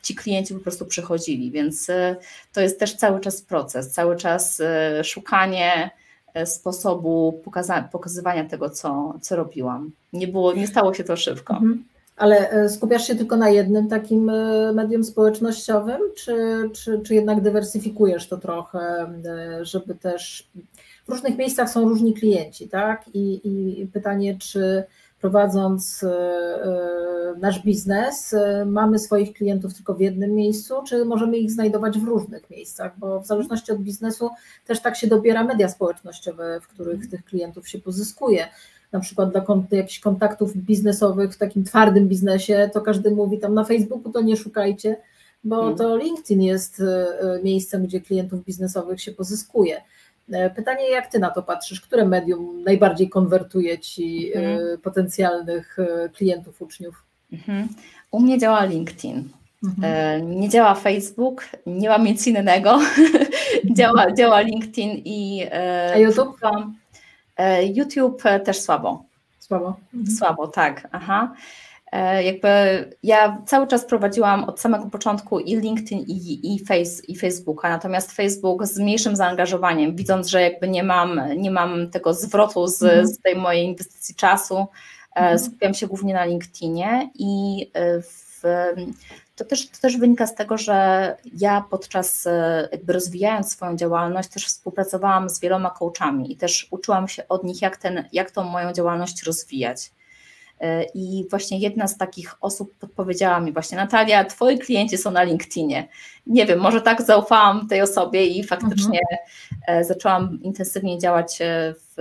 ci 0.03 0.15
klienci 0.15 0.55
po 0.55 0.61
prostu 0.61 0.87
przychodzili, 0.87 1.51
więc 1.51 1.91
e, 1.91 2.17
to 2.53 2.61
jest 2.61 2.81
też 2.81 2.97
cały 2.97 3.21
czas 3.21 3.43
proces, 3.43 3.91
cały 3.91 4.17
czas 4.17 4.61
e, 4.61 5.05
szukanie 5.05 5.91
e, 6.35 6.47
sposobu 6.47 7.41
pokaza- 7.45 7.89
pokazywania 7.93 8.45
tego, 8.45 8.71
co, 8.71 9.19
co 9.21 9.37
robiłam. 9.37 9.91
Nie, 10.13 10.29
było, 10.29 10.53
nie 10.53 10.67
stało 10.67 10.95
się 10.95 11.05
to 11.05 11.17
szybko. 11.17 11.55
Mhm. 11.55 11.85
Ale 12.17 12.69
skupiasz 12.69 13.07
się 13.07 13.15
tylko 13.15 13.37
na 13.37 13.51
jednym 13.51 13.89
takim 13.89 14.33
medium 14.75 15.05
społecznościowym, 15.05 16.01
czy, 16.17 16.35
czy, 16.73 17.01
czy 17.07 17.15
jednak 17.15 17.41
dywersyfikujesz 17.41 18.29
to 18.29 18.37
trochę, 18.37 19.13
żeby 19.63 19.95
też 19.95 20.49
w 21.07 21.09
różnych 21.09 21.39
miejscach 21.39 21.71
są 21.71 21.89
różni 21.89 22.15
klienci, 22.15 22.69
tak? 22.69 23.05
I, 23.15 23.41
i 23.45 23.87
pytanie, 23.87 24.37
czy 24.39 24.85
prowadząc 25.21 26.03
e, 26.03 26.09
e, 26.09 27.35
nasz 27.41 27.63
biznes, 27.63 28.33
e, 28.33 28.65
mamy 28.65 28.99
swoich 28.99 29.33
klientów 29.33 29.75
tylko 29.75 29.95
w 29.95 30.01
jednym 30.01 30.35
miejscu, 30.35 30.75
czy 30.89 31.05
możemy 31.05 31.39
ich 31.39 31.51
znajdować 31.51 31.99
w 31.99 32.05
różnych 32.05 32.51
miejscach, 32.51 32.93
bo 32.99 33.21
w 33.21 33.27
zależności 33.27 33.73
od 33.73 33.79
biznesu 33.79 34.31
też 34.67 34.83
tak 34.83 34.97
się 34.97 35.07
dobiera 35.07 35.45
media 35.45 35.69
społecznościowe, 35.69 36.61
w 36.61 36.69
których 36.69 37.11
tych 37.11 37.25
klientów 37.25 37.69
się 37.69 37.79
pozyskuje. 37.79 38.49
Na 38.93 39.01
przykład 39.01 39.31
dla 39.31 39.45
jakichś 39.71 40.01
kontaktów 40.01 40.57
biznesowych 40.57 41.35
w 41.35 41.39
takim 41.39 41.65
twardym 41.65 42.09
biznesie, 42.09 42.71
to 42.73 42.81
każdy 42.81 43.11
mówi 43.11 43.39
tam 43.39 43.55
na 43.55 43.65
Facebooku 43.65 44.13
to 44.13 44.21
nie 44.21 44.37
szukajcie, 44.37 44.97
bo 45.45 45.57
mhm. 45.57 45.77
to 45.77 45.97
LinkedIn 45.97 46.43
jest 46.43 46.83
miejscem, 47.43 47.87
gdzie 47.87 48.01
klientów 48.01 48.45
biznesowych 48.45 49.01
się 49.03 49.13
pozyskuje. 49.13 49.83
E, 50.33 50.51
pytanie, 50.51 50.91
jak 50.91 51.07
ty 51.07 51.19
na 51.19 51.31
to 51.31 51.43
patrzysz? 51.43 51.81
Które 51.81 52.05
medium 52.05 52.63
najbardziej 52.63 53.09
konwertuje 53.09 53.79
ci 53.79 54.33
e, 54.35 54.39
mhm. 54.39 54.79
potencjalnych 54.79 55.79
e, 55.79 56.09
klientów, 56.09 56.63
uczniów? 56.63 57.05
Mhm. 57.33 57.69
U 58.11 58.21
mnie 58.21 58.39
działa 58.39 58.65
LinkedIn. 58.65 59.29
Mhm. 59.65 60.41
Nie 60.41 60.49
działa 60.49 60.75
Facebook, 60.75 61.45
nie 61.67 61.89
mam 61.89 62.05
nic 62.05 62.27
innego. 62.27 62.81
działa, 63.77 64.13
działa 64.13 64.41
LinkedIn 64.41 64.91
i. 65.05 65.47
A 65.95 65.99
YouTube? 65.99 66.41
YouTube 67.75 68.23
też 68.45 68.61
słabo. 68.61 69.05
Słabo. 69.39 69.77
Mhm. 69.95 70.17
Słabo, 70.17 70.47
tak. 70.47 70.89
Aha. 70.93 71.35
E, 71.93 72.25
jakby 72.25 72.49
ja 73.03 73.43
cały 73.47 73.67
czas 73.67 73.85
prowadziłam 73.85 74.45
od 74.45 74.61
samego 74.61 74.87
początku 74.87 75.41
i 75.41 75.57
LinkedIn 75.57 75.99
i, 75.99 76.55
i, 76.55 76.65
face, 76.65 77.03
i 77.09 77.17
Facebooka, 77.17 77.69
natomiast 77.69 78.13
Facebook 78.13 78.67
z 78.67 78.79
mniejszym 78.79 79.17
zaangażowaniem, 79.17 79.97
widząc, 79.97 80.29
że 80.29 80.43
jakby 80.43 80.69
nie 80.69 80.83
mam, 80.83 81.21
nie 81.37 81.51
mam 81.51 81.91
tego 81.91 82.15
zwrotu 82.15 82.67
z, 82.67 82.83
mhm. 82.83 83.07
z 83.07 83.19
tej 83.19 83.37
mojej 83.37 83.67
inwestycji 83.67 84.15
czasu, 84.15 84.67
mhm. 85.15 85.39
skupiam 85.39 85.75
się 85.75 85.87
głównie 85.87 86.15
na 86.15 86.25
LinkedInie 86.25 87.11
i 87.15 87.67
e, 87.75 88.03
w, 88.03 88.43
to, 89.37 89.45
też, 89.45 89.69
to 89.71 89.79
też 89.81 89.97
wynika 89.97 90.27
z 90.27 90.35
tego, 90.35 90.59
że 90.59 91.17
ja 91.41 91.65
podczas 91.71 92.29
jakby 92.73 92.93
rozwijając 92.93 93.53
swoją 93.53 93.77
działalność 93.77 94.29
też 94.29 94.47
współpracowałam 94.47 95.31
z 95.31 95.41
wieloma 95.41 95.71
coachami 95.71 96.33
i 96.33 96.37
też 96.37 96.69
uczyłam 96.71 97.09
się 97.09 97.29
od 97.29 97.45
nich, 97.45 97.63
jak, 97.63 97.77
ten, 97.77 98.09
jak 98.13 98.31
tą 98.31 98.45
moją 98.45 98.73
działalność 98.73 99.23
rozwijać. 99.23 99.91
E, 100.61 100.85
I 100.95 101.27
właśnie 101.31 101.59
jedna 101.59 101.89
z 101.89 101.97
takich 101.97 102.35
osób 102.41 102.75
podpowiedziała 102.75 103.41
mi 103.41 103.53
właśnie, 103.53 103.77
Natalia, 103.77 104.25
twoi 104.25 104.59
klienci 104.59 104.99
są 104.99 105.11
na 105.11 105.23
LinkedInie. 105.23 105.89
Nie 106.27 106.47
wiem, 106.47 106.61
może 106.61 106.81
tak 106.81 107.03
zaufałam 107.03 107.69
tej 107.69 107.81
osobie 107.81 108.27
i 108.27 108.45
faktycznie 108.45 109.01
mhm. 109.51 109.85
zaczęłam 109.85 110.39
intensywnie 110.43 110.99
działać 110.99 111.43
e, 111.43 111.75
w, 111.75 111.97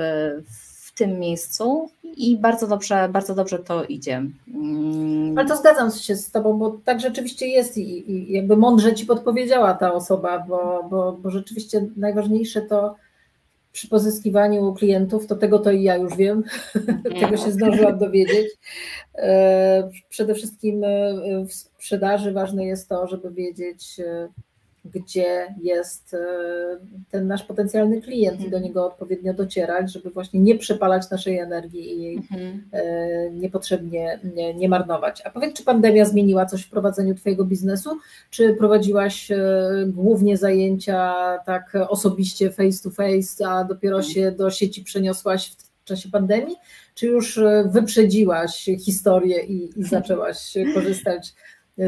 w 0.85 0.91
tym 0.91 1.19
miejscu 1.19 1.89
i 2.03 2.37
bardzo 2.37 2.67
dobrze, 2.67 3.09
bardzo 3.11 3.35
dobrze 3.35 3.59
to 3.59 3.83
idzie. 3.83 4.23
Mm. 4.53 5.37
Ale 5.37 5.47
to 5.47 5.57
zgadzam 5.57 5.91
się 5.91 6.15
z 6.15 6.31
Tobą, 6.31 6.57
bo 6.57 6.77
tak 6.85 6.99
rzeczywiście 6.99 7.47
jest 7.47 7.77
i, 7.77 8.11
i 8.11 8.33
jakby 8.33 8.57
mądrze 8.57 8.93
Ci 8.93 9.05
podpowiedziała 9.05 9.73
ta 9.73 9.93
osoba, 9.93 10.39
bo, 10.39 10.87
bo, 10.89 11.11
bo 11.11 11.29
rzeczywiście 11.29 11.87
najważniejsze 11.97 12.61
to 12.61 12.95
przy 13.71 13.87
pozyskiwaniu 13.87 14.73
klientów, 14.73 15.27
to 15.27 15.35
tego 15.35 15.59
to 15.59 15.71
i 15.71 15.83
ja 15.83 15.97
już 15.97 16.15
wiem, 16.15 16.43
tego 17.19 17.37
się 17.37 17.51
zdążyłam 17.51 17.97
dowiedzieć. 17.97 18.47
E, 19.15 19.89
przede 20.09 20.35
wszystkim 20.35 20.83
e, 20.83 21.13
w 21.45 21.53
sprzedaży 21.53 22.31
ważne 22.31 22.65
jest 22.65 22.89
to, 22.89 23.07
żeby 23.07 23.31
wiedzieć, 23.31 23.99
e, 23.99 24.29
gdzie 24.85 25.55
jest 25.61 26.13
e, 26.13 26.17
ten 27.11 27.27
nasz 27.27 27.43
potencjalny 27.43 28.01
klient 28.01 28.39
i 28.39 28.49
do 28.49 28.57
mhm. 28.57 28.63
niego 28.63 28.85
odpowiednio 28.85 29.33
docierać, 29.33 29.93
żeby 29.93 30.09
właśnie 30.09 30.39
nie 30.39 30.57
przepalać 30.57 31.09
naszej 31.09 31.37
energii 31.37 31.93
i 31.93 32.01
jej 32.01 32.15
mhm. 32.15 32.63
e, 32.71 33.31
niepotrzebnie 33.31 34.19
nie, 34.35 34.53
nie 34.53 34.69
marnować. 34.69 35.21
A 35.25 35.29
powiedz, 35.29 35.53
czy 35.53 35.63
pandemia 35.63 36.05
zmieniła 36.05 36.45
coś 36.45 36.61
w 36.61 36.69
prowadzeniu 36.69 37.15
Twojego 37.15 37.45
biznesu? 37.45 37.89
Czy 38.29 38.53
prowadziłaś 38.53 39.31
e, 39.31 39.37
głównie 39.87 40.37
zajęcia 40.37 41.13
tak 41.45 41.77
osobiście, 41.89 42.51
face 42.51 42.83
to 42.83 42.89
face, 42.89 43.47
a 43.47 43.63
dopiero 43.63 43.97
mhm. 43.97 44.13
się 44.13 44.31
do 44.31 44.51
sieci 44.51 44.83
przeniosłaś 44.83 45.51
w 45.81 45.83
czasie 45.83 46.09
pandemii? 46.09 46.55
Czy 46.95 47.07
już 47.07 47.39
wyprzedziłaś 47.65 48.69
historię 48.79 49.43
i, 49.43 49.79
i 49.79 49.83
zaczęłaś 49.95 50.53
korzystać 50.73 51.33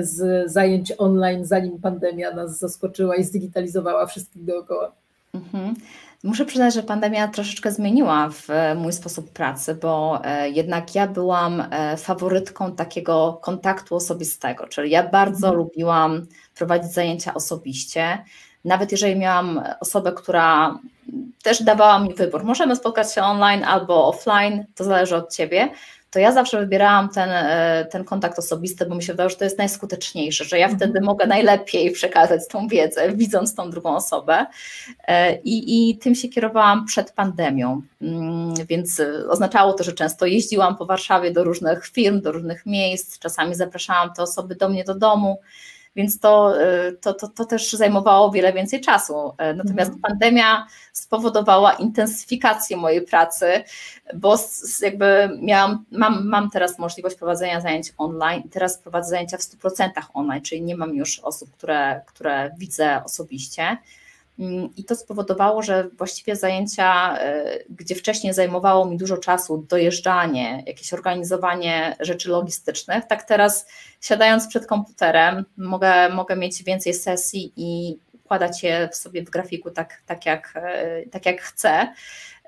z 0.02 0.52
zajęć 0.52 0.94
online, 0.98 1.46
zanim 1.46 1.80
pandemia 1.80 2.32
nas 2.32 2.60
zaskoczyła 2.60 3.16
i 3.16 3.24
zdigitalizowała 3.24 4.06
wszystkich 4.06 4.46
dookoła. 4.46 4.92
Mhm. 5.34 5.76
Muszę 6.24 6.46
przyznać, 6.46 6.74
że 6.74 6.84
pandemia 6.84 7.28
troszeczkę 7.28 7.72
zmieniła 7.72 8.30
w 8.30 8.50
e, 8.50 8.76
mój 8.76 8.94
sposób 8.94 9.30
pracy, 9.30 9.76
bo 9.76 10.22
e, 10.24 10.50
jednak 10.50 10.96
ja 10.96 11.08
byłam 11.08 11.64
e, 11.72 11.98
faworytką 11.98 12.76
takiego 12.76 13.40
kontaktu 13.42 13.96
osobistego, 13.96 14.68
czyli 14.68 14.92
ja 14.92 15.10
bardzo 15.10 15.48
mhm. 15.48 15.58
lubiłam 15.58 16.26
prowadzić 16.56 16.92
zajęcia 16.92 17.34
osobiście. 17.34 18.24
Nawet 18.66 18.92
jeżeli 18.92 19.16
miałam 19.16 19.62
osobę, 19.80 20.12
która 20.12 20.80
też 21.44 21.64
dawała 21.64 22.00
mi 22.00 22.14
wybór, 22.14 22.44
możemy 22.44 22.76
spotkać 22.76 23.14
się 23.14 23.24
online 23.24 23.64
albo 23.64 24.08
offline, 24.08 24.66
to 24.76 24.84
zależy 24.84 25.16
od 25.16 25.34
ciebie, 25.34 25.70
to 26.12 26.20
ja 26.20 26.32
zawsze 26.32 26.60
wybierałam 26.60 27.10
ten, 27.10 27.30
e, 27.30 27.88
ten 27.92 28.04
kontakt 28.04 28.40
osobisty, 28.40 28.86
bo 28.86 28.96
mi 28.96 29.04
się 29.04 29.14
wydawało, 29.14 29.30
że 29.30 29.36
to 29.36 29.44
jest 29.44 29.58
najskuteczniejsze, 29.58 30.44
że 30.46 30.60
ja 30.60 30.66
mhm. 30.66 30.80
wtedy 30.80 31.02
mogę 31.06 31.28
najlepiej 31.28 31.92
przekazać 31.92 32.42
tą 32.48 32.68
wiedzę, 32.68 33.12
widząc 33.16 33.56
tą 33.56 33.70
drugą 33.70 33.96
osobę. 33.96 34.46
E, 35.08 35.36
I, 35.36 35.90
i 35.90 35.98
tym 35.98 36.16
się 36.16 36.30
kierowałam 36.30 36.86
przed 36.86 37.12
pandemią, 37.12 37.82
mm, 38.02 38.54
więc 38.70 39.02
oznaczało 39.30 39.74
to, 39.74 39.84
że 39.84 39.94
często 39.94 40.26
jeździłam 40.26 40.76
po 40.76 40.86
Warszawie 40.86 41.32
do 41.32 41.44
różnych 41.44 41.88
firm, 41.88 42.22
do 42.22 42.32
różnych 42.32 42.66
miejsc, 42.66 43.20
czasami 43.20 43.56
zapraszałam 43.56 44.14
te 44.14 44.24
osoby 44.24 44.56
do 44.56 44.70
mnie 44.70 44.84
do 44.84 44.96
domu 44.96 45.40
więc 45.96 46.20
to, 46.20 46.62
y, 46.62 46.98
to, 47.02 47.14
to, 47.14 47.28
to 47.28 47.46
też 47.46 47.74
zajmowało 47.74 48.32
wiele 48.32 48.54
więcej 48.54 48.82
czasu. 48.82 49.34
E, 49.38 49.54
natomiast 49.54 49.92
mhm. 49.92 50.02
pandemia 50.02 50.68
spowodowała 50.94 51.74
intensyfikację 51.74 52.78
mojej 52.78 53.02
pracy, 53.02 53.64
bo 54.14 54.38
jakby 54.82 55.30
miałam, 55.42 55.86
mam, 55.92 56.28
mam 56.28 56.50
teraz 56.50 56.80
możliwość 56.80 57.16
prowadzenia 57.16 57.62
zajęć 57.62 57.94
online 57.98 58.44
i 58.46 58.50
teraz 58.50 58.78
prowadzę 58.78 59.10
zajęcia 59.10 59.38
w 59.38 59.42
100% 59.42 59.90
online, 60.14 60.42
czyli 60.42 60.62
nie 60.62 60.76
mam 60.76 60.96
już 60.96 61.20
osób, 61.20 61.52
które, 61.52 62.02
które 62.08 62.52
widzę 62.58 63.02
osobiście. 63.06 63.78
Mm, 64.42 64.70
I 64.78 64.84
to 64.84 64.96
spowodowało, 64.96 65.62
że 65.62 65.90
właściwie 65.98 66.36
zajęcia, 66.36 67.18
e, 67.20 67.60
gdzie 67.70 67.96
wcześniej 67.96 68.34
zajmowało 68.34 68.86
mi 68.86 68.98
dużo 68.98 69.18
czasu 69.18 69.66
dojeżdżanie, 69.70 70.64
jakieś 70.68 70.94
organizowanie 70.94 71.96
rzeczy 72.00 72.30
logistycznych, 72.30 73.06
tak 73.06 73.24
teraz 73.24 73.68
siadając 74.02 74.48
przed 74.48 74.68
komputerem 74.68 75.46
mogę, 75.58 76.10
mogę 76.10 76.36
mieć 76.36 76.64
więcej 76.64 76.94
sesji 76.94 77.54
i 77.56 77.98
układać 78.14 78.64
je 78.64 78.90
w 78.92 78.96
sobie 78.96 79.24
w 79.24 79.30
grafiku 79.30 79.72
tak, 79.72 80.02
tak, 80.06 80.26
jak, 80.26 80.54
e, 80.56 81.06
tak 81.12 81.26
jak 81.26 81.42
chcę. 81.42 81.94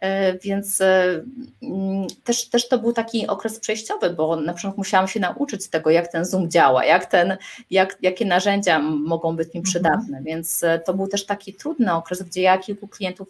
E, 0.04 0.38
więc 0.38 0.82
e, 0.82 1.24
mm, 1.62 2.08
też, 2.24 2.50
też 2.50 2.68
to 2.68 2.78
był 2.78 2.94
taki 2.94 3.28
okres 3.28 3.60
przejściowy, 3.60 4.10
bo 4.10 4.36
na 4.36 4.54
przykład 4.54 4.78
musiałam 4.78 5.08
się 5.08 5.20
nauczyć 5.20 5.68
tego, 5.68 5.90
jak 5.90 6.08
ten 6.08 6.26
Zoom 6.26 6.52
działa, 6.52 6.86
jak 6.86 7.06
ten, 7.06 7.38
jak, 7.70 7.98
jakie 8.02 8.26
narzędzia 8.26 8.80
mogą 8.80 9.36
być 9.36 9.48
mi 9.48 9.60
mhm. 9.60 9.64
przydatne. 9.64 10.22
Więc 10.24 10.64
e, 10.64 10.80
to 10.80 10.94
był 10.94 11.08
też 11.08 11.26
taki 11.26 11.54
trudny 11.54 11.94
okres, 11.94 12.24
gdzie 12.24 12.42
ja 12.42 12.58
kilku 12.58 12.88
klientów 12.88 13.28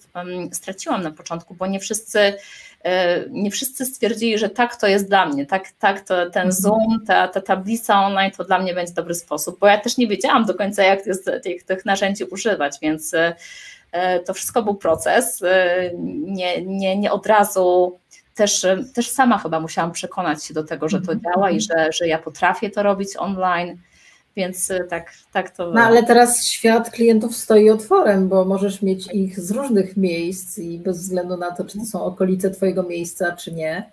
straciłam 0.51 1.03
na 1.03 1.11
początku, 1.11 1.55
bo 1.55 1.67
nie 1.67 1.80
wszyscy 1.80 2.34
nie 3.30 3.51
wszyscy 3.51 3.86
stwierdzili, 3.86 4.38
że 4.38 4.49
tak 4.49 4.76
to 4.76 4.88
jest 4.88 5.07
dla 5.07 5.26
mnie, 5.26 5.45
tak, 5.45 5.71
tak 5.80 6.01
to 6.01 6.15
ten 6.15 6.47
mhm. 6.47 6.51
Zoom, 6.51 7.05
ta, 7.07 7.28
ta 7.28 7.41
tablica 7.41 8.05
online 8.05 8.32
to 8.32 8.43
dla 8.43 8.59
mnie 8.59 8.74
będzie 8.74 8.93
dobry 8.93 9.15
sposób, 9.15 9.59
bo 9.59 9.67
ja 9.67 9.78
też 9.78 9.97
nie 9.97 10.07
wiedziałam 10.07 10.45
do 10.45 10.53
końca, 10.53 10.84
jak 10.84 11.03
tych, 11.43 11.63
tych 11.63 11.86
narzędzi 11.86 12.24
używać, 12.24 12.78
więc 12.82 13.13
to 14.26 14.34
wszystko 14.34 14.64
był 14.64 14.76
proces. 14.76 15.41
E, 15.44 15.91
nie, 16.26 16.66
nie, 16.66 16.98
nie 16.98 17.12
od 17.12 17.26
razu 17.26 17.98
też, 18.36 18.66
też 18.94 19.10
sama 19.10 19.38
chyba 19.38 19.60
musiałam 19.60 19.91
przekonać 19.91 20.44
się 20.44 20.54
do 20.54 20.64
tego, 20.64 20.89
że 20.89 21.02
to 21.02 21.12
mhm. 21.12 21.22
działa 21.22 21.52
i 21.52 21.62
że, 21.62 21.89
że 21.94 22.08
ja 22.08 22.20
potrafię 22.20 22.70
to 22.70 22.84
robić 22.84 23.10
online. 23.18 23.78
Więc 24.36 24.72
e, 24.72 24.84
tak, 24.84 25.14
tak 25.34 25.50
to. 25.50 25.72
No 25.72 25.82
ale 25.82 26.04
teraz 26.04 26.46
świat 26.46 26.89
klientów 26.89 27.36
stoi 27.36 27.70
otworem, 27.70 28.30
bo 28.30 28.46
możesz 28.46 28.82
mieć 28.82 29.14
ich 29.14 29.39
z 29.39 29.52
różnych 29.52 29.98
miejsc 29.98 30.58
i 30.58 30.80
bez 30.80 31.00
względu 31.00 31.38
na 31.38 31.52
to, 31.52 31.66
czy 31.66 31.78
to 31.78 31.86
są 31.86 32.04
okolice 32.04 32.52
Twojego 32.52 32.84
miejsca, 32.84 33.32
czy 33.32 33.52
nie. 33.52 33.91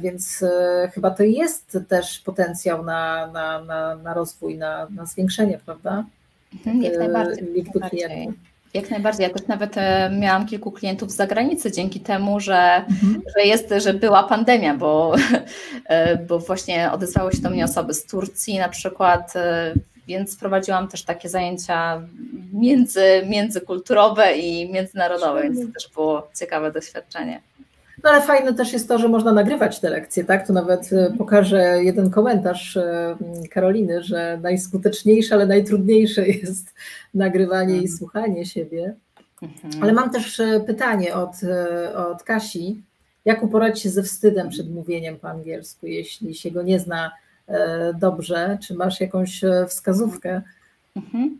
Więc 0.00 0.44
chyba 0.92 1.10
to 1.10 1.22
jest 1.22 1.78
też 1.88 2.20
potencjał 2.20 2.84
na, 2.84 3.26
na, 3.26 3.64
na, 3.64 3.96
na 3.96 4.14
rozwój, 4.14 4.58
na, 4.58 4.86
na 4.90 5.06
zwiększenie, 5.06 5.60
prawda? 5.64 6.04
Mhm, 6.54 6.82
jak 6.82 6.98
najbardziej. 6.98 7.52
Liczby 7.54 7.80
klientów. 7.80 8.34
Jak 8.74 8.90
najbardziej. 8.90 9.22
Ja 9.22 9.30
też 9.30 9.46
nawet 9.46 9.76
e, 9.76 10.10
miałam 10.20 10.46
kilku 10.46 10.72
klientów 10.72 11.12
z 11.12 11.16
zagranicy 11.16 11.72
dzięki 11.72 12.00
temu, 12.00 12.40
że, 12.40 12.76
mhm. 12.76 13.22
że 13.36 13.44
jest, 13.44 13.74
że 13.76 13.94
była 13.94 14.22
pandemia, 14.22 14.74
bo, 14.74 15.14
e, 15.86 16.16
bo 16.16 16.38
właśnie 16.38 16.92
odezwały 16.92 17.32
się 17.32 17.42
do 17.42 17.50
mnie 17.50 17.64
osoby 17.64 17.94
z 17.94 18.06
Turcji 18.06 18.58
na 18.58 18.68
przykład, 18.68 19.36
e, 19.36 19.74
więc 20.08 20.36
prowadziłam 20.36 20.88
też 20.88 21.02
takie 21.02 21.28
zajęcia 21.28 22.02
między, 22.52 23.22
międzykulturowe 23.26 24.36
i 24.36 24.72
międzynarodowe, 24.72 25.42
więc 25.42 25.60
to 25.60 25.72
też 25.72 25.90
było 25.94 26.28
ciekawe 26.34 26.72
doświadczenie. 26.72 27.40
No 28.04 28.10
ale 28.10 28.22
fajne 28.22 28.54
też 28.54 28.72
jest 28.72 28.88
to, 28.88 28.98
że 28.98 29.08
można 29.08 29.32
nagrywać 29.32 29.80
te 29.80 29.90
lekcje, 29.90 30.24
tak? 30.24 30.46
Tu 30.46 30.52
nawet 30.52 30.92
e, 30.92 31.12
pokażę 31.18 31.84
jeden 31.84 32.10
komentarz 32.10 32.76
e, 32.76 33.16
Karoliny, 33.50 34.02
że 34.02 34.38
najskuteczniejsze, 34.42 35.34
ale 35.34 35.46
najtrudniejsze 35.46 36.28
jest 36.28 36.74
nagrywanie 37.14 37.74
i 37.74 37.78
mhm. 37.78 37.98
słuchanie 37.98 38.46
siebie. 38.46 38.94
Mhm. 39.42 39.82
Ale 39.82 39.92
mam 39.92 40.10
też 40.10 40.40
e, 40.40 40.60
pytanie 40.66 41.14
od, 41.14 41.30
od 41.96 42.22
Kasi. 42.22 42.82
Jak 43.24 43.42
uporać 43.42 43.80
się 43.80 43.90
ze 43.90 44.02
wstydem 44.02 44.48
przed 44.48 44.70
mówieniem 44.70 45.16
po 45.16 45.28
angielsku, 45.28 45.86
jeśli 45.86 46.34
się 46.34 46.50
go 46.50 46.62
nie 46.62 46.80
zna 46.80 47.12
dobrze? 48.00 48.58
Czy 48.62 48.74
masz 48.74 49.00
jakąś 49.00 49.40
wskazówkę? 49.68 50.42
Mhm. 50.96 51.38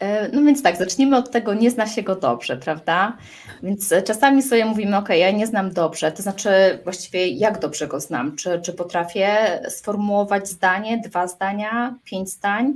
E, 0.00 0.28
no 0.32 0.42
więc 0.42 0.62
tak, 0.62 0.76
zacznijmy 0.76 1.16
od 1.16 1.30
tego, 1.30 1.54
nie 1.54 1.70
zna 1.70 1.86
się 1.86 2.02
go 2.02 2.16
dobrze, 2.16 2.56
prawda? 2.56 3.16
Więc 3.62 3.94
czasami 4.04 4.42
sobie 4.42 4.64
mówimy, 4.64 4.96
ok, 4.96 5.08
ja 5.08 5.30
nie 5.30 5.46
znam 5.46 5.72
dobrze, 5.72 6.12
to 6.12 6.22
znaczy 6.22 6.50
właściwie 6.84 7.28
jak 7.28 7.58
dobrze 7.58 7.86
go 7.86 8.00
znam? 8.00 8.36
Czy, 8.36 8.60
czy 8.60 8.72
potrafię 8.72 9.60
sformułować 9.68 10.48
zdanie, 10.48 10.98
dwa 10.98 11.28
zdania, 11.28 11.94
pięć 12.04 12.30
zdań? 12.30 12.74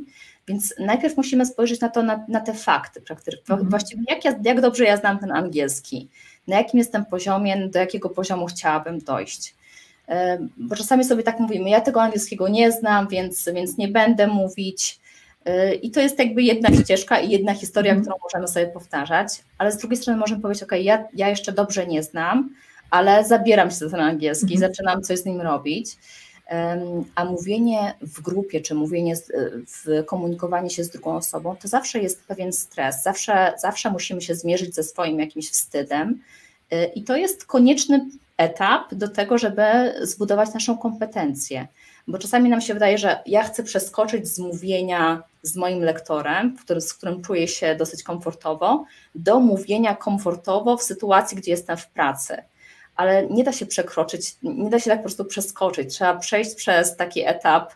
Więc 0.48 0.74
najpierw 0.78 1.16
musimy 1.16 1.46
spojrzeć 1.46 1.80
na 1.80 1.88
to, 1.88 2.02
na, 2.02 2.24
na 2.28 2.40
te 2.40 2.54
fakty, 2.54 3.02
mhm. 3.50 3.70
właściwie 3.70 4.02
jak, 4.08 4.24
ja, 4.24 4.34
jak 4.44 4.60
dobrze 4.60 4.84
ja 4.84 4.96
znam 4.96 5.18
ten 5.18 5.32
angielski, 5.32 6.08
na 6.48 6.56
jakim 6.56 6.78
jestem 6.78 7.04
poziomie, 7.04 7.68
do 7.68 7.78
jakiego 7.78 8.10
poziomu 8.10 8.46
chciałabym 8.46 8.98
dojść. 8.98 9.54
E, 10.08 10.38
bo 10.56 10.76
czasami 10.76 11.04
sobie 11.04 11.22
tak 11.22 11.40
mówimy, 11.40 11.70
ja 11.70 11.80
tego 11.80 12.02
angielskiego 12.02 12.48
nie 12.48 12.72
znam, 12.72 13.08
więc, 13.08 13.48
więc 13.54 13.78
nie 13.78 13.88
będę 13.88 14.26
mówić. 14.26 15.03
E, 15.44 15.74
I 15.74 15.90
to 15.90 16.00
jest 16.00 16.18
jakby 16.18 16.42
jedna 16.42 16.68
ścieżka 16.82 17.20
i 17.20 17.30
jedna 17.30 17.54
historia, 17.54 17.92
mm. 17.92 18.02
którą 18.02 18.16
możemy 18.22 18.48
sobie 18.48 18.66
powtarzać, 18.66 19.28
ale 19.58 19.72
z 19.72 19.76
drugiej 19.76 19.96
strony 19.96 20.18
możemy 20.18 20.42
powiedzieć, 20.42 20.62
ok, 20.62 20.72
ja, 20.80 21.04
ja 21.14 21.28
jeszcze 21.28 21.52
dobrze 21.52 21.86
nie 21.86 22.02
znam, 22.02 22.54
ale 22.90 23.24
zabieram 23.24 23.70
się 23.70 23.76
za 23.76 23.90
ten 23.90 24.00
angielski, 24.00 24.56
mm. 24.56 24.58
zaczynam 24.58 25.02
coś 25.02 25.18
z 25.18 25.24
nim 25.24 25.40
robić. 25.40 25.96
A 27.14 27.24
mówienie 27.24 27.94
w 28.00 28.20
grupie, 28.20 28.60
czy 28.60 28.74
mówienie, 28.74 29.14
w 29.66 30.04
komunikowanie 30.06 30.70
się 30.70 30.84
z 30.84 30.90
drugą 30.90 31.16
osobą, 31.16 31.56
to 31.56 31.68
zawsze 31.68 31.98
jest 31.98 32.24
pewien 32.24 32.52
stres, 32.52 33.02
zawsze, 33.02 33.52
zawsze 33.58 33.90
musimy 33.90 34.22
się 34.22 34.34
zmierzyć 34.34 34.74
ze 34.74 34.82
swoim 34.82 35.20
jakimś 35.20 35.50
wstydem. 35.50 36.20
E, 36.70 36.84
I 36.84 37.02
to 37.02 37.16
jest 37.16 37.46
konieczny 37.46 38.06
etap 38.36 38.94
do 38.94 39.08
tego, 39.08 39.38
żeby 39.38 39.62
zbudować 40.02 40.54
naszą 40.54 40.78
kompetencję. 40.78 41.66
Bo 42.08 42.18
czasami 42.18 42.50
nam 42.50 42.60
się 42.60 42.74
wydaje, 42.74 42.98
że 42.98 43.18
ja 43.26 43.42
chcę 43.42 43.62
przeskoczyć 43.62 44.28
z 44.28 44.38
mówienia 44.38 45.22
z 45.44 45.56
moim 45.56 45.80
lektorem, 45.80 46.56
który, 46.56 46.80
z 46.80 46.94
którym 46.94 47.22
czuję 47.22 47.48
się 47.48 47.74
dosyć 47.74 48.02
komfortowo, 48.02 48.84
do 49.14 49.40
mówienia 49.40 49.96
komfortowo 49.96 50.76
w 50.76 50.82
sytuacji, 50.82 51.36
gdzie 51.36 51.50
jestem 51.50 51.76
w 51.76 51.88
pracy. 51.88 52.36
Ale 52.96 53.26
nie 53.26 53.44
da 53.44 53.52
się 53.52 53.66
przekroczyć, 53.66 54.36
nie 54.42 54.70
da 54.70 54.78
się 54.78 54.90
tak 54.90 54.98
po 54.98 55.02
prostu 55.02 55.24
przeskoczyć. 55.24 55.94
Trzeba 55.94 56.16
przejść 56.16 56.54
przez 56.54 56.96
taki 56.96 57.26
etap 57.26 57.74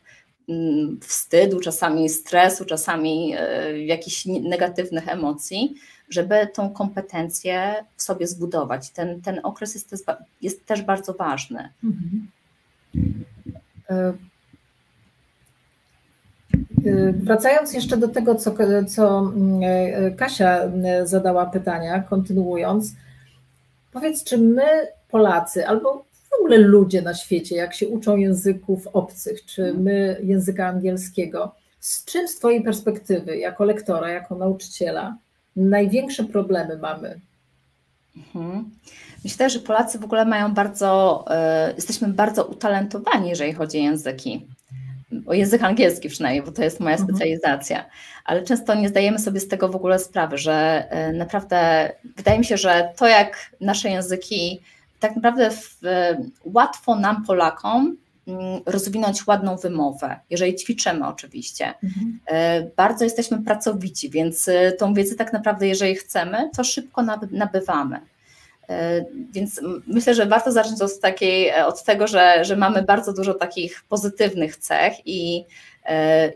mm, 0.48 1.00
wstydu, 1.02 1.60
czasami 1.60 2.08
stresu, 2.08 2.64
czasami 2.64 3.34
e, 3.38 3.78
jakichś 3.84 4.26
negatywnych 4.26 5.08
emocji, 5.08 5.74
żeby 6.08 6.48
tą 6.54 6.70
kompetencję 6.70 7.84
w 7.96 8.02
sobie 8.02 8.26
zbudować. 8.26 8.90
Ten, 8.90 9.22
ten 9.22 9.40
okres 9.42 9.74
jest 9.74 9.90
też, 9.90 10.00
jest 10.42 10.66
też 10.66 10.82
bardzo 10.82 11.14
ważny. 11.14 11.72
Mhm. 11.84 12.28
E, 16.86 17.12
wracając 17.12 17.72
jeszcze 17.72 17.96
do 17.96 18.08
tego, 18.08 18.34
co, 18.34 18.54
co 18.88 19.18
mm, 19.18 19.60
e, 19.62 20.10
Kasia 20.10 20.60
zadała 21.04 21.46
pytania, 21.46 22.00
kontynuując, 22.00 22.92
powiedz, 23.92 24.24
czy 24.24 24.38
my, 24.38 24.64
Polacy, 25.08 25.66
albo 25.66 26.04
w 26.30 26.40
ogóle 26.40 26.58
ludzie 26.58 27.02
na 27.02 27.14
świecie, 27.14 27.56
jak 27.56 27.74
się 27.74 27.88
uczą 27.88 28.16
języków 28.16 28.86
obcych, 28.86 29.44
czy 29.44 29.74
my 29.74 30.20
języka 30.22 30.66
angielskiego, 30.66 31.54
z 31.80 32.04
czym 32.04 32.28
z 32.28 32.36
Twojej 32.36 32.62
perspektywy, 32.62 33.36
jako 33.36 33.64
lektora, 33.64 34.10
jako 34.10 34.34
nauczyciela, 34.34 35.16
największe 35.56 36.24
problemy 36.24 36.78
mamy? 36.78 37.20
Mhm. 38.16 38.70
Myślę, 39.24 39.50
że 39.50 39.60
Polacy 39.60 39.98
w 39.98 40.04
ogóle 40.04 40.24
mają 40.24 40.54
bardzo, 40.54 41.24
y, 41.70 41.74
jesteśmy 41.74 42.08
bardzo 42.08 42.44
utalentowani, 42.44 43.28
jeżeli 43.28 43.52
chodzi 43.52 43.78
o 43.78 43.82
języki. 43.82 44.46
O 45.26 45.34
język 45.34 45.62
angielski 45.62 46.08
przynajmniej, 46.08 46.42
bo 46.42 46.52
to 46.52 46.62
jest 46.62 46.80
moja 46.80 46.96
mhm. 46.96 47.08
specjalizacja, 47.08 47.84
ale 48.24 48.42
często 48.42 48.74
nie 48.74 48.88
zdajemy 48.88 49.18
sobie 49.18 49.40
z 49.40 49.48
tego 49.48 49.68
w 49.68 49.76
ogóle 49.76 49.98
sprawy, 49.98 50.38
że 50.38 50.86
y, 51.10 51.12
naprawdę 51.12 51.92
wydaje 52.16 52.38
mi 52.38 52.44
się, 52.44 52.56
że 52.56 52.92
to 52.96 53.08
jak 53.08 53.50
nasze 53.60 53.90
języki, 53.90 54.60
tak 55.00 55.16
naprawdę 55.16 55.50
w, 55.50 55.80
łatwo 56.44 56.94
nam, 56.94 57.24
Polakom, 57.24 57.96
Mm, 58.28 58.60
rozwinąć 58.66 59.26
ładną 59.26 59.56
wymowę, 59.56 60.16
jeżeli 60.30 60.54
ćwiczymy 60.54 61.06
oczywiście. 61.06 61.74
Mhm. 61.84 62.20
E, 62.26 62.62
bardzo 62.76 63.04
jesteśmy 63.04 63.44
pracowici, 63.44 64.10
więc 64.10 64.48
e, 64.48 64.72
tą 64.72 64.94
wiedzę 64.94 65.16
tak 65.16 65.32
naprawdę, 65.32 65.68
jeżeli 65.68 65.94
chcemy, 65.94 66.50
to 66.56 66.64
szybko 66.64 67.02
nabywamy. 67.30 68.00
E, 68.68 69.04
więc 69.30 69.60
myślę, 69.86 70.14
że 70.14 70.26
warto 70.26 70.52
zacząć 70.52 70.82
od, 70.82 71.00
takiej, 71.00 71.54
od 71.54 71.84
tego, 71.84 72.06
że, 72.06 72.44
że 72.44 72.56
mamy 72.56 72.82
bardzo 72.82 73.12
dużo 73.12 73.34
takich 73.34 73.84
pozytywnych 73.88 74.56
cech 74.56 74.92
i, 75.04 75.44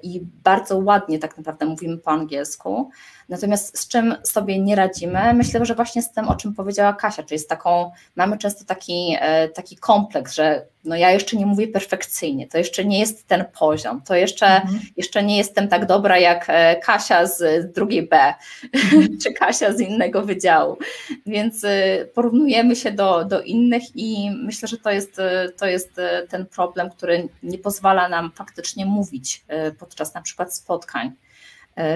i 0.03 0.20
bardzo 0.45 0.78
ładnie 0.78 1.18
tak 1.18 1.37
naprawdę 1.37 1.66
mówimy 1.66 1.99
po 1.99 2.11
angielsku. 2.11 2.91
Natomiast 3.28 3.78
z 3.78 3.88
czym 3.88 4.14
sobie 4.22 4.58
nie 4.58 4.76
radzimy? 4.76 5.34
Myślę, 5.34 5.66
że 5.66 5.74
właśnie 5.74 6.02
z 6.02 6.12
tym, 6.12 6.28
o 6.28 6.36
czym 6.36 6.54
powiedziała 6.54 6.92
Kasia, 6.92 7.22
czyli 7.22 7.38
z 7.38 7.46
taką, 7.46 7.90
mamy 8.16 8.38
często 8.38 8.64
taki, 8.64 9.16
taki 9.54 9.76
kompleks, 9.76 10.34
że 10.34 10.66
no 10.84 10.96
ja 10.96 11.10
jeszcze 11.10 11.36
nie 11.36 11.46
mówię 11.46 11.68
perfekcyjnie, 11.68 12.48
to 12.48 12.58
jeszcze 12.58 12.84
nie 12.84 13.00
jest 13.00 13.26
ten 13.26 13.44
poziom, 13.58 14.02
to 14.02 14.14
jeszcze, 14.14 14.46
mhm. 14.46 14.80
jeszcze 14.96 15.22
nie 15.22 15.38
jestem 15.38 15.68
tak 15.68 15.86
dobra 15.86 16.18
jak 16.18 16.44
e, 16.48 16.76
Kasia 16.76 17.26
z 17.26 17.72
drugiej 17.72 18.08
B, 18.08 18.34
mhm. 18.72 19.08
czy 19.22 19.32
Kasia 19.32 19.72
z 19.72 19.80
innego 19.80 20.22
wydziału, 20.22 20.78
więc 21.26 21.64
e, 21.64 22.04
porównujemy 22.14 22.76
się 22.76 22.92
do, 22.92 23.24
do 23.24 23.42
innych 23.42 23.82
i 23.94 24.30
myślę, 24.30 24.68
że 24.68 24.78
to 24.78 24.90
jest, 24.90 25.18
e, 25.18 25.48
to 25.58 25.66
jest 25.66 26.00
ten 26.28 26.46
problem, 26.46 26.90
który 26.90 27.28
nie 27.42 27.58
pozwala 27.58 28.08
nam 28.08 28.32
faktycznie 28.34 28.86
mówić 28.86 29.44
podczas 29.78 30.14
na 30.14 30.22
przykład 30.22 30.54
spotkań. 30.54 31.12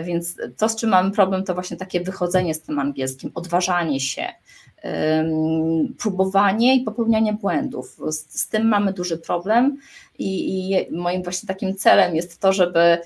Więc 0.02 0.36
to, 0.56 0.68
z 0.68 0.76
czym 0.76 0.90
mamy 0.90 1.10
problem, 1.10 1.44
to 1.44 1.54
właśnie 1.54 1.76
takie 1.76 2.00
wychodzenie 2.00 2.54
z 2.54 2.62
tym 2.62 2.78
angielskim, 2.78 3.30
odważanie 3.34 4.00
się, 4.00 4.26
próbowanie 5.98 6.76
i 6.76 6.80
popełnianie 6.80 7.32
błędów. 7.32 7.96
Z, 8.08 8.40
z 8.40 8.48
tym 8.48 8.68
mamy 8.68 8.92
duży 8.92 9.18
problem 9.18 9.78
i, 10.18 10.70
i, 10.70 10.96
moim 10.96 11.22
właśnie 11.22 11.46
takim 11.46 11.76
celem 11.76 12.16
jest 12.16 12.40
to, 12.40 12.52
żeby 12.52 12.98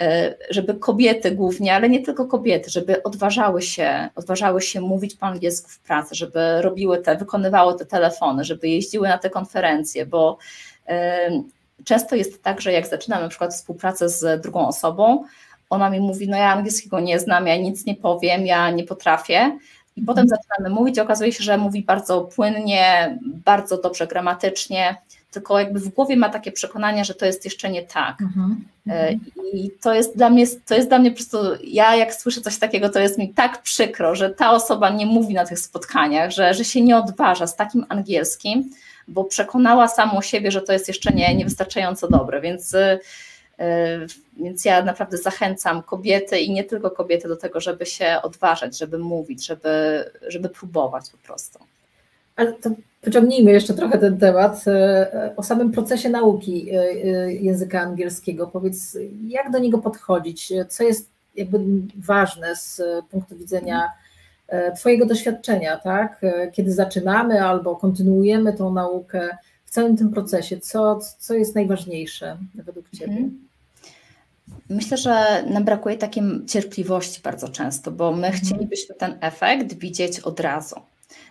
e, 0.00 0.34
żeby 0.50 0.74
kobiety 0.74 1.30
głównie, 1.30 1.74
ale 1.74 1.88
nie 1.88 2.02
tylko 2.02 2.26
kobiety, 2.26 2.70
żeby 2.70 3.02
odważały 3.02 3.62
się, 3.62 4.08
odważały 4.14 4.62
się 4.62 4.80
mówić 4.80 5.14
po 5.14 5.26
angielsku 5.26 5.68
w 5.68 5.78
pracy, 5.78 6.14
żeby 6.14 6.62
robiły 6.62 6.98
te, 6.98 7.16
wykonywały 7.16 7.78
te 7.78 7.86
telefony, 7.86 8.44
żeby 8.44 8.68
jeździły 8.68 9.08
na 9.08 9.18
te 9.18 9.30
konferencje, 9.30 10.06
bo 10.06 10.38
często 11.84 12.16
jest 12.16 12.42
tak, 12.42 12.60
że 12.60 12.72
jak 12.72 12.86
zaczynam 12.86 13.22
na 13.22 13.28
przykład 13.28 13.54
współpracę 13.54 14.08
z 14.08 14.42
drugą 14.42 14.68
osobą, 14.68 15.24
ona 15.72 15.90
mi 15.90 16.00
mówi, 16.00 16.28
no 16.28 16.36
ja 16.36 16.52
angielskiego 16.52 17.00
nie 17.00 17.20
znam, 17.20 17.46
ja 17.46 17.56
nic 17.56 17.86
nie 17.86 17.94
powiem, 17.94 18.46
ja 18.46 18.70
nie 18.70 18.84
potrafię, 18.84 19.58
i 19.96 20.02
potem 20.02 20.26
zaczynamy 20.28 20.74
mówić, 20.74 20.98
okazuje 20.98 21.32
się, 21.32 21.44
że 21.44 21.58
mówi 21.58 21.82
bardzo 21.82 22.20
płynnie, 22.20 23.18
bardzo 23.22 23.78
dobrze 23.78 24.06
gramatycznie, 24.06 24.96
tylko 25.30 25.58
jakby 25.58 25.80
w 25.80 25.88
głowie 25.88 26.16
ma 26.16 26.28
takie 26.28 26.52
przekonanie, 26.52 27.04
że 27.04 27.14
to 27.14 27.26
jest 27.26 27.44
jeszcze 27.44 27.70
nie 27.70 27.82
tak. 27.82 28.22
Mhm. 28.22 28.64
E, 28.88 29.12
I 29.52 29.70
to 29.80 29.94
jest 29.94 30.16
dla 30.16 30.30
mnie, 30.30 30.46
to 30.66 30.74
jest 30.74 30.88
dla 30.88 30.98
mnie 30.98 31.10
po 31.10 31.16
prostu, 31.16 31.38
ja 31.64 31.96
jak 31.96 32.14
słyszę 32.14 32.40
coś 32.40 32.58
takiego, 32.58 32.88
to 32.88 32.98
jest 32.98 33.18
mi 33.18 33.34
tak 33.34 33.62
przykro, 33.62 34.14
że 34.14 34.30
ta 34.30 34.50
osoba 34.50 34.90
nie 34.90 35.06
mówi 35.06 35.34
na 35.34 35.46
tych 35.46 35.58
spotkaniach, 35.58 36.30
że, 36.30 36.54
że 36.54 36.64
się 36.64 36.80
nie 36.80 36.96
odważa 36.96 37.46
z 37.46 37.56
takim 37.56 37.86
angielskim, 37.88 38.70
bo 39.08 39.24
przekonała 39.24 39.88
samą 39.88 40.22
siebie, 40.22 40.50
że 40.50 40.62
to 40.62 40.72
jest 40.72 40.88
jeszcze 40.88 41.12
nie, 41.12 41.34
niewystarczająco 41.34 42.08
dobre, 42.08 42.40
więc 42.40 42.74
E, 42.74 42.98
więc 44.36 44.64
ja 44.64 44.84
naprawdę 44.84 45.18
zachęcam 45.18 45.82
kobiety 45.82 46.38
i 46.38 46.52
nie 46.52 46.64
tylko 46.64 46.90
kobiety 46.90 47.28
do 47.28 47.36
tego, 47.36 47.60
żeby 47.60 47.86
się 47.86 48.16
odważać, 48.22 48.78
żeby 48.78 48.98
mówić, 48.98 49.46
żeby, 49.46 50.04
żeby 50.28 50.48
próbować 50.48 51.10
po 51.10 51.18
prostu. 51.18 51.58
Ale 52.36 52.52
to 52.52 52.70
pociągnijmy 53.00 53.52
jeszcze 53.52 53.74
trochę 53.74 53.98
ten 53.98 54.18
temat 54.18 54.64
e, 54.68 55.34
o 55.36 55.42
samym 55.42 55.72
procesie 55.72 56.08
nauki 56.08 56.70
e, 56.70 56.94
języka 57.32 57.80
angielskiego. 57.80 58.46
Powiedz, 58.46 58.98
jak 59.26 59.50
do 59.50 59.58
niego 59.58 59.78
podchodzić? 59.78 60.52
Co 60.68 60.84
jest 60.84 61.10
jakby 61.36 61.58
ważne 61.96 62.56
z 62.56 62.82
punktu 63.10 63.36
widzenia 63.36 63.90
Twojego 64.76 65.06
doświadczenia, 65.06 65.76
tak? 65.76 66.20
Kiedy 66.52 66.72
zaczynamy 66.72 67.44
albo 67.44 67.76
kontynuujemy 67.76 68.52
tą 68.52 68.72
naukę, 68.72 69.28
całym 69.72 69.96
tym 69.96 70.10
procesie, 70.10 70.60
co, 70.60 70.98
co 71.18 71.34
jest 71.34 71.54
najważniejsze 71.54 72.38
według 72.54 72.90
Ciebie? 72.90 73.12
Mhm. 73.12 73.48
Myślę, 74.68 74.96
że 74.96 75.44
nam 75.46 75.64
brakuje 75.64 75.96
takiej 75.96 76.22
cierpliwości 76.48 77.20
bardzo 77.22 77.48
często, 77.48 77.90
bo 77.90 78.12
my 78.12 78.26
mhm. 78.26 78.44
chcielibyśmy 78.44 78.94
ten 78.94 79.18
efekt 79.20 79.72
widzieć 79.78 80.20
od 80.20 80.40
razu. 80.40 80.76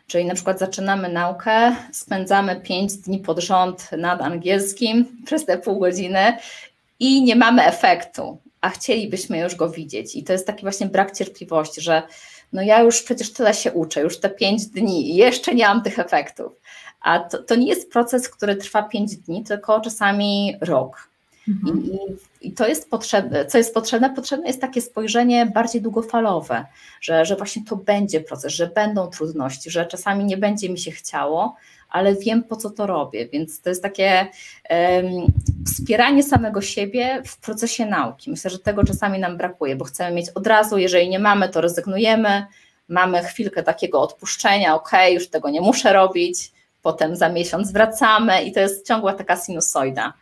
Czyli 0.08 0.26
na 0.26 0.34
przykład 0.34 0.60
zaczynamy 0.60 1.10
naukę, 1.10 1.76
spędzamy 1.92 2.62
pięć 2.62 2.94
dni 2.94 3.20
pod 3.20 3.40
rząd 3.40 3.90
nad 3.98 4.22
angielskim 4.22 5.06
przez 5.26 5.46
te 5.46 5.58
pół 5.58 5.80
godziny 5.80 6.38
i 7.00 7.24
nie 7.24 7.36
mamy 7.36 7.66
efektu, 7.66 8.38
a 8.62 8.70
chcielibyśmy 8.70 9.40
już 9.40 9.56
go 9.56 9.70
widzieć. 9.70 10.16
I 10.16 10.24
to 10.24 10.34
jest 10.34 10.48
taki 10.48 10.62
właśnie 10.62 10.88
brak 10.88 11.18
cierpliwości, 11.18 11.82
że 11.82 12.02
no 12.54 12.62
ja 12.62 12.82
już 12.82 13.04
przecież 13.04 13.34
tyle 13.34 13.54
się 13.54 13.72
uczę, 13.72 14.02
już 14.02 14.20
te 14.20 14.30
pięć 14.30 14.66
dni 14.66 15.12
i 15.12 15.16
jeszcze 15.16 15.56
nie 15.56 15.68
mam 15.68 15.84
tych 15.84 16.00
efektów. 16.00 16.52
A 17.02 17.20
to, 17.20 17.44
to 17.44 17.56
nie 17.56 17.68
jest 17.68 17.92
proces, 17.92 18.30
który 18.30 18.56
trwa 18.56 18.84
pięć 18.84 19.18
dni, 19.18 19.44
tylko 19.44 19.82
czasami 19.82 20.58
rok 20.62 21.12
Mhm. 21.48 21.86
I, 21.86 22.48
I, 22.48 22.52
to 22.52 22.68
jest 22.68 22.90
potrzebne, 22.90 23.46
co 23.46 23.58
jest 23.58 23.74
potrzebne? 23.74 24.10
Potrzebne 24.16 24.48
jest 24.48 24.62
takie 24.62 24.82
spojrzenie 24.82 25.46
bardziej 25.46 25.82
długofalowe, 25.82 26.66
że, 27.02 27.26
że 27.26 27.36
właśnie 27.36 27.66
to 27.66 27.76
będzie 27.76 28.22
proces, 28.22 28.54
że 28.54 28.68
będą 28.68 29.08
trudności, 29.08 29.70
że 29.72 29.86
czasami 29.86 30.26
nie 30.26 30.38
będzie 30.38 30.70
mi 30.70 30.80
się 30.80 30.92
chciało, 30.92 31.56
ale 31.90 32.16
wiem 32.16 32.44
po 32.44 32.56
co 32.56 32.70
to 32.70 32.88
robię, 32.88 33.28
więc 33.28 33.62
to 33.62 33.70
jest 33.70 33.84
takie 33.84 34.28
um, 34.70 35.26
wspieranie 35.68 36.24
samego 36.24 36.62
siebie 36.62 37.22
w 37.26 37.38
procesie 37.38 37.86
nauki. 37.86 38.32
Myślę, 38.32 38.52
że 38.52 38.60
tego 38.60 38.84
czasami 38.84 39.20
nam 39.20 39.38
brakuje, 39.38 39.76
bo 39.76 39.86
chcemy 39.86 40.16
mieć 40.16 40.30
od 40.30 40.48
razu, 40.48 40.78
jeżeli 40.78 41.10
nie 41.10 41.20
mamy, 41.20 41.50
to 41.50 41.62
rezygnujemy, 41.62 42.46
mamy 42.88 43.24
chwilkę 43.24 43.64
takiego 43.64 44.02
odpuszczenia, 44.02 44.76
ok, 44.76 44.92
już 45.12 45.30
tego 45.30 45.50
nie 45.50 45.62
muszę 45.62 45.94
robić, 45.94 46.52
potem 46.82 47.16
za 47.16 47.30
miesiąc 47.30 47.72
wracamy 47.72 48.44
i 48.44 48.52
to 48.52 48.60
jest 48.60 48.88
ciągła 48.88 49.14
taka 49.14 49.36
sinusoida. 49.36 50.14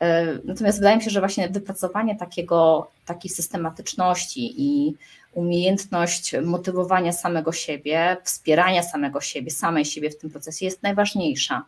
E, 0.00 0.26
natomiast 0.44 0.78
wydaje 0.78 0.96
mi 0.96 1.02
się, 1.02 1.10
że 1.10 1.20
właśnie 1.20 1.48
wypracowanie 1.48 2.16
takiego, 2.16 2.90
takiej 3.06 3.30
systematyczności 3.30 4.54
i 4.62 4.94
umiejętność 5.32 6.34
motywowania 6.42 7.12
samego 7.12 7.52
siebie, 7.52 8.16
wspierania 8.24 8.82
samego 8.82 9.20
siebie, 9.20 9.50
samej 9.50 9.84
siebie 9.84 10.10
w 10.10 10.18
tym 10.18 10.30
procesie 10.30 10.64
jest 10.64 10.82
najważniejsza. 10.82 11.64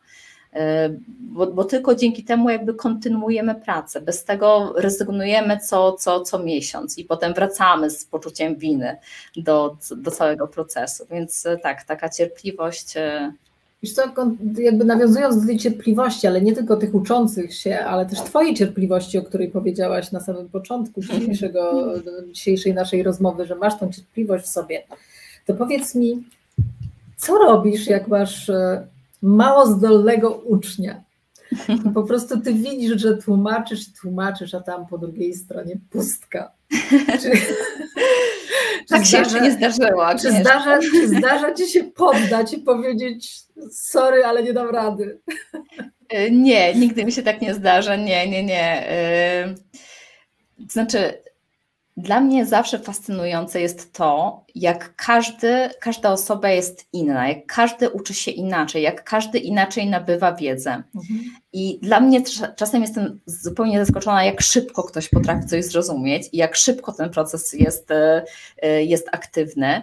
E, 0.52 0.90
bo, 1.20 1.46
bo, 1.46 1.64
tylko 1.64 1.94
dzięki 1.94 2.24
temu 2.24 2.50
jakby 2.50 2.74
kontynuujemy 2.74 3.54
pracę. 3.54 4.00
Bez 4.00 4.24
tego 4.24 4.72
rezygnujemy 4.76 5.58
co, 5.58 5.92
co, 5.92 6.20
co 6.20 6.38
miesiąc 6.38 6.98
i 6.98 7.04
potem 7.04 7.34
wracamy 7.34 7.90
z 7.90 8.04
poczuciem 8.04 8.56
winy 8.56 8.96
do, 9.36 9.76
do 9.96 10.10
całego 10.10 10.48
procesu. 10.48 11.06
Więc 11.10 11.46
tak, 11.62 11.84
taka 11.84 12.08
cierpliwość 12.08 12.94
Wiesz 13.82 13.92
co, 13.92 14.02
jakby 14.58 14.84
nawiązując 14.84 15.40
do 15.40 15.46
tej 15.46 15.58
cierpliwości, 15.58 16.26
ale 16.26 16.42
nie 16.42 16.52
tylko 16.52 16.76
tych 16.76 16.94
uczących 16.94 17.54
się, 17.54 17.78
ale 17.78 18.06
też 18.06 18.20
Twojej 18.20 18.54
cierpliwości, 18.54 19.18
o 19.18 19.22
której 19.22 19.48
powiedziałaś 19.48 20.12
na 20.12 20.20
samym 20.20 20.48
początku 20.48 21.00
dzisiejszego, 21.00 21.92
dzisiejszej 22.32 22.74
naszej 22.74 23.02
rozmowy, 23.02 23.46
że 23.46 23.54
masz 23.54 23.78
tą 23.78 23.92
cierpliwość 23.92 24.44
w 24.44 24.48
sobie, 24.48 24.82
to 25.46 25.54
powiedz 25.54 25.94
mi, 25.94 26.24
co 27.16 27.38
robisz, 27.38 27.86
jak 27.86 28.08
masz 28.08 28.48
e, 28.48 28.86
mało 29.22 29.66
zdolnego 29.66 30.30
ucznia? 30.30 31.02
Po 31.94 32.02
prostu 32.02 32.40
ty 32.40 32.54
widzisz, 32.54 33.00
że 33.00 33.16
tłumaczysz, 33.16 33.92
tłumaczysz, 33.92 34.54
a 34.54 34.60
tam 34.60 34.86
po 34.86 34.98
drugiej 34.98 35.34
stronie 35.34 35.78
pustka. 35.90 36.52
Czy, 37.22 37.30
tak 38.90 39.06
się 39.06 39.18
jeszcze 39.18 39.40
nie 39.40 39.50
zdarzyło. 39.50 40.06
Czy 40.20 40.32
zdarza, 40.32 40.78
zdarza 41.06 41.54
ci 41.54 41.68
się 41.68 41.84
poddać 41.84 42.52
i 42.52 42.58
powiedzieć 42.58 43.40
sorry, 43.72 44.24
ale 44.24 44.42
nie 44.42 44.52
dam 44.52 44.70
rady? 44.70 45.20
E, 46.08 46.30
nie, 46.30 46.74
nigdy 46.74 47.04
mi 47.04 47.12
się 47.12 47.22
tak 47.22 47.40
nie 47.40 47.54
zdarza. 47.54 47.96
Nie, 47.96 48.28
nie, 48.28 48.44
nie. 48.44 48.88
E, 48.88 49.54
znaczy, 50.68 51.22
dla 52.02 52.20
mnie 52.20 52.46
zawsze 52.46 52.78
fascynujące 52.78 53.60
jest 53.60 53.92
to, 53.92 54.40
jak 54.54 54.96
każdy, 54.96 55.70
każda 55.80 56.12
osoba 56.12 56.48
jest 56.48 56.86
inna, 56.92 57.28
jak 57.28 57.46
każdy 57.46 57.90
uczy 57.90 58.14
się 58.14 58.30
inaczej, 58.30 58.82
jak 58.82 59.04
każdy 59.04 59.38
inaczej 59.38 59.86
nabywa 59.86 60.32
wiedzę. 60.32 60.70
Mhm. 60.70 61.20
I 61.52 61.78
dla 61.82 62.00
mnie 62.00 62.22
czasem 62.56 62.82
jestem 62.82 63.20
zupełnie 63.26 63.84
zaskoczona, 63.84 64.24
jak 64.24 64.40
szybko 64.40 64.82
ktoś 64.82 65.08
potrafi 65.08 65.46
coś 65.46 65.64
zrozumieć 65.64 66.28
i 66.32 66.36
jak 66.36 66.56
szybko 66.56 66.92
ten 66.92 67.10
proces 67.10 67.52
jest, 67.52 67.90
e, 67.90 68.24
e, 68.62 68.84
jest 68.84 69.08
aktywny. 69.12 69.82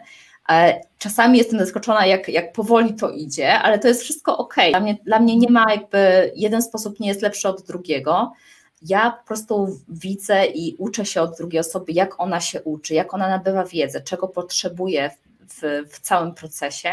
Czasami 0.98 1.38
jestem 1.38 1.60
zaskoczona, 1.60 2.06
jak, 2.06 2.30
jak 2.30 2.54
powoli 2.54 2.94
to 2.94 3.12
idzie, 3.12 3.54
ale 3.54 3.80
to 3.80 3.88
jest 3.88 4.02
wszystko 4.02 4.38
ok. 4.38 4.56
Dla 4.70 4.80
mnie, 4.80 4.98
dla 5.06 5.20
mnie 5.20 5.38
nie 5.38 5.50
ma 5.50 5.66
jakby, 5.72 6.32
jeden 6.36 6.62
sposób 6.62 7.00
nie 7.00 7.08
jest 7.08 7.22
lepszy 7.22 7.50
od 7.50 7.62
drugiego 7.62 8.32
ja 8.82 9.12
po 9.12 9.28
prostu 9.28 9.80
widzę 9.90 10.46
i 10.46 10.76
uczę 10.78 11.06
się 11.06 11.22
od 11.22 11.38
drugiej 11.38 11.60
osoby, 11.60 11.92
jak 11.92 12.20
ona 12.20 12.40
się 12.40 12.62
uczy, 12.62 12.94
jak 12.94 13.14
ona 13.14 13.30
nabywa 13.30 13.64
wiedzę, 13.66 14.02
czego 14.02 14.28
potrzebuje 14.28 15.12
w, 15.50 15.86
w 15.90 16.00
całym 16.00 16.34
procesie. 16.34 16.90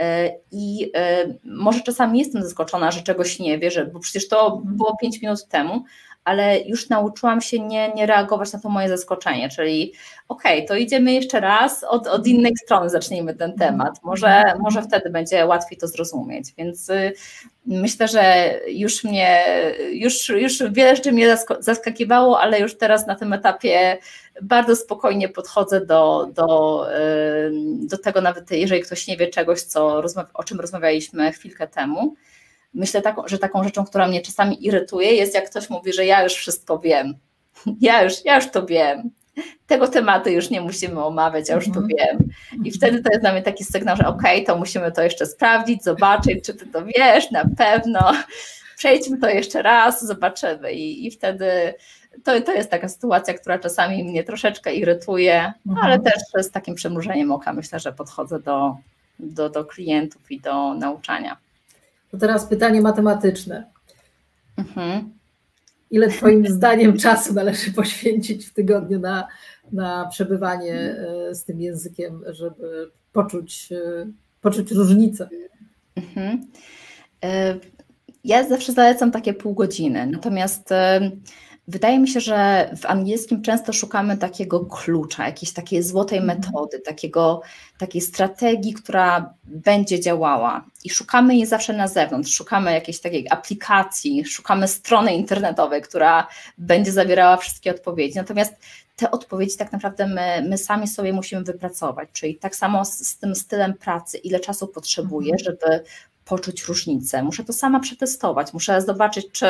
E, 0.00 0.30
I 0.52 0.90
e, 0.94 1.34
może 1.44 1.80
czasami 1.80 2.18
jestem 2.18 2.42
zaskoczona, 2.42 2.90
że 2.90 3.02
czegoś 3.02 3.38
nie 3.38 3.58
wie, 3.58 3.70
że, 3.70 3.86
bo 3.86 4.00
przecież 4.00 4.28
to 4.28 4.62
było 4.64 4.96
5 4.96 5.22
minut 5.22 5.48
temu, 5.48 5.84
ale 6.24 6.60
już 6.60 6.88
nauczyłam 6.88 7.40
się 7.40 7.60
nie, 7.60 7.92
nie 7.94 8.06
reagować 8.06 8.52
na 8.52 8.60
to 8.60 8.68
moje 8.68 8.88
zaskoczenie, 8.88 9.48
czyli 9.48 9.92
okej, 10.28 10.56
okay, 10.56 10.68
to 10.68 10.74
idziemy 10.74 11.12
jeszcze 11.12 11.40
raz, 11.40 11.84
od, 11.84 12.06
od 12.06 12.26
innej 12.26 12.52
strony 12.64 12.90
zacznijmy 12.90 13.34
ten 13.34 13.52
temat, 13.58 14.02
może, 14.02 14.44
może 14.60 14.82
wtedy 14.82 15.10
będzie 15.10 15.46
łatwiej 15.46 15.78
to 15.78 15.88
zrozumieć, 15.88 16.54
więc 16.58 16.90
y, 16.90 17.12
myślę, 17.66 18.08
że 18.08 18.54
już 18.68 19.04
mnie, 19.04 19.44
już, 19.92 20.28
już 20.28 20.62
wiele 20.70 20.96
rzeczy 20.96 21.12
mnie 21.12 21.36
zaskakiwało, 21.60 22.40
ale 22.40 22.60
już 22.60 22.78
teraz 22.78 23.06
na 23.06 23.14
tym 23.14 23.32
etapie 23.32 23.98
bardzo 24.42 24.76
spokojnie 24.76 25.28
podchodzę 25.28 25.86
do, 25.86 26.30
do, 26.34 26.86
y, 26.98 27.52
do 27.86 27.98
tego, 27.98 28.20
nawet 28.20 28.50
jeżeli 28.50 28.82
ktoś 28.82 29.06
nie 29.06 29.16
wie 29.16 29.28
czegoś, 29.28 29.62
co, 29.62 30.02
o 30.34 30.44
czym 30.44 30.60
rozmawialiśmy 30.60 31.32
chwilkę 31.32 31.68
temu, 31.68 32.14
myślę, 32.74 33.02
że 33.26 33.38
taką 33.38 33.64
rzeczą, 33.64 33.84
która 33.84 34.08
mnie 34.08 34.22
czasami 34.22 34.66
irytuje, 34.66 35.14
jest 35.14 35.34
jak 35.34 35.50
ktoś 35.50 35.70
mówi, 35.70 35.92
że 35.92 36.06
ja 36.06 36.22
już 36.22 36.32
wszystko 36.32 36.78
wiem. 36.78 37.14
Ja 37.80 38.02
już, 38.02 38.24
ja 38.24 38.36
już 38.36 38.50
to 38.50 38.66
wiem. 38.66 39.10
Tego 39.66 39.88
tematu 39.88 40.30
już 40.30 40.50
nie 40.50 40.60
musimy 40.60 41.04
omawiać, 41.04 41.48
ja 41.48 41.54
już 41.54 41.64
to 41.64 41.80
mhm. 41.80 41.88
wiem. 41.88 42.28
I 42.52 42.54
mhm. 42.54 42.74
wtedy 42.74 43.02
to 43.02 43.10
jest 43.10 43.20
dla 43.20 43.32
mnie 43.32 43.42
taki 43.42 43.64
sygnał, 43.64 43.96
że 43.96 44.06
okej, 44.06 44.34
okay, 44.42 44.46
to 44.46 44.58
musimy 44.58 44.92
to 44.92 45.02
jeszcze 45.02 45.26
sprawdzić, 45.26 45.84
zobaczyć, 45.84 46.44
czy 46.44 46.54
ty 46.54 46.66
to 46.66 46.84
wiesz, 46.84 47.30
na 47.30 47.44
pewno. 47.58 48.12
Przejdźmy 48.78 49.18
to 49.18 49.28
jeszcze 49.28 49.62
raz, 49.62 50.06
zobaczymy. 50.06 50.72
I, 50.72 51.06
i 51.06 51.10
wtedy 51.10 51.74
to, 52.24 52.40
to 52.40 52.52
jest 52.52 52.70
taka 52.70 52.88
sytuacja, 52.88 53.34
która 53.34 53.58
czasami 53.58 54.04
mnie 54.04 54.24
troszeczkę 54.24 54.74
irytuje, 54.74 55.52
mhm. 55.66 55.86
ale 55.86 56.00
też 56.00 56.46
z 56.46 56.50
takim 56.50 56.74
przemrużeniem 56.74 57.32
oka 57.32 57.52
myślę, 57.52 57.80
że 57.80 57.92
podchodzę 57.92 58.40
do, 58.40 58.76
do, 59.18 59.50
do 59.50 59.64
klientów 59.64 60.30
i 60.30 60.40
do 60.40 60.74
nauczania. 60.74 61.36
To 62.12 62.18
teraz 62.18 62.46
pytanie 62.46 62.80
matematyczne. 62.80 63.64
Mhm. 64.56 65.12
Ile 65.90 66.08
Twoim 66.08 66.46
zdaniem 66.46 66.98
czasu 66.98 67.34
należy 67.34 67.72
poświęcić 67.72 68.46
w 68.46 68.52
tygodniu 68.52 68.98
na, 68.98 69.28
na 69.72 70.06
przebywanie 70.06 70.74
e, 70.74 71.34
z 71.34 71.44
tym 71.44 71.60
językiem, 71.60 72.22
żeby 72.26 72.90
poczuć, 73.12 73.72
e, 73.72 74.06
poczuć 74.40 74.70
różnicę? 74.70 75.28
Mhm. 75.96 76.46
E, 77.24 77.58
ja 78.24 78.48
zawsze 78.48 78.72
zalecam 78.72 79.10
takie 79.10 79.34
pół 79.34 79.54
godziny, 79.54 80.06
natomiast 80.06 80.70
Wydaje 81.72 81.98
mi 81.98 82.08
się, 82.08 82.20
że 82.20 82.70
w 82.76 82.86
angielskim 82.86 83.42
często 83.42 83.72
szukamy 83.72 84.16
takiego 84.16 84.60
klucza, 84.60 85.26
jakiejś 85.26 85.52
takiej 85.52 85.82
złotej 85.82 86.18
mhm. 86.18 86.38
metody, 86.38 86.80
takiego, 86.80 87.42
takiej 87.78 88.00
strategii, 88.00 88.74
która 88.74 89.34
będzie 89.44 90.00
działała. 90.00 90.64
I 90.84 90.90
szukamy 90.90 91.36
jej 91.36 91.46
zawsze 91.46 91.72
na 91.72 91.88
zewnątrz. 91.88 92.34
Szukamy 92.34 92.72
jakiejś 92.72 93.00
takiej 93.00 93.26
aplikacji, 93.30 94.24
szukamy 94.24 94.68
strony 94.68 95.14
internetowej, 95.14 95.82
która 95.82 96.26
będzie 96.58 96.92
zawierała 96.92 97.36
wszystkie 97.36 97.70
odpowiedzi. 97.70 98.16
Natomiast 98.16 98.54
te 98.96 99.10
odpowiedzi 99.10 99.56
tak 99.56 99.72
naprawdę 99.72 100.06
my, 100.06 100.48
my 100.48 100.58
sami 100.58 100.88
sobie 100.88 101.12
musimy 101.12 101.42
wypracować. 101.42 102.08
Czyli 102.12 102.36
tak 102.36 102.56
samo 102.56 102.84
z, 102.84 102.98
z 102.98 103.18
tym 103.18 103.34
stylem 103.34 103.74
pracy, 103.74 104.18
ile 104.18 104.40
czasu 104.40 104.68
potrzebuję, 104.68 105.32
mhm. 105.32 105.44
żeby 105.44 105.84
poczuć 106.24 106.64
różnicę. 106.64 107.22
Muszę 107.22 107.44
to 107.44 107.52
sama 107.52 107.80
przetestować, 107.80 108.52
muszę 108.52 108.82
zobaczyć, 108.82 109.26
czy 109.32 109.46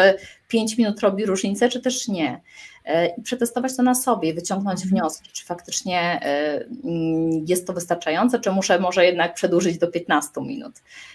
5 0.49 0.79
minut 0.79 1.01
robi 1.01 1.27
różnicę, 1.27 1.69
czy 1.69 1.81
też 1.81 2.09
nie. 2.09 2.41
E, 2.85 3.07
I 3.07 3.23
przetestować 3.23 3.77
to 3.77 3.83
na 3.83 3.95
sobie, 3.95 4.35
wyciągnąć 4.35 4.83
mhm. 4.83 4.91
wnioski, 4.91 5.31
czy 5.33 5.45
faktycznie 5.45 6.01
e, 6.01 6.65
mm, 6.85 7.45
jest 7.49 7.67
to 7.67 7.73
wystarczające, 7.73 8.41
czy 8.41 8.51
muszę 8.53 8.79
może 8.79 9.07
jednak 9.07 9.35
przedłużyć 9.35 9.79
do 9.79 9.89
15 9.89 10.41
minut. 10.41 10.73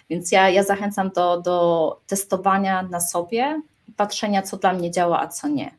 Więc 0.10 0.32
ja, 0.32 0.50
ja 0.50 0.64
zachęcam 0.64 1.10
do, 1.10 1.42
do 1.42 2.00
testowania 2.08 2.84
na 2.84 3.00
sobie 3.00 3.62
i 3.90 3.92
patrzenia, 3.92 4.42
co 4.42 4.58
dla 4.58 4.74
mnie 4.74 4.92
działa, 4.92 5.22
a 5.22 5.28
co 5.28 5.48
nie. 5.48 5.72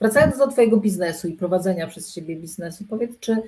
Wracając 0.00 0.38
do 0.38 0.48
Twojego 0.48 0.76
biznesu 0.76 1.28
i 1.28 1.32
prowadzenia 1.32 1.86
przez 1.86 2.14
siebie 2.14 2.36
biznesu, 2.36 2.84
powiedz, 2.90 3.10
czy 3.20 3.42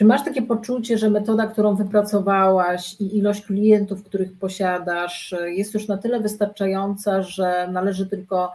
czy 0.00 0.04
masz 0.04 0.24
takie 0.24 0.42
poczucie, 0.42 0.98
że 0.98 1.10
metoda, 1.10 1.46
którą 1.46 1.76
wypracowałaś 1.76 2.96
i 3.00 3.18
ilość 3.18 3.46
klientów, 3.46 4.04
których 4.04 4.32
posiadasz, 4.32 5.34
jest 5.46 5.74
już 5.74 5.88
na 5.88 5.98
tyle 5.98 6.20
wystarczająca, 6.20 7.22
że 7.22 7.68
należy 7.72 8.06
tylko 8.06 8.52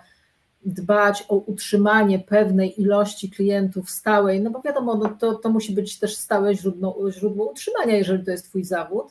dbać 0.65 1.25
o 1.27 1.35
utrzymanie 1.35 2.19
pewnej 2.19 2.81
ilości 2.81 3.29
klientów 3.29 3.89
stałej, 3.89 4.41
no 4.41 4.49
bo 4.49 4.61
wiadomo, 4.61 4.95
no 4.95 5.09
to, 5.19 5.35
to 5.35 5.49
musi 5.49 5.73
być 5.73 5.99
też 5.99 6.15
stałe 6.15 6.55
źródło, 6.55 7.11
źródło 7.11 7.51
utrzymania, 7.51 7.95
jeżeli 7.95 8.25
to 8.25 8.31
jest 8.31 8.49
Twój 8.49 8.63
zawód, 8.63 9.07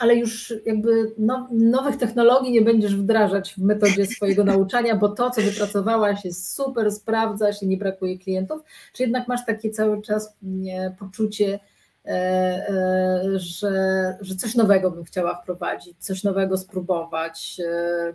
ale 0.00 0.16
już 0.16 0.54
jakby 0.66 1.12
no, 1.18 1.48
nowych 1.52 1.96
technologii 1.96 2.52
nie 2.52 2.62
będziesz 2.62 2.96
wdrażać 2.96 3.54
w 3.54 3.58
metodzie 3.58 4.06
swojego 4.06 4.44
nauczania, 4.44 4.96
bo 4.96 5.08
to, 5.08 5.30
co 5.30 5.42
wypracowałaś 5.42 6.24
jest 6.24 6.54
super, 6.54 6.92
sprawdza 6.92 7.52
się, 7.52 7.66
nie 7.66 7.76
brakuje 7.76 8.18
klientów, 8.18 8.62
czy 8.92 9.02
jednak 9.02 9.28
masz 9.28 9.46
takie 9.46 9.70
cały 9.70 10.02
czas 10.02 10.36
nie, 10.42 10.96
poczucie, 10.98 11.60
e, 12.04 12.10
e, 12.10 13.22
że, 13.36 13.72
że 14.20 14.34
coś 14.34 14.54
nowego 14.54 14.90
bym 14.90 15.04
chciała 15.04 15.34
wprowadzić, 15.34 15.98
coś 15.98 16.24
nowego 16.24 16.58
spróbować, 16.58 17.60
e, 17.64 18.12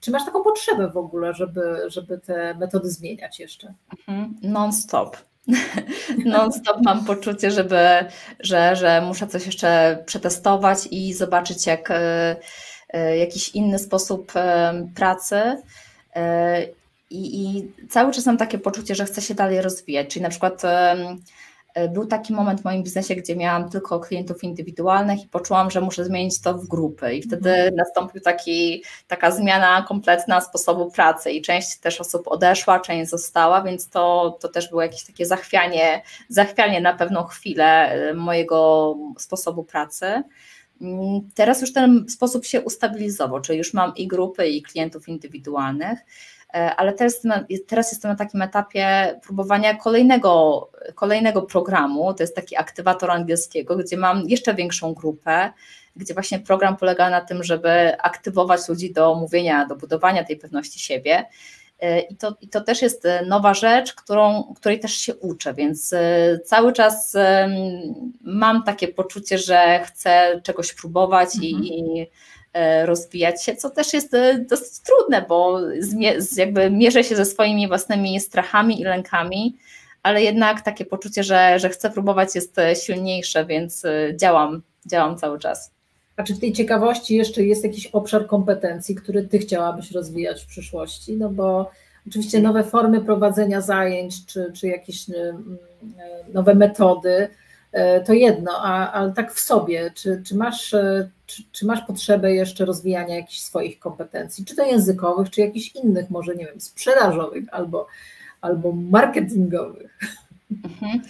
Czy 0.00 0.10
masz 0.10 0.24
taką 0.24 0.42
potrzebę 0.42 0.90
w 0.90 0.96
ogóle, 0.96 1.34
żeby, 1.34 1.76
żeby 1.86 2.18
te 2.18 2.54
metody 2.54 2.90
zmieniać 2.90 3.40
jeszcze? 3.40 3.74
Mhm. 4.08 4.34
Non-stop. 4.42 5.16
Non-stop 6.24 6.76
mam 6.84 7.04
poczucie, 7.04 7.50
żeby, 7.50 7.78
że, 8.40 8.76
że 8.76 9.00
muszę 9.00 9.26
coś 9.26 9.46
jeszcze 9.46 10.02
przetestować 10.06 10.88
i 10.90 11.14
zobaczyć, 11.14 11.66
jak 11.66 11.92
jakiś 13.18 13.48
inny 13.48 13.78
sposób 13.78 14.32
pracy 14.94 15.62
i, 17.10 17.56
I, 17.56 17.72
cały 17.88 18.12
czas 18.12 18.26
mam 18.26 18.36
takie 18.36 18.58
poczucie, 18.58 18.94
że 18.94 19.04
chcę 19.04 19.22
się 19.22 19.34
dalej 19.34 19.62
rozwijać. 19.62 20.08
Czyli 20.08 20.22
na 20.22 20.28
przykład 20.28 20.64
e, 20.64 20.96
był 21.88 22.06
taki 22.06 22.32
moment 22.32 22.60
w 22.60 22.64
moim 22.64 22.82
biznesie, 22.82 23.16
gdzie 23.16 23.36
miałam 23.36 23.70
tylko 23.70 24.00
klientów 24.00 24.44
indywidualnych 24.44 25.24
i 25.24 25.28
poczułam, 25.28 25.70
że 25.70 25.80
muszę 25.80 26.04
zmienić 26.04 26.40
to 26.40 26.54
w 26.54 26.68
grupy. 26.68 27.14
I 27.14 27.22
wtedy 27.22 27.50
mhm. 27.50 27.74
nastąpił 27.74 28.20
taki, 28.20 28.84
taka 29.08 29.30
zmiana 29.30 29.82
kompletna 29.88 30.40
sposobu 30.40 30.90
pracy 30.90 31.30
i 31.30 31.42
część 31.42 31.78
też 31.78 32.00
osób 32.00 32.28
odeszła, 32.28 32.80
część 32.80 33.10
została, 33.10 33.62
więc 33.62 33.88
to, 33.88 34.38
to 34.40 34.48
też 34.48 34.68
było 34.68 34.82
jakieś 34.82 35.04
takie 35.04 35.26
zachwianie, 35.26 36.02
zachwianie 36.28 36.80
na 36.80 36.94
pewną 36.94 37.24
chwilę 37.24 37.90
e, 37.90 38.14
mojego 38.14 38.96
sposobu 39.18 39.64
pracy. 39.64 40.22
Mm, 40.80 41.20
teraz 41.34 41.60
już 41.60 41.72
ten 41.72 42.08
sposób 42.08 42.44
się 42.44 42.60
ustabilizował, 42.60 43.40
czyli 43.40 43.58
już 43.58 43.74
mam 43.74 43.96
i 43.96 44.06
grupy, 44.06 44.48
i 44.48 44.62
klientów 44.62 45.08
indywidualnych. 45.08 45.98
E, 46.54 46.76
ale 46.76 46.92
teraz, 46.92 47.22
teraz 47.66 47.92
jestem 47.92 48.10
na 48.10 48.16
takim 48.16 48.42
etapie 48.42 49.14
próbowania 49.22 49.74
kolejnego, 49.74 50.70
kolejnego 50.94 51.42
programu, 51.42 52.14
to 52.14 52.22
jest 52.22 52.36
taki 52.36 52.56
aktywator 52.56 53.10
angielskiego, 53.10 53.76
gdzie 53.76 53.96
mam 53.96 54.28
jeszcze 54.28 54.54
większą 54.54 54.94
grupę, 54.94 55.50
gdzie 55.96 56.14
właśnie 56.14 56.38
program 56.38 56.76
polega 56.76 57.10
na 57.10 57.20
tym, 57.20 57.44
żeby 57.44 58.00
aktywować 58.00 58.68
ludzi 58.68 58.92
do 58.92 59.14
mówienia, 59.14 59.66
do 59.66 59.76
budowania 59.76 60.24
tej 60.24 60.36
pewności 60.36 60.78
siebie. 60.78 61.24
E, 61.80 62.00
I 62.00 62.16
to, 62.16 62.36
I 62.40 62.48
to 62.48 62.60
też 62.60 62.82
jest 62.82 63.08
nowa 63.26 63.54
rzecz, 63.54 63.94
którą, 63.94 64.54
której 64.56 64.80
też 64.80 64.92
się 64.92 65.14
uczę, 65.14 65.54
więc 65.54 65.92
e, 65.92 66.38
cały 66.44 66.72
czas 66.72 67.16
mam 68.20 68.62
takie 68.62 68.88
poczucie, 68.88 69.38
że 69.38 69.80
chcę 69.84 70.40
czegoś 70.44 70.74
próbować 70.74 71.34
mhm. 71.34 71.64
i, 71.64 71.78
i 71.78 72.06
E, 72.39 72.39
rozwijać 72.84 73.44
się, 73.44 73.56
co 73.56 73.70
też 73.70 73.92
jest 73.92 74.14
e, 74.14 74.38
dosyć 74.38 74.80
trudne, 74.80 75.24
bo 75.28 75.60
jakby 76.36 76.70
mierzę 76.70 77.04
się 77.04 77.16
ze 77.16 77.24
swoimi 77.24 77.68
własnymi 77.68 78.20
strachami 78.20 78.80
i 78.80 78.84
lękami, 78.84 79.56
ale 80.02 80.22
jednak 80.22 80.60
takie 80.60 80.84
poczucie, 80.84 81.24
że, 81.24 81.58
że 81.58 81.68
chcę 81.68 81.90
próbować 81.90 82.34
jest 82.34 82.58
e, 82.58 82.76
silniejsze, 82.76 83.46
więc 83.46 83.82
działam, 84.16 84.62
działam 84.86 85.18
cały 85.18 85.38
czas. 85.38 85.70
A 86.16 86.22
czy 86.22 86.34
w 86.34 86.40
tej 86.40 86.52
ciekawości 86.52 87.16
jeszcze 87.16 87.42
jest 87.42 87.64
jakiś 87.64 87.86
obszar 87.86 88.26
kompetencji, 88.26 88.94
który 88.94 89.22
ty 89.22 89.38
chciałabyś 89.38 89.90
rozwijać 89.90 90.44
w 90.44 90.46
przyszłości? 90.46 91.16
No 91.16 91.28
bo 91.28 91.70
oczywiście 92.08 92.40
nowe 92.40 92.64
formy 92.64 93.00
prowadzenia 93.00 93.60
zajęć, 93.60 94.26
czy, 94.26 94.52
czy 94.54 94.68
jakieś 94.68 95.06
nowe 96.32 96.54
metody, 96.54 97.28
E, 97.28 97.28
to 98.06 98.12
jedno, 98.12 98.52
a, 98.62 98.92
ale 98.92 99.12
tak 99.12 99.34
w 99.34 99.40
sobie, 99.40 99.90
czy, 99.94 100.22
czy, 100.26 100.36
masz, 100.36 100.74
e, 100.74 101.10
czy, 101.26 101.42
czy, 101.52 101.66
masz 101.66 101.80
potrzebę 101.80 102.34
jeszcze 102.34 102.64
rozwijania 102.64 103.14
jakichś 103.14 103.40
swoich 103.40 103.78
kompetencji, 103.78 104.44
czy 104.44 104.56
to 104.56 104.66
językowych, 104.66 105.30
czy 105.30 105.40
jakichś 105.40 105.74
innych, 105.74 106.10
może 106.10 106.34
nie 106.34 106.46
wiem, 106.46 106.60
sprzedażowych 106.60 107.44
albo, 107.52 107.86
albo 108.40 108.72
marketingowych? 108.72 109.98
Mhm. 110.64 111.00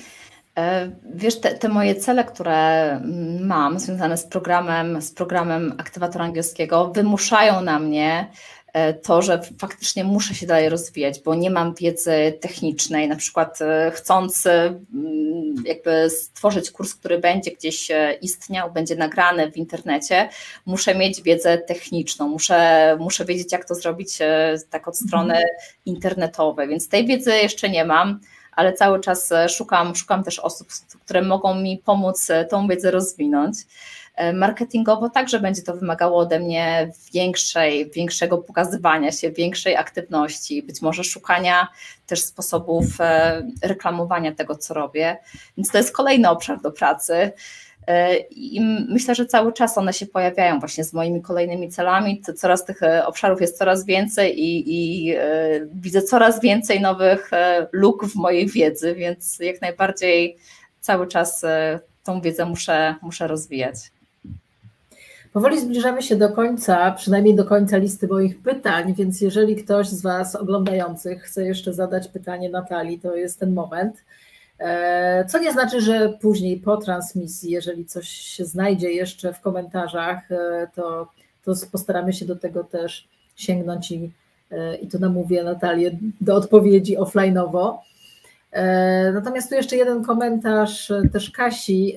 E, 0.58 0.90
wiesz, 1.14 1.40
te, 1.40 1.54
te, 1.54 1.68
moje 1.68 1.94
cele, 1.94 2.24
które 2.24 3.00
mam 3.40 3.78
związane 3.78 4.16
z 4.16 4.24
programem, 4.24 5.02
z 5.02 5.12
programem 5.12 5.74
aktywatora 5.78 6.24
angielskiego, 6.24 6.88
wymuszają 6.88 7.60
na 7.60 7.78
mnie 7.78 8.26
E, 8.59 8.59
to, 9.02 9.22
że 9.22 9.40
faktycznie 9.58 10.04
muszę 10.04 10.34
się 10.34 10.46
dalej 10.46 10.68
rozwijać, 10.68 11.20
bo 11.20 11.34
nie 11.34 11.50
mam 11.50 11.74
wiedzy 11.74 12.38
technicznej, 12.40 13.08
na 13.08 13.16
przykład 13.16 13.62
e, 13.62 13.92
chcąc 13.94 14.46
mm, 14.46 15.54
jakby 15.64 16.10
stworzyć 16.10 16.70
kurs, 16.70 16.94
który 16.94 17.18
będzie 17.18 17.50
gdzieś 17.50 17.90
e, 17.90 18.12
istniał, 18.12 18.72
będzie 18.72 18.96
nagrany 18.96 19.52
w 19.52 19.56
internecie, 19.56 20.28
muszę 20.66 20.94
mieć 20.94 21.22
wiedzę 21.22 21.58
techniczną, 21.58 22.28
muszę, 22.28 22.96
muszę 23.00 23.24
wiedzieć, 23.24 23.52
jak 23.52 23.64
to 23.64 23.74
zrobić 23.74 24.18
tak 24.70 24.88
od 24.88 24.96
strony 24.96 25.34
mhm. 25.34 25.48
internetowej, 25.86 26.68
więc 26.68 26.88
tej 26.88 27.06
wiedzy 27.06 27.30
jeszcze 27.30 27.68
nie 27.68 27.84
mam, 27.84 28.20
ale 28.52 28.72
cały 28.72 29.00
czas 29.00 29.30
szukam, 29.48 29.96
szukam 29.96 30.24
też 30.24 30.38
osób, 30.38 30.68
które 31.04 31.22
mogą 31.22 31.54
mi 31.54 31.78
pomóc 31.78 32.28
tą 32.50 32.68
wiedzę 32.68 32.90
rozwinąć. 32.90 33.56
E, 34.20 34.32
marketingowo 34.32 35.10
także 35.10 35.40
będzie 35.40 35.62
to 35.62 35.76
wymagało 35.76 36.18
ode 36.18 36.40
mnie 36.40 36.92
większej, 37.14 37.90
większego 37.90 38.38
pokazywania 38.38 39.12
się, 39.12 39.30
większej 39.30 39.76
aktywności, 39.76 40.62
być 40.62 40.82
może 40.82 41.04
szukania 41.04 41.68
też 42.06 42.22
sposobów 42.22 42.84
e, 43.00 43.42
reklamowania 43.62 44.34
tego, 44.34 44.56
co 44.56 44.74
robię. 44.74 45.16
Więc 45.56 45.70
to 45.70 45.78
jest 45.78 45.92
kolejny 45.92 46.30
obszar 46.30 46.60
do 46.60 46.72
pracy. 46.72 47.32
E, 47.86 48.16
I 48.16 48.60
myślę, 48.88 49.14
że 49.14 49.26
cały 49.26 49.52
czas 49.52 49.78
one 49.78 49.92
się 49.92 50.06
pojawiają 50.06 50.60
właśnie 50.60 50.84
z 50.84 50.92
moimi 50.92 51.22
kolejnymi 51.22 51.68
celami. 51.68 52.22
Coraz 52.36 52.64
tych 52.64 52.80
obszarów 53.06 53.40
jest 53.40 53.58
coraz 53.58 53.84
więcej 53.84 54.40
i, 54.40 54.64
i 54.66 55.14
widzę 55.74 56.02
coraz 56.02 56.40
więcej 56.40 56.80
nowych 56.80 57.30
luk 57.72 58.06
w 58.06 58.16
mojej 58.16 58.46
wiedzy, 58.46 58.94
więc 58.94 59.38
jak 59.38 59.60
najbardziej 59.60 60.36
cały 60.80 61.06
czas 61.06 61.44
tą 62.04 62.20
wiedzę 62.20 62.46
muszę, 62.46 62.94
muszę 63.02 63.26
rozwijać. 63.26 63.76
Powoli 65.32 65.60
zbliżamy 65.60 66.02
się 66.02 66.16
do 66.16 66.28
końca, 66.28 66.90
przynajmniej 66.90 67.34
do 67.34 67.44
końca 67.44 67.76
listy 67.76 68.08
moich 68.08 68.42
pytań, 68.42 68.94
więc 68.94 69.20
jeżeli 69.20 69.56
ktoś 69.56 69.88
z 69.88 70.02
Was 70.02 70.36
oglądających 70.36 71.22
chce 71.22 71.44
jeszcze 71.44 71.72
zadać 71.74 72.08
pytanie 72.08 72.50
Natalii, 72.50 73.00
to 73.00 73.16
jest 73.16 73.40
ten 73.40 73.54
moment. 73.54 73.96
E, 74.58 75.24
co 75.24 75.38
nie 75.38 75.52
znaczy, 75.52 75.80
że 75.80 76.08
później 76.20 76.56
po 76.56 76.76
transmisji, 76.76 77.50
jeżeli 77.50 77.84
coś 77.84 78.08
się 78.08 78.44
znajdzie 78.44 78.92
jeszcze 78.92 79.32
w 79.32 79.40
komentarzach, 79.40 80.32
e, 80.32 80.68
to, 80.74 81.08
to 81.44 81.52
postaramy 81.72 82.12
się 82.12 82.26
do 82.26 82.36
tego 82.36 82.64
też 82.64 83.08
sięgnąć 83.36 83.90
i, 83.90 84.10
e, 84.50 84.76
i 84.76 84.88
tu 84.88 84.98
namówię 84.98 85.44
Natalię 85.44 85.98
do 86.20 86.34
odpowiedzi 86.34 86.98
offline'owo. 86.98 87.76
Natomiast 89.14 89.48
tu 89.48 89.54
jeszcze 89.54 89.76
jeden 89.76 90.04
komentarz 90.04 90.92
też 91.12 91.30
Kasi 91.30 91.96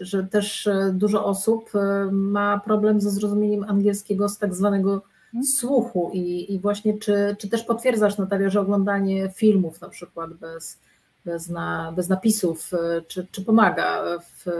że 0.00 0.24
też 0.24 0.66
e, 0.66 0.92
dużo 0.94 1.24
osób 1.24 1.70
e, 1.74 2.08
ma 2.12 2.60
problem 2.64 3.00
ze 3.00 3.10
zrozumieniem 3.10 3.64
angielskiego 3.64 4.28
z 4.28 4.38
tak 4.38 4.54
zwanego 4.54 5.02
mhm. 5.26 5.44
słuchu 5.44 6.10
i, 6.14 6.54
i 6.54 6.58
właśnie 6.58 6.98
czy, 6.98 7.36
czy 7.38 7.48
też 7.48 7.62
potwierdzasz 7.62 8.18
Natalia, 8.18 8.50
że 8.50 8.60
oglądanie 8.60 9.28
filmów 9.34 9.80
na 9.80 9.88
przykład 9.88 10.34
bez, 10.34 10.78
bez, 11.24 11.48
na, 11.48 11.92
bez 11.96 12.08
napisów, 12.08 12.70
e, 12.74 13.02
czy, 13.02 13.26
czy 13.30 13.44
pomaga 13.44 14.02
w 14.18 14.50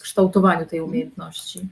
kształtowaniu 0.00 0.66
tej 0.66 0.78
mhm. 0.78 0.90
umiejętności? 0.90 1.68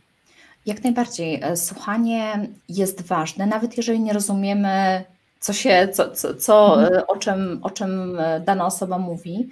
Jak 0.67 0.85
najbardziej. 0.85 1.43
Słuchanie 1.57 2.49
jest 2.69 3.03
ważne, 3.03 3.47
nawet 3.47 3.77
jeżeli 3.77 4.01
nie 4.01 4.13
rozumiemy, 4.13 5.05
co 5.41 5.53
się, 5.53 5.89
co, 5.93 6.11
co, 6.11 6.35
co 6.35 6.83
mhm. 6.83 7.03
o, 7.09 7.17
czym, 7.17 7.61
o 7.63 7.71
czym 7.71 8.19
dana 8.47 8.67
osoba 8.67 8.99
mówi, 8.99 9.49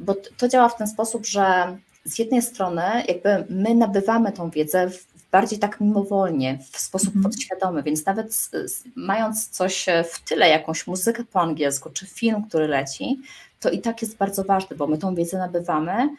bo 0.00 0.14
to 0.36 0.48
działa 0.48 0.68
w 0.68 0.76
ten 0.76 0.88
sposób, 0.88 1.26
że 1.26 1.76
z 2.06 2.18
jednej 2.18 2.42
strony 2.42 2.82
jakby 3.08 3.44
my 3.48 3.74
nabywamy 3.74 4.32
tą 4.32 4.50
wiedzę 4.50 4.90
w, 4.90 5.06
bardziej 5.30 5.58
tak 5.58 5.80
mimowolnie, 5.80 6.58
w 6.72 6.78
sposób 6.78 7.14
mm. 7.14 7.22
podświadomy, 7.22 7.82
więc 7.82 8.06
nawet 8.06 8.34
z, 8.34 8.50
z, 8.50 8.84
mając 8.94 9.48
coś 9.48 9.86
w 10.10 10.28
tyle, 10.28 10.48
jakąś 10.48 10.86
muzykę 10.86 11.24
po 11.24 11.40
angielsku, 11.40 11.90
czy 11.90 12.06
film, 12.06 12.44
który 12.48 12.68
leci, 12.68 13.20
to 13.60 13.70
i 13.70 13.80
tak 13.80 14.02
jest 14.02 14.16
bardzo 14.16 14.44
ważne, 14.44 14.76
bo 14.76 14.86
my 14.86 14.98
tą 14.98 15.14
wiedzę 15.14 15.38
nabywamy, 15.38 16.08
E, 16.08 16.10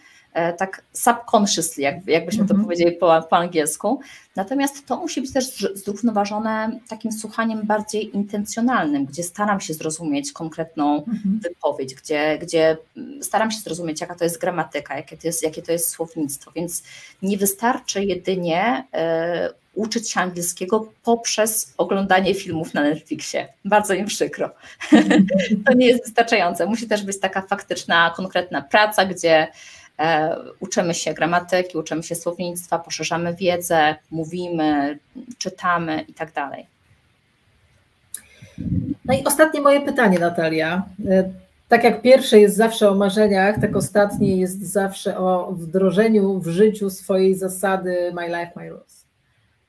tak 0.58 0.82
subconsciously, 0.94 1.84
jak, 1.84 2.08
jakbyśmy 2.08 2.46
to 2.46 2.52
mhm. 2.52 2.64
powiedzieli 2.64 2.92
po, 2.92 3.22
po 3.30 3.38
angielsku. 3.38 4.00
Natomiast 4.36 4.86
to 4.86 4.98
musi 4.98 5.22
być 5.22 5.34
też 5.34 5.68
zrównoważone 5.74 6.80
takim 6.88 7.12
słuchaniem 7.12 7.62
bardziej 7.66 8.16
intencjonalnym, 8.16 9.06
gdzie 9.06 9.24
staram 9.24 9.62
się 9.62 9.74
zrozumieć 9.74 10.32
konkretną 10.32 10.96
mhm. 10.98 11.40
wypowiedź, 11.44 11.96
gdzie, 11.96 12.38
gdzie 12.42 12.78
staram 13.22 13.52
się 13.52 13.60
zrozumieć, 13.60 14.02
jaka 14.02 14.16
to 14.16 14.24
jest 14.24 14.42
gramatyka, 14.42 14.98
jakie 14.98 15.18
to 15.18 15.28
jest, 15.28 15.44
jakie 15.44 15.62
to 15.62 15.72
jest 15.72 15.90
słownictwo. 15.90 16.52
Więc 16.56 16.84
nie 17.22 17.38
wystarczy 17.38 18.04
jedynie 18.04 18.84
e, 18.94 19.50
uczyć 19.74 20.12
się 20.12 20.20
angielskiego 20.20 20.92
poprzez 21.04 21.74
oglądanie 21.78 22.36
filmów 22.36 22.74
na 22.74 22.82
Netflixie. 22.82 23.48
Bardzo 23.66 23.94
im 23.94 24.06
przykro. 24.06 24.50
to 25.66 25.74
nie 25.74 25.88
jest 25.88 26.04
wystarczające. 26.06 26.66
Musi 26.66 26.88
też 26.88 27.04
być 27.04 27.20
taka 27.20 27.42
faktyczna, 27.42 28.14
konkretna 28.16 28.62
praca, 28.62 29.06
gdzie 29.06 29.48
E, 29.48 29.87
uczymy 30.60 30.94
się 30.94 31.14
gramatyki, 31.14 31.78
uczymy 31.78 32.04
się 32.04 32.16
słownictwa, 32.16 32.80
poszerzamy 32.80 33.36
wiedzę, 33.36 33.96
mówimy, 34.12 35.00
czytamy 35.38 36.02
i 36.02 36.14
tak 36.14 36.34
dalej. 36.34 36.68
No 39.06 39.14
i 39.14 39.24
ostatnie 39.24 39.62
moje 39.62 39.82
pytanie, 39.82 40.20
Natalia. 40.20 40.84
E, 41.10 41.32
tak 41.68 41.84
jak 41.84 42.02
pierwsze 42.02 42.40
jest 42.40 42.56
zawsze 42.56 42.90
o 42.90 42.96
marzeniach, 42.96 43.62
tak 43.62 43.76
ostatnie 43.76 44.38
jest 44.38 44.62
zawsze 44.62 45.18
o 45.18 45.52
wdrożeniu 45.52 46.40
w 46.40 46.48
życiu 46.48 46.90
swojej 46.90 47.36
zasady 47.36 48.12
My 48.16 48.28
Life, 48.28 48.52
My 48.56 48.70
Rules. 48.70 49.06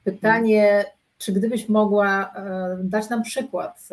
Pytanie, 0.05 0.85
czy 1.19 1.33
gdybyś 1.33 1.69
mogła 1.69 2.33
dać 2.79 3.09
nam 3.09 3.23
przykład, 3.23 3.89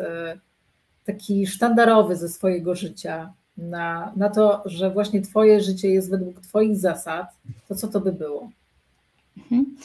taki 1.04 1.46
sztandarowy 1.46 2.16
ze 2.16 2.28
swojego 2.28 2.74
życia, 2.74 3.32
na, 3.58 4.12
na 4.16 4.30
to, 4.30 4.62
że 4.64 4.90
właśnie 4.90 5.22
Twoje 5.22 5.60
życie 5.60 5.88
jest 5.88 6.10
według 6.10 6.40
Twoich 6.40 6.76
zasad, 6.76 7.26
to 7.68 7.74
co 7.74 7.88
to 7.88 8.00
by 8.00 8.12
było? 8.12 8.50
Mhm. 9.36 9.76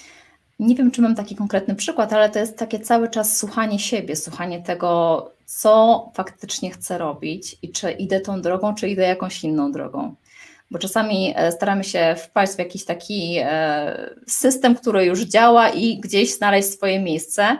Nie 0.59 0.75
wiem, 0.75 0.91
czy 0.91 1.01
mam 1.01 1.15
taki 1.15 1.35
konkretny 1.35 1.75
przykład, 1.75 2.13
ale 2.13 2.29
to 2.29 2.39
jest 2.39 2.57
takie 2.57 2.79
cały 2.79 3.09
czas 3.09 3.37
słuchanie 3.37 3.79
siebie, 3.79 4.15
słuchanie 4.15 4.61
tego, 4.61 5.31
co 5.45 6.11
faktycznie 6.13 6.71
chcę 6.71 6.97
robić 6.97 7.57
i 7.61 7.69
czy 7.69 7.91
idę 7.91 8.19
tą 8.19 8.41
drogą, 8.41 8.75
czy 8.75 8.89
idę 8.89 9.03
jakąś 9.03 9.43
inną 9.43 9.71
drogą. 9.71 10.15
Bo 10.71 10.79
czasami 10.79 11.33
e, 11.35 11.51
staramy 11.51 11.83
się 11.83 12.15
wpaść 12.17 12.53
w 12.53 12.59
jakiś 12.59 12.85
taki 12.85 13.37
e, 13.39 14.09
system, 14.27 14.75
który 14.75 15.05
już 15.05 15.21
działa 15.21 15.69
i 15.69 15.99
gdzieś 15.99 16.35
znaleźć 16.37 16.69
swoje 16.69 16.99
miejsce, 16.99 17.57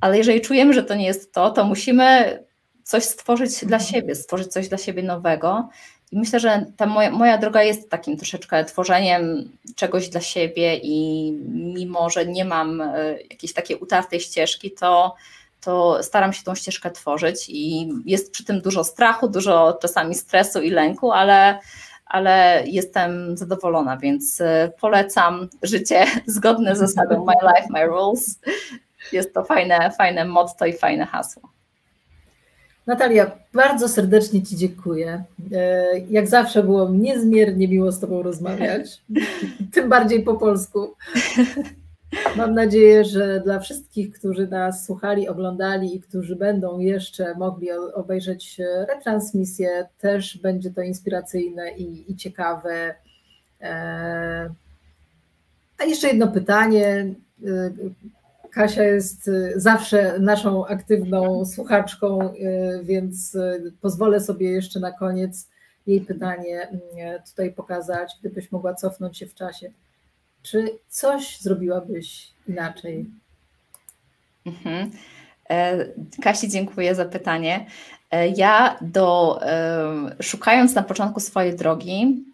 ale 0.00 0.18
jeżeli 0.18 0.40
czujemy, 0.40 0.72
że 0.72 0.82
to 0.82 0.94
nie 0.94 1.06
jest 1.06 1.32
to, 1.32 1.50
to 1.50 1.64
musimy 1.64 2.38
coś 2.84 3.04
stworzyć 3.04 3.64
dla 3.64 3.76
mhm. 3.76 3.92
siebie, 3.92 4.14
stworzyć 4.14 4.52
coś 4.52 4.68
dla 4.68 4.78
siebie 4.78 5.02
nowego. 5.02 5.68
I 6.12 6.18
myślę, 6.18 6.40
że 6.40 6.66
ta 6.76 6.86
moja, 6.86 7.10
moja 7.10 7.38
droga 7.38 7.62
jest 7.62 7.90
takim 7.90 8.16
troszeczkę 8.16 8.64
tworzeniem 8.64 9.50
czegoś 9.76 10.08
dla 10.08 10.20
siebie 10.20 10.76
i 10.82 11.32
mimo, 11.48 12.10
że 12.10 12.26
nie 12.26 12.44
mam 12.44 12.80
e, 12.80 13.16
jakiejś 13.30 13.52
takiej 13.52 13.76
utartej 13.76 14.20
ścieżki, 14.20 14.70
to, 14.70 15.14
to 15.60 16.02
staram 16.02 16.32
się 16.32 16.44
tą 16.44 16.54
ścieżkę 16.54 16.90
tworzyć 16.90 17.46
i 17.48 17.88
jest 18.06 18.32
przy 18.32 18.44
tym 18.44 18.60
dużo 18.60 18.84
strachu, 18.84 19.28
dużo 19.28 19.78
czasami 19.82 20.14
stresu 20.14 20.62
i 20.62 20.70
lęku, 20.70 21.12
ale, 21.12 21.58
ale 22.06 22.62
jestem 22.66 23.36
zadowolona, 23.36 23.96
więc 23.96 24.40
e, 24.40 24.72
polecam 24.80 25.48
życie 25.62 26.06
zgodne 26.26 26.76
z 26.76 26.78
zasadą 26.78 27.24
My 27.26 27.34
Life, 27.42 27.68
My 27.70 27.86
Rules. 27.86 28.40
Jest 29.12 29.34
to 29.34 29.44
fajne, 29.44 29.90
fajne 29.98 30.24
motto 30.24 30.66
i 30.66 30.72
fajne 30.72 31.06
hasło. 31.06 31.53
Natalia, 32.86 33.30
bardzo 33.54 33.88
serdecznie 33.88 34.42
Ci 34.42 34.56
dziękuję. 34.56 35.24
E, 35.52 35.98
jak 35.98 36.28
zawsze 36.28 36.62
było 36.62 36.88
niezmiernie 36.88 37.68
miło 37.68 37.92
z 37.92 38.00
Tobą 38.00 38.22
rozmawiać, 38.22 39.02
tym 39.74 39.88
bardziej 39.88 40.22
po 40.22 40.34
polsku. 40.34 40.94
Mam 42.36 42.54
nadzieję, 42.54 43.04
że 43.04 43.40
dla 43.40 43.58
wszystkich, 43.58 44.12
którzy 44.12 44.46
nas 44.46 44.86
słuchali, 44.86 45.28
oglądali 45.28 45.96
i 45.96 46.00
którzy 46.00 46.36
będą 46.36 46.78
jeszcze 46.78 47.34
mogli 47.34 47.72
obejrzeć 47.72 48.60
retransmisję, 48.88 49.88
też 50.00 50.38
będzie 50.38 50.70
to 50.70 50.82
inspiracyjne 50.82 51.72
i, 51.72 52.12
i 52.12 52.16
ciekawe. 52.16 52.94
E, 53.60 54.50
a 55.78 55.84
jeszcze 55.84 56.08
jedno 56.08 56.28
pytanie. 56.28 57.14
E, 58.54 58.60
Kasia 58.60 58.82
jest 58.82 59.28
y, 59.28 59.52
zawsze 59.56 60.18
naszą 60.18 60.66
aktywną 60.66 61.44
słuchaczką, 61.44 62.34
y, 62.34 62.84
więc 62.84 63.34
y, 63.34 63.72
pozwolę 63.80 64.20
sobie 64.20 64.50
jeszcze 64.50 64.80
na 64.80 64.92
koniec 64.92 65.48
jej 65.86 66.00
pytanie 66.00 66.68
tutaj 67.30 67.52
pokazać, 67.52 68.12
gdybyś 68.20 68.52
mogła 68.52 68.74
cofnąć 68.74 69.18
się 69.18 69.26
w 69.26 69.34
czasie. 69.34 69.70
Czy 70.42 70.78
coś 70.88 71.40
zrobiłabyś 71.40 72.32
inaczej? 72.48 73.06
Mhm. 74.46 74.90
E, 75.50 75.86
Kasi, 76.22 76.48
dziękuję 76.48 76.94
za 76.94 77.04
pytanie. 77.04 77.66
E, 78.10 78.28
ja 78.28 78.78
do, 78.80 79.40
szukając 80.20 80.74
na 80.74 80.82
początku 80.82 81.20
swojej 81.20 81.56
drogi, 81.56 82.24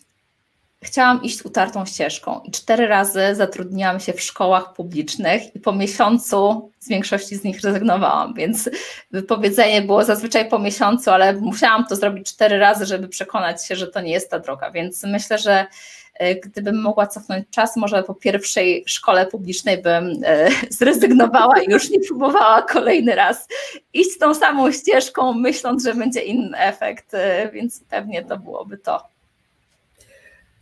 chciałam 0.83 1.23
iść 1.23 1.45
utartą 1.45 1.87
ścieżką 1.87 2.41
i 2.45 2.51
cztery 2.51 2.87
razy 2.87 3.35
zatrudniłam 3.35 4.01
się 4.01 4.13
w 4.13 4.21
szkołach 4.21 4.73
publicznych 4.73 5.57
i 5.57 5.61
po 5.61 5.73
miesiącu 5.73 6.71
z 6.79 6.89
większości 6.89 7.37
z 7.37 7.45
nich 7.45 7.61
rezygnowałam, 7.61 8.35
więc 8.35 8.71
wypowiedzenie 9.11 9.83
było 9.83 10.05
zazwyczaj 10.05 10.49
po 10.49 10.59
miesiącu, 10.59 11.11
ale 11.11 11.33
musiałam 11.33 11.87
to 11.87 11.97
zrobić 11.97 12.29
cztery 12.29 12.59
razy, 12.59 12.87
żeby 12.87 13.09
przekonać 13.09 13.67
się, 13.67 13.77
że 13.77 13.87
to 13.87 14.01
nie 14.01 14.13
jest 14.13 14.31
ta 14.31 14.39
droga, 14.39 14.71
więc 14.71 15.05
myślę, 15.05 15.39
że 15.39 15.67
e, 16.15 16.35
gdybym 16.35 16.83
mogła 16.83 17.07
cofnąć 17.07 17.47
czas, 17.51 17.77
może 17.77 18.03
po 18.03 18.15
pierwszej 18.15 18.85
szkole 18.87 19.27
publicznej 19.27 19.83
bym 19.83 20.23
e, 20.25 20.49
zrezygnowała 20.79 21.61
i 21.61 21.71
już 21.71 21.91
nie 21.91 22.01
próbowała 22.01 22.63
kolejny 22.63 23.15
raz 23.15 23.49
iść 23.95 24.19
tą 24.19 24.35
samą 24.35 24.73
ścieżką, 24.73 25.33
myśląc, 25.33 25.85
że 25.85 25.95
będzie 25.95 26.21
inny 26.21 26.59
efekt, 26.59 27.15
e, 27.15 27.51
więc 27.53 27.81
pewnie 27.91 28.25
to 28.25 28.39
byłoby 28.39 28.79
to. 28.79 29.20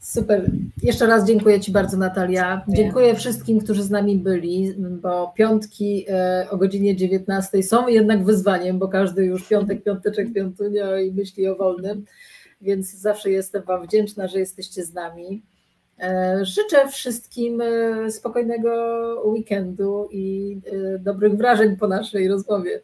Super. 0.01 0.51
Jeszcze 0.83 1.07
raz 1.07 1.27
dziękuję 1.27 1.61
Ci 1.61 1.73
bardzo, 1.73 1.97
Natalia. 1.97 2.65
Dziękuję 2.69 3.15
wszystkim, 3.15 3.61
którzy 3.61 3.83
z 3.83 3.91
nami 3.91 4.19
byli, 4.19 4.75
bo 4.79 5.33
piątki 5.37 6.05
e, 6.09 6.47
o 6.51 6.57
godzinie 6.57 6.97
19 6.97 7.63
są 7.63 7.89
jednak 7.89 8.25
wyzwaniem, 8.25 8.79
bo 8.79 8.89
każdy 8.89 9.25
już 9.25 9.49
piątek, 9.49 9.83
piąteczek, 9.83 10.33
piątunio 10.33 10.99
i 10.99 11.13
myśli 11.13 11.49
o 11.49 11.57
wolnym, 11.57 12.05
więc 12.61 12.95
zawsze 12.95 13.31
jestem 13.31 13.63
Wam 13.63 13.83
wdzięczna, 13.83 14.29
że 14.29 14.39
jesteście 14.39 14.85
z 14.85 14.95
nami. 14.95 15.43
E, 16.01 16.39
życzę 16.43 16.89
wszystkim 16.89 17.61
e, 17.61 18.11
spokojnego 18.11 18.73
weekendu 19.25 20.09
i 20.13 20.57
dobrych 20.99 21.37
wrażeń 21.37 21.77
po 21.77 21.89
naszej 21.89 22.29
rozmowie. 22.29 22.81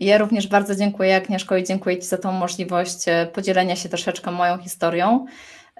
Ja 0.00 0.18
również 0.18 0.48
bardzo 0.48 0.74
dziękuję 0.74 1.16
Agnieszko 1.16 1.56
i 1.56 1.64
dziękuję 1.64 1.98
Ci 1.98 2.06
za 2.06 2.18
tą 2.18 2.32
możliwość 2.32 3.04
podzielenia 3.32 3.76
się 3.76 3.88
troszeczkę 3.88 4.30
moją 4.30 4.58
historią. 4.58 5.26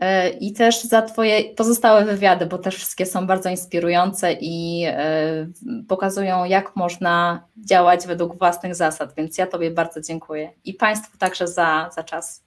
E, 0.01 0.28
i 0.28 0.53
też 0.53 0.84
za 0.84 1.03
Twoje 1.03 1.55
pozostałe 1.55 2.05
wywiady, 2.05 2.46
bo 2.46 2.59
też 2.59 2.76
wszystkie 2.76 3.07
są 3.07 3.26
bardzo 3.26 3.49
inspirujące 3.49 4.32
i 4.32 4.84
e, 4.86 5.46
pokazują, 5.88 6.44
jak 6.44 6.76
można 6.76 7.44
działać 7.57 8.07
według 8.07 8.38
własnych 8.38 8.74
zasad. 8.74 9.14
Więc 9.16 9.38
ja 9.38 9.46
Tobie 9.46 9.70
bardzo 9.70 10.01
dziękuję 10.01 10.51
i 10.64 10.74
Państwu 10.74 11.18
także 11.18 11.49
za, 11.49 11.90
za 11.94 12.05
czas. 12.05 12.42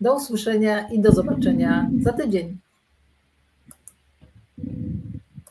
Do 0.00 0.14
usłyszenia 0.14 0.88
i 0.88 1.00
do 1.00 1.12
zobaczenia 1.12 1.90
za 2.02 2.12
tydzień. 2.12 2.58